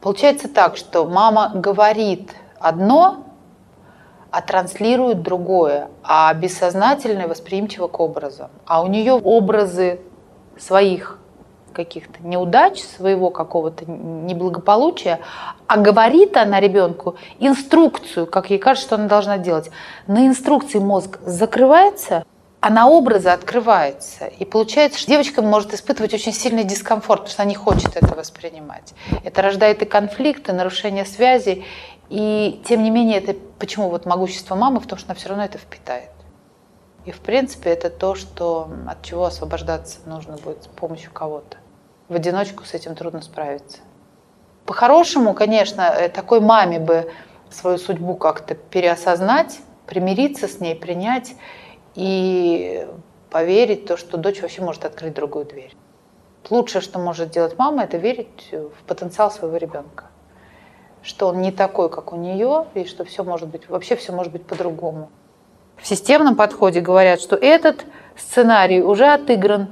Получается 0.00 0.48
так, 0.48 0.76
что 0.78 1.04
мама 1.04 1.52
говорит 1.54 2.32
одно, 2.58 3.24
а 4.30 4.40
транслирует 4.40 5.22
другое, 5.22 5.88
а 6.02 6.32
бессознательное 6.32 7.28
восприимчиво 7.28 7.88
к 7.88 8.00
образам. 8.00 8.50
А 8.64 8.82
у 8.82 8.86
нее 8.86 9.12
образы 9.12 10.00
своих 10.58 11.18
каких-то 11.76 12.26
неудач, 12.26 12.82
своего 12.82 13.30
какого-то 13.30 13.84
неблагополучия, 13.84 15.20
а 15.66 15.76
говорит 15.76 16.36
она 16.36 16.58
ребенку 16.58 17.16
инструкцию, 17.38 18.26
как 18.26 18.48
ей 18.48 18.58
кажется, 18.58 18.86
что 18.86 18.94
она 18.96 19.08
должна 19.08 19.36
делать. 19.36 19.70
На 20.06 20.26
инструкции 20.26 20.78
мозг 20.78 21.18
закрывается, 21.22 22.24
а 22.60 22.70
на 22.70 22.88
образы 22.88 23.28
открывается. 23.28 24.26
И 24.26 24.46
получается, 24.46 24.98
что 24.98 25.08
девочка 25.08 25.42
может 25.42 25.74
испытывать 25.74 26.14
очень 26.14 26.32
сильный 26.32 26.64
дискомфорт, 26.64 27.20
потому 27.20 27.32
что 27.32 27.42
она 27.42 27.50
не 27.50 27.54
хочет 27.54 27.94
это 27.94 28.14
воспринимать. 28.14 28.94
Это 29.22 29.42
рождает 29.42 29.82
и 29.82 29.84
конфликты, 29.84 30.54
нарушение 30.54 31.04
связи. 31.04 31.64
И 32.08 32.62
тем 32.66 32.82
не 32.82 32.90
менее, 32.90 33.18
это 33.18 33.36
почему 33.58 33.90
вот 33.90 34.06
могущество 34.06 34.54
мамы 34.54 34.80
в 34.80 34.86
том, 34.86 34.98
что 34.98 35.08
она 35.08 35.14
все 35.14 35.28
равно 35.28 35.44
это 35.44 35.58
впитает. 35.58 36.10
И 37.04 37.12
в 37.12 37.20
принципе 37.20 37.70
это 37.70 37.90
то, 37.90 38.14
что, 38.14 38.68
от 38.88 39.02
чего 39.02 39.26
освобождаться 39.26 39.98
нужно 40.06 40.36
будет 40.36 40.64
с 40.64 40.66
помощью 40.66 41.12
кого-то 41.12 41.58
в 42.08 42.14
одиночку 42.14 42.64
с 42.64 42.74
этим 42.74 42.94
трудно 42.94 43.22
справиться. 43.22 43.78
По-хорошему, 44.64 45.34
конечно, 45.34 45.82
э, 45.82 46.08
такой 46.08 46.40
маме 46.40 46.78
бы 46.78 47.10
свою 47.50 47.78
судьбу 47.78 48.14
как-то 48.16 48.54
переосознать 48.54 49.60
примириться 49.86 50.48
с 50.48 50.60
ней, 50.60 50.74
принять 50.74 51.34
и 51.94 52.86
поверить 53.30 53.86
то, 53.86 53.96
что 53.96 54.16
дочь 54.16 54.42
вообще 54.42 54.62
может 54.62 54.84
открыть 54.84 55.14
другую 55.14 55.46
дверь. 55.46 55.74
Лучшее, 56.50 56.82
что 56.82 56.98
может 56.98 57.30
делать 57.30 57.58
мама, 57.58 57.84
это 57.84 57.96
верить 57.96 58.50
в 58.52 58.82
потенциал 58.86 59.30
своего 59.30 59.56
ребенка. 59.56 60.04
Что 61.02 61.28
он 61.28 61.40
не 61.40 61.52
такой, 61.52 61.88
как 61.88 62.12
у 62.12 62.16
нее, 62.16 62.66
и 62.74 62.84
что 62.84 63.04
все 63.04 63.24
может 63.24 63.48
быть, 63.48 63.68
вообще 63.68 63.96
все 63.96 64.12
может 64.12 64.32
быть 64.32 64.44
по-другому. 64.44 65.10
В 65.76 65.86
системном 65.86 66.36
подходе 66.36 66.80
говорят, 66.80 67.20
что 67.20 67.36
этот 67.36 67.84
сценарий 68.16 68.82
уже 68.82 69.06
отыгран. 69.06 69.68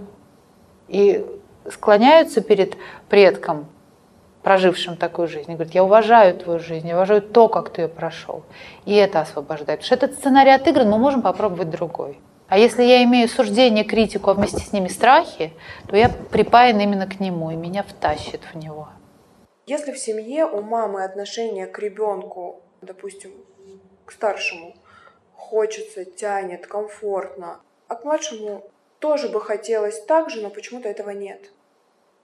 И 0.88 1.24
склоняются 1.70 2.40
перед 2.40 2.76
предком, 3.08 3.66
прожившим 4.42 4.96
такую 4.96 5.28
жизнь, 5.28 5.50
и 5.50 5.54
говорят, 5.54 5.74
я 5.74 5.84
уважаю 5.84 6.36
твою 6.36 6.60
жизнь, 6.60 6.86
я 6.88 6.96
уважаю 6.96 7.22
то, 7.22 7.48
как 7.48 7.70
ты 7.70 7.82
ее 7.82 7.88
прошел. 7.88 8.42
И 8.84 8.94
это 8.94 9.20
освобождает. 9.20 9.80
Потому 9.80 9.86
что 9.86 9.94
этот 9.94 10.18
сценарий 10.18 10.50
отыгран, 10.50 10.90
мы 10.90 10.98
можем 10.98 11.22
попробовать 11.22 11.70
другой. 11.70 12.20
А 12.48 12.58
если 12.58 12.82
я 12.82 13.02
имею 13.04 13.28
суждение, 13.28 13.84
критику, 13.84 14.30
а 14.30 14.34
вместе 14.34 14.58
с 14.60 14.72
ними 14.72 14.88
страхи, 14.88 15.52
то 15.88 15.96
я 15.96 16.08
припаян 16.08 16.78
именно 16.78 17.06
к 17.06 17.18
нему, 17.18 17.50
и 17.50 17.56
меня 17.56 17.82
втащит 17.82 18.42
в 18.52 18.56
него. 18.56 18.88
Если 19.66 19.92
в 19.92 19.98
семье 19.98 20.44
у 20.44 20.60
мамы 20.60 21.04
отношение 21.04 21.66
к 21.66 21.78
ребенку, 21.78 22.60
допустим, 22.82 23.32
к 24.04 24.12
старшему, 24.12 24.74
хочется, 25.34 26.04
тянет, 26.04 26.66
комфортно, 26.66 27.60
а 27.88 27.94
к 27.94 28.04
младшему 28.04 28.62
тоже 28.98 29.30
бы 29.30 29.40
хотелось 29.40 30.00
так 30.04 30.28
же, 30.28 30.42
но 30.42 30.50
почему-то 30.50 30.88
этого 30.88 31.10
нет. 31.10 31.50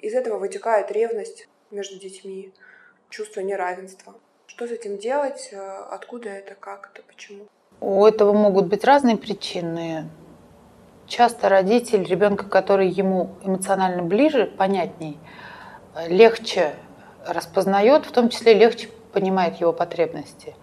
Из 0.01 0.15
этого 0.15 0.39
вытекает 0.39 0.91
ревность 0.91 1.47
между 1.71 1.99
детьми, 1.99 2.53
чувство 3.11 3.41
неравенства. 3.41 4.15
Что 4.47 4.67
с 4.67 4.71
этим 4.71 4.97
делать? 4.97 5.51
Э, 5.53 5.85
откуда 5.91 6.31
это? 6.31 6.55
Как 6.55 6.91
это? 6.93 7.03
Почему? 7.07 7.45
У 7.81 8.07
этого 8.07 8.33
могут 8.33 8.67
быть 8.67 8.85
разные 8.85 9.19
причины. 9.19 10.09
Часто 11.07 11.51
родитель 11.51 12.05
ребенка, 12.05 12.47
который 12.47 12.89
ему 12.89 13.35
эмоционально 13.43 14.03
ближе, 14.03 14.47
понятней, 14.47 15.19
легче 16.07 16.75
распознает, 17.27 18.07
в 18.07 18.13
том 18.13 18.31
числе 18.31 18.55
легче 18.55 18.89
понимает 19.13 19.61
его 19.61 19.73
потребности. 19.73 20.55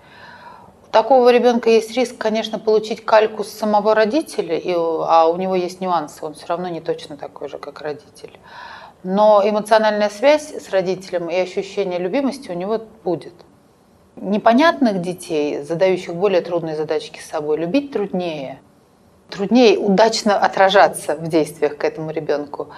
У 0.88 0.92
такого 0.92 1.30
ребенка 1.30 1.70
есть 1.70 1.92
риск, 1.92 2.18
конечно, 2.18 2.58
получить 2.58 3.06
кальку 3.06 3.44
с 3.44 3.50
самого 3.50 3.94
родителя, 3.94 4.60
а 5.06 5.28
у 5.28 5.36
него 5.38 5.54
есть 5.54 5.82
нюансы, 5.82 6.26
он 6.26 6.34
все 6.34 6.48
равно 6.48 6.70
не 6.70 6.82
точно 6.82 7.18
такой 7.18 7.50
же, 7.50 7.60
как 7.60 7.82
родитель. 7.82 8.40
Но 9.04 9.42
эмоциональная 9.44 10.10
связь 10.10 10.54
с 10.54 10.70
родителем 10.70 11.30
и 11.30 11.36
ощущение 11.36 12.00
любимости 12.00 12.50
у 12.50 12.54
него 12.54 12.82
будет. 13.04 13.34
Непонятных 14.16 15.02
детей, 15.02 15.62
задающих 15.62 16.16
более 16.16 16.42
трудные 16.42 16.76
задачки 16.76 17.20
с 17.20 17.30
собой, 17.30 17.58
любить 17.58 17.92
труднее. 17.92 18.60
Труднее 19.30 19.78
удачно 19.78 20.38
отражаться 20.38 21.16
в 21.16 21.28
действиях 21.28 21.78
к 21.78 21.84
этому 21.84 22.12
ребенку. 22.12 22.70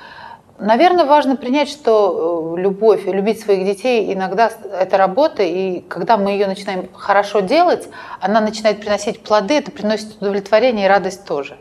Наверное, 0.59 1.05
важно 1.05 1.37
принять, 1.37 1.69
что 1.69 2.55
э, 2.57 2.61
любовь, 2.61 3.05
любить 3.05 3.39
своих 3.39 3.65
детей 3.65 4.13
иногда 4.13 4.51
это 4.77 4.97
работа, 4.97 5.41
и 5.41 5.79
когда 5.81 6.17
мы 6.17 6.31
ее 6.31 6.47
начинаем 6.47 6.89
хорошо 6.93 7.39
делать, 7.39 7.87
она 8.19 8.41
начинает 8.41 8.81
приносить 8.81 9.23
плоды, 9.23 9.53
это 9.53 9.71
приносит 9.71 10.17
удовлетворение 10.19 10.87
и 10.87 10.89
радость 10.89 11.23
тоже. 11.23 11.57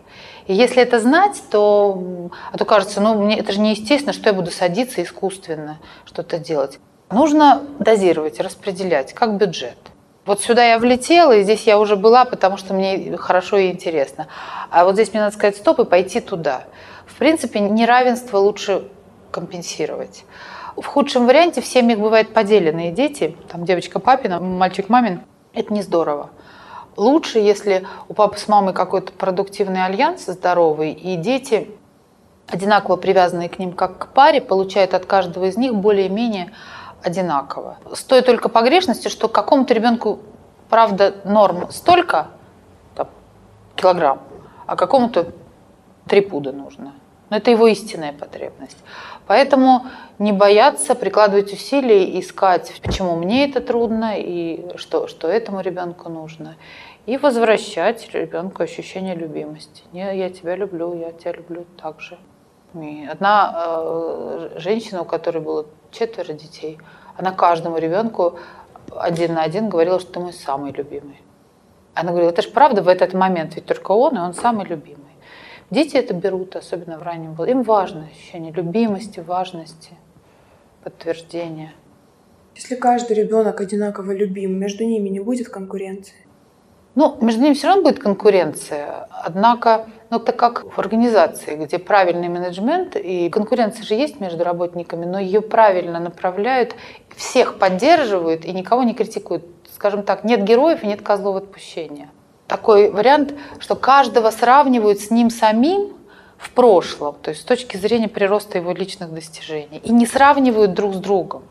И 0.49 0.55
если 0.55 0.83
это 0.83 0.99
знать, 0.99 1.43
то, 1.51 2.31
а 2.51 2.57
то 2.57 2.65
кажется, 2.65 3.03
ну, 3.03 3.23
мне, 3.23 3.39
это 3.39 3.53
же 3.53 3.61
неестественно, 3.61 4.15
что 4.15 4.31
я 4.31 4.33
буду 4.33 4.51
садиться 4.51 5.03
искусственно 5.03 5.79
что-то 6.07 6.39
делать. 6.39 6.81
Нужно 7.11 7.62
дозировать, 7.79 8.41
распределять, 8.41 9.12
как 9.12 9.37
бюджет. 9.37 9.77
Вот 10.25 10.41
сюда 10.41 10.65
я 10.65 10.79
влетела, 10.79 11.33
и 11.37 11.43
здесь 11.43 11.65
я 11.65 11.79
уже 11.79 11.97
была, 11.97 12.25
потому 12.25 12.57
что 12.57 12.73
мне 12.73 13.16
хорошо 13.19 13.59
и 13.59 13.70
интересно. 13.70 14.27
А 14.70 14.85
вот 14.85 14.95
здесь 14.95 15.12
мне 15.12 15.20
надо 15.20 15.35
сказать 15.35 15.57
стоп 15.57 15.81
и 15.81 15.85
пойти 15.85 16.20
туда. 16.20 16.65
В 17.07 17.16
принципе, 17.16 17.61
неравенство 17.61 18.39
лучше 18.39 18.89
компенсировать. 19.31 20.25
В 20.77 20.85
худшем 20.85 21.27
варианте 21.27 21.61
в 21.61 21.66
семьях 21.66 21.99
бывают 21.99 22.33
поделенные 22.33 22.91
дети, 22.91 23.37
там 23.53 23.66
девочка 23.66 23.99
папина, 23.99 24.41
мальчик 24.41 24.89
мамин. 24.89 25.23
Это 25.53 25.75
не 25.75 25.83
здорово. 25.83 26.31
Лучше, 26.99 27.39
если 27.39 27.87
у 28.09 28.12
папы 28.12 28.39
с 28.39 28.49
мамой 28.49 28.75
какой-то 28.75 29.12
продуктивный 29.12 29.85
альянс 29.85 30.27
здоровый, 30.27 30.91
и 30.91 31.15
дети, 31.15 31.70
одинаково 32.49 32.97
привязанные 32.97 33.49
к 33.49 33.61
ним 33.61 33.73
как 33.73 33.99
к 33.99 34.07
паре, 34.09 34.41
получают 34.41 34.95
от 34.95 35.07
каждого 35.07 35.45
из 35.45 35.57
них 35.57 35.77
более-менее 35.77 36.53
одинаково. 37.01 37.79
С 37.95 38.03
той 38.03 38.23
только 38.23 38.49
погрешностью, 38.49 39.12
что 39.12 39.29
какому-то 39.29 39.75
ребенку, 39.75 40.19
правда, 40.69 41.15
норм 41.23 41.70
столько 41.70 42.31
там, 42.97 43.07
килограмм, 43.77 44.20
а 44.66 44.75
какому-то 44.75 45.33
три 46.09 46.20
пуда 46.20 46.51
нужно. 46.51 46.95
Но 47.31 47.37
это 47.37 47.53
его 47.53 47.69
истинная 47.69 48.12
потребность. 48.12 48.79
Поэтому 49.28 49.86
не 50.18 50.32
бояться, 50.32 50.94
прикладывать 50.94 51.52
усилия, 51.52 52.18
искать, 52.18 52.72
почему 52.82 53.14
мне 53.14 53.48
это 53.48 53.60
трудно 53.60 54.14
и 54.16 54.76
что, 54.76 55.06
что 55.06 55.28
этому 55.28 55.60
ребенку 55.60 56.09
нужно. 56.09 56.56
И 57.05 57.18
возвращать 57.18 58.10
ребенку 58.14 58.62
ощущение 58.62 59.14
любимости. 59.14 59.84
Не, 59.92 60.16
я 60.18 60.30
тебя 60.30 60.56
люблю, 60.56 60.98
я 60.98 61.12
тебя 61.12 61.32
люблю 61.32 61.66
так 61.80 62.00
же. 62.00 62.18
И 62.74 63.06
одна 63.06 63.55
э, 63.55 64.50
женщина, 64.56 65.02
у 65.02 65.05
которой 65.05 65.42
было 65.42 65.66
четверо 65.90 66.32
детей, 66.32 66.78
она 67.16 67.32
каждому 67.32 67.76
ребенку 67.76 68.38
один 68.96 69.34
на 69.34 69.42
один 69.42 69.68
говорила, 69.68 70.00
что 70.00 70.12
ты 70.12 70.20
мой 70.20 70.32
самый 70.32 70.72
любимый. 70.72 71.20
Она 71.94 72.10
говорила, 72.10 72.30
это 72.30 72.40
же 72.40 72.48
правда 72.48 72.80
в 72.80 72.88
этот 72.88 73.12
момент, 73.12 73.56
ведь 73.56 73.66
только 73.66 73.92
он, 73.92 74.16
и 74.16 74.20
он 74.20 74.32
самый 74.32 74.64
любимый. 74.64 75.07
Дети 75.70 75.97
это 75.97 76.15
берут, 76.15 76.57
особенно 76.57 76.99
в 76.99 77.03
раннем 77.03 77.35
возрасте. 77.35 77.53
Им 77.53 77.62
важно 77.62 78.07
ощущение 78.07 78.53
любимости, 78.53 79.20
важности, 79.20 79.90
подтверждения. 80.82 81.73
Если 82.55 82.74
каждый 82.74 83.16
ребенок 83.16 83.61
одинаково 83.61 84.12
любим, 84.12 84.59
между 84.59 84.85
ними 84.85 85.11
не 85.11 85.20
будет 85.20 85.49
конкуренции? 85.49 86.16
Ну, 86.95 87.16
между 87.20 87.43
ними 87.43 87.55
все 87.55 87.69
равно 87.69 87.82
будет 87.82 88.01
конкуренция. 88.01 89.07
Однако, 89.11 89.86
ну, 90.11 90.16
это 90.16 90.32
как 90.32 90.65
в 90.74 90.78
организации, 90.81 91.55
где 91.55 91.78
правильный 91.78 92.28
менеджмент, 92.28 92.97
и 92.97 93.28
конкуренция 93.28 93.85
же 93.85 93.95
есть 93.95 94.19
между 94.19 94.43
работниками, 94.43 95.05
но 95.05 95.20
ее 95.20 95.40
правильно 95.40 96.01
направляют, 96.01 96.74
всех 97.15 97.59
поддерживают 97.59 98.45
и 98.45 98.53
никого 98.53 98.82
не 98.82 98.95
критикуют. 98.95 99.45
Скажем 99.73 100.03
так, 100.03 100.24
нет 100.24 100.43
героев 100.43 100.82
и 100.82 100.86
нет 100.89 101.03
козлов 101.03 101.36
отпущения. 101.36 102.11
Такой 102.49 102.91
вариант, 102.91 103.35
что 103.61 103.77
каждого 103.77 104.31
сравнивают 104.31 105.01
с 105.01 105.11
ним 105.11 105.31
самим 105.31 105.93
в 106.39 106.51
прошлом, 106.51 107.15
то 107.23 107.31
есть 107.31 107.43
с 107.43 107.45
точки 107.45 107.77
зрения 107.77 108.09
прироста 108.09 108.59
его 108.59 108.73
личных 108.73 109.12
достижений, 109.12 109.79
и 109.85 109.93
не 109.93 110.07
сравнивают 110.07 110.73
друг 110.73 110.95
с 110.95 110.99
другом. 110.99 111.43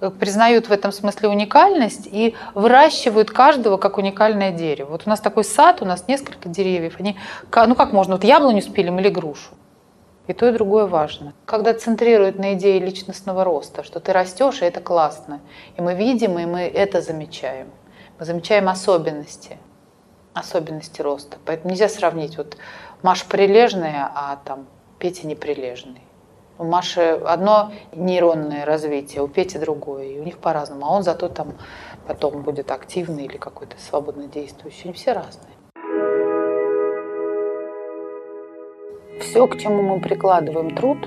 Э, 0.00 0.10
признают 0.10 0.68
в 0.68 0.72
этом 0.72 0.92
смысле 0.92 1.28
уникальность 1.28 2.08
и 2.10 2.34
выращивают 2.54 3.30
каждого 3.30 3.76
как 3.76 3.98
уникальное 3.98 4.50
дерево. 4.50 4.92
Вот 4.92 5.02
у 5.06 5.10
нас 5.10 5.20
такой 5.20 5.44
сад, 5.44 5.82
у 5.82 5.84
нас 5.84 6.08
несколько 6.08 6.48
деревьев. 6.48 6.96
Они, 6.98 7.16
ну 7.54 7.74
как 7.74 7.92
можно, 7.92 8.14
вот 8.14 8.24
яблоню 8.24 8.62
спилим 8.62 8.98
или 8.98 9.10
грушу? 9.10 9.50
И 10.26 10.32
то, 10.32 10.48
и 10.48 10.52
другое 10.52 10.86
важно. 10.86 11.34
Когда 11.44 11.74
центрируют 11.74 12.38
на 12.38 12.54
идее 12.54 12.80
личностного 12.80 13.44
роста, 13.44 13.84
что 13.84 14.00
ты 14.00 14.14
растешь, 14.14 14.62
и 14.62 14.64
это 14.64 14.80
классно. 14.80 15.40
И 15.76 15.82
мы 15.82 15.94
видим, 15.94 16.38
и 16.38 16.46
мы 16.46 16.62
это 16.62 17.02
замечаем. 17.02 17.68
Мы 18.18 18.24
замечаем 18.24 18.70
особенности, 18.70 19.58
особенности 20.34 21.00
роста. 21.00 21.38
Поэтому 21.46 21.70
нельзя 21.70 21.88
сравнить 21.88 22.36
вот 22.36 22.56
Маша 23.02 23.24
прилежная, 23.28 24.10
а 24.14 24.36
там 24.44 24.66
Петя 24.98 25.26
неприлежный. 25.26 26.02
У 26.56 26.64
Маши 26.64 27.00
одно 27.00 27.72
нейронное 27.92 28.64
развитие, 28.64 29.22
у 29.22 29.28
Пети 29.28 29.58
другое, 29.58 30.04
и 30.04 30.20
у 30.20 30.22
них 30.22 30.38
по-разному. 30.38 30.86
А 30.86 30.90
он 30.90 31.02
зато 31.02 31.28
там 31.28 31.54
потом 32.06 32.42
будет 32.42 32.70
активный 32.70 33.24
или 33.24 33.36
какой-то 33.38 33.76
свободно 33.80 34.28
действующий. 34.28 34.82
Они 34.84 34.92
все 34.92 35.12
разные. 35.14 35.52
Все, 39.20 39.46
к 39.48 39.58
чему 39.58 39.82
мы 39.82 40.00
прикладываем 40.00 40.76
труд, 40.76 40.98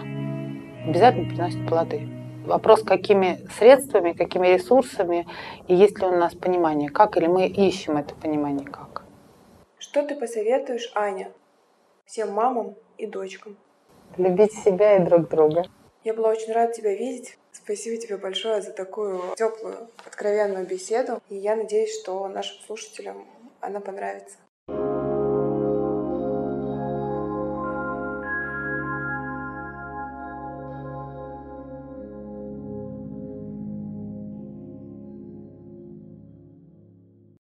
обязательно 0.86 1.30
приносит 1.30 1.68
плоды. 1.68 2.10
Вопрос, 2.46 2.84
какими 2.84 3.40
средствами, 3.58 4.12
какими 4.12 4.48
ресурсами, 4.48 5.28
и 5.68 5.76
есть 5.76 6.00
ли 6.00 6.08
у 6.08 6.16
нас 6.16 6.34
понимание, 6.34 6.90
как, 6.90 7.16
или 7.18 7.28
мы 7.28 7.48
ищем 7.48 7.98
это 7.98 8.16
понимание 8.16 8.66
как. 8.66 8.87
Что 9.98 10.10
ты 10.10 10.16
посоветуешь, 10.16 10.92
Аня, 10.94 11.32
всем 12.06 12.32
мамам 12.32 12.76
и 13.00 13.08
дочкам? 13.08 13.58
любить 14.16 14.54
себя 14.54 14.98
и 14.98 15.04
друг 15.04 15.28
друга. 15.28 15.66
Я 16.04 16.14
была 16.14 16.30
очень 16.30 16.54
рада 16.54 16.72
тебя 16.72 16.94
видеть. 16.94 17.36
Спасибо 17.52 17.98
тебе 18.00 18.18
большое 18.18 18.62
за 18.62 18.74
такую 18.74 19.20
теплую, 19.36 19.90
откровенную 20.06 20.68
беседу. 20.68 21.20
И 21.30 21.36
я 21.36 21.56
надеюсь, 21.56 22.00
что 22.00 22.28
нашим 22.28 22.60
слушателям 22.68 23.26
она 23.60 23.80
понравится. 23.80 24.38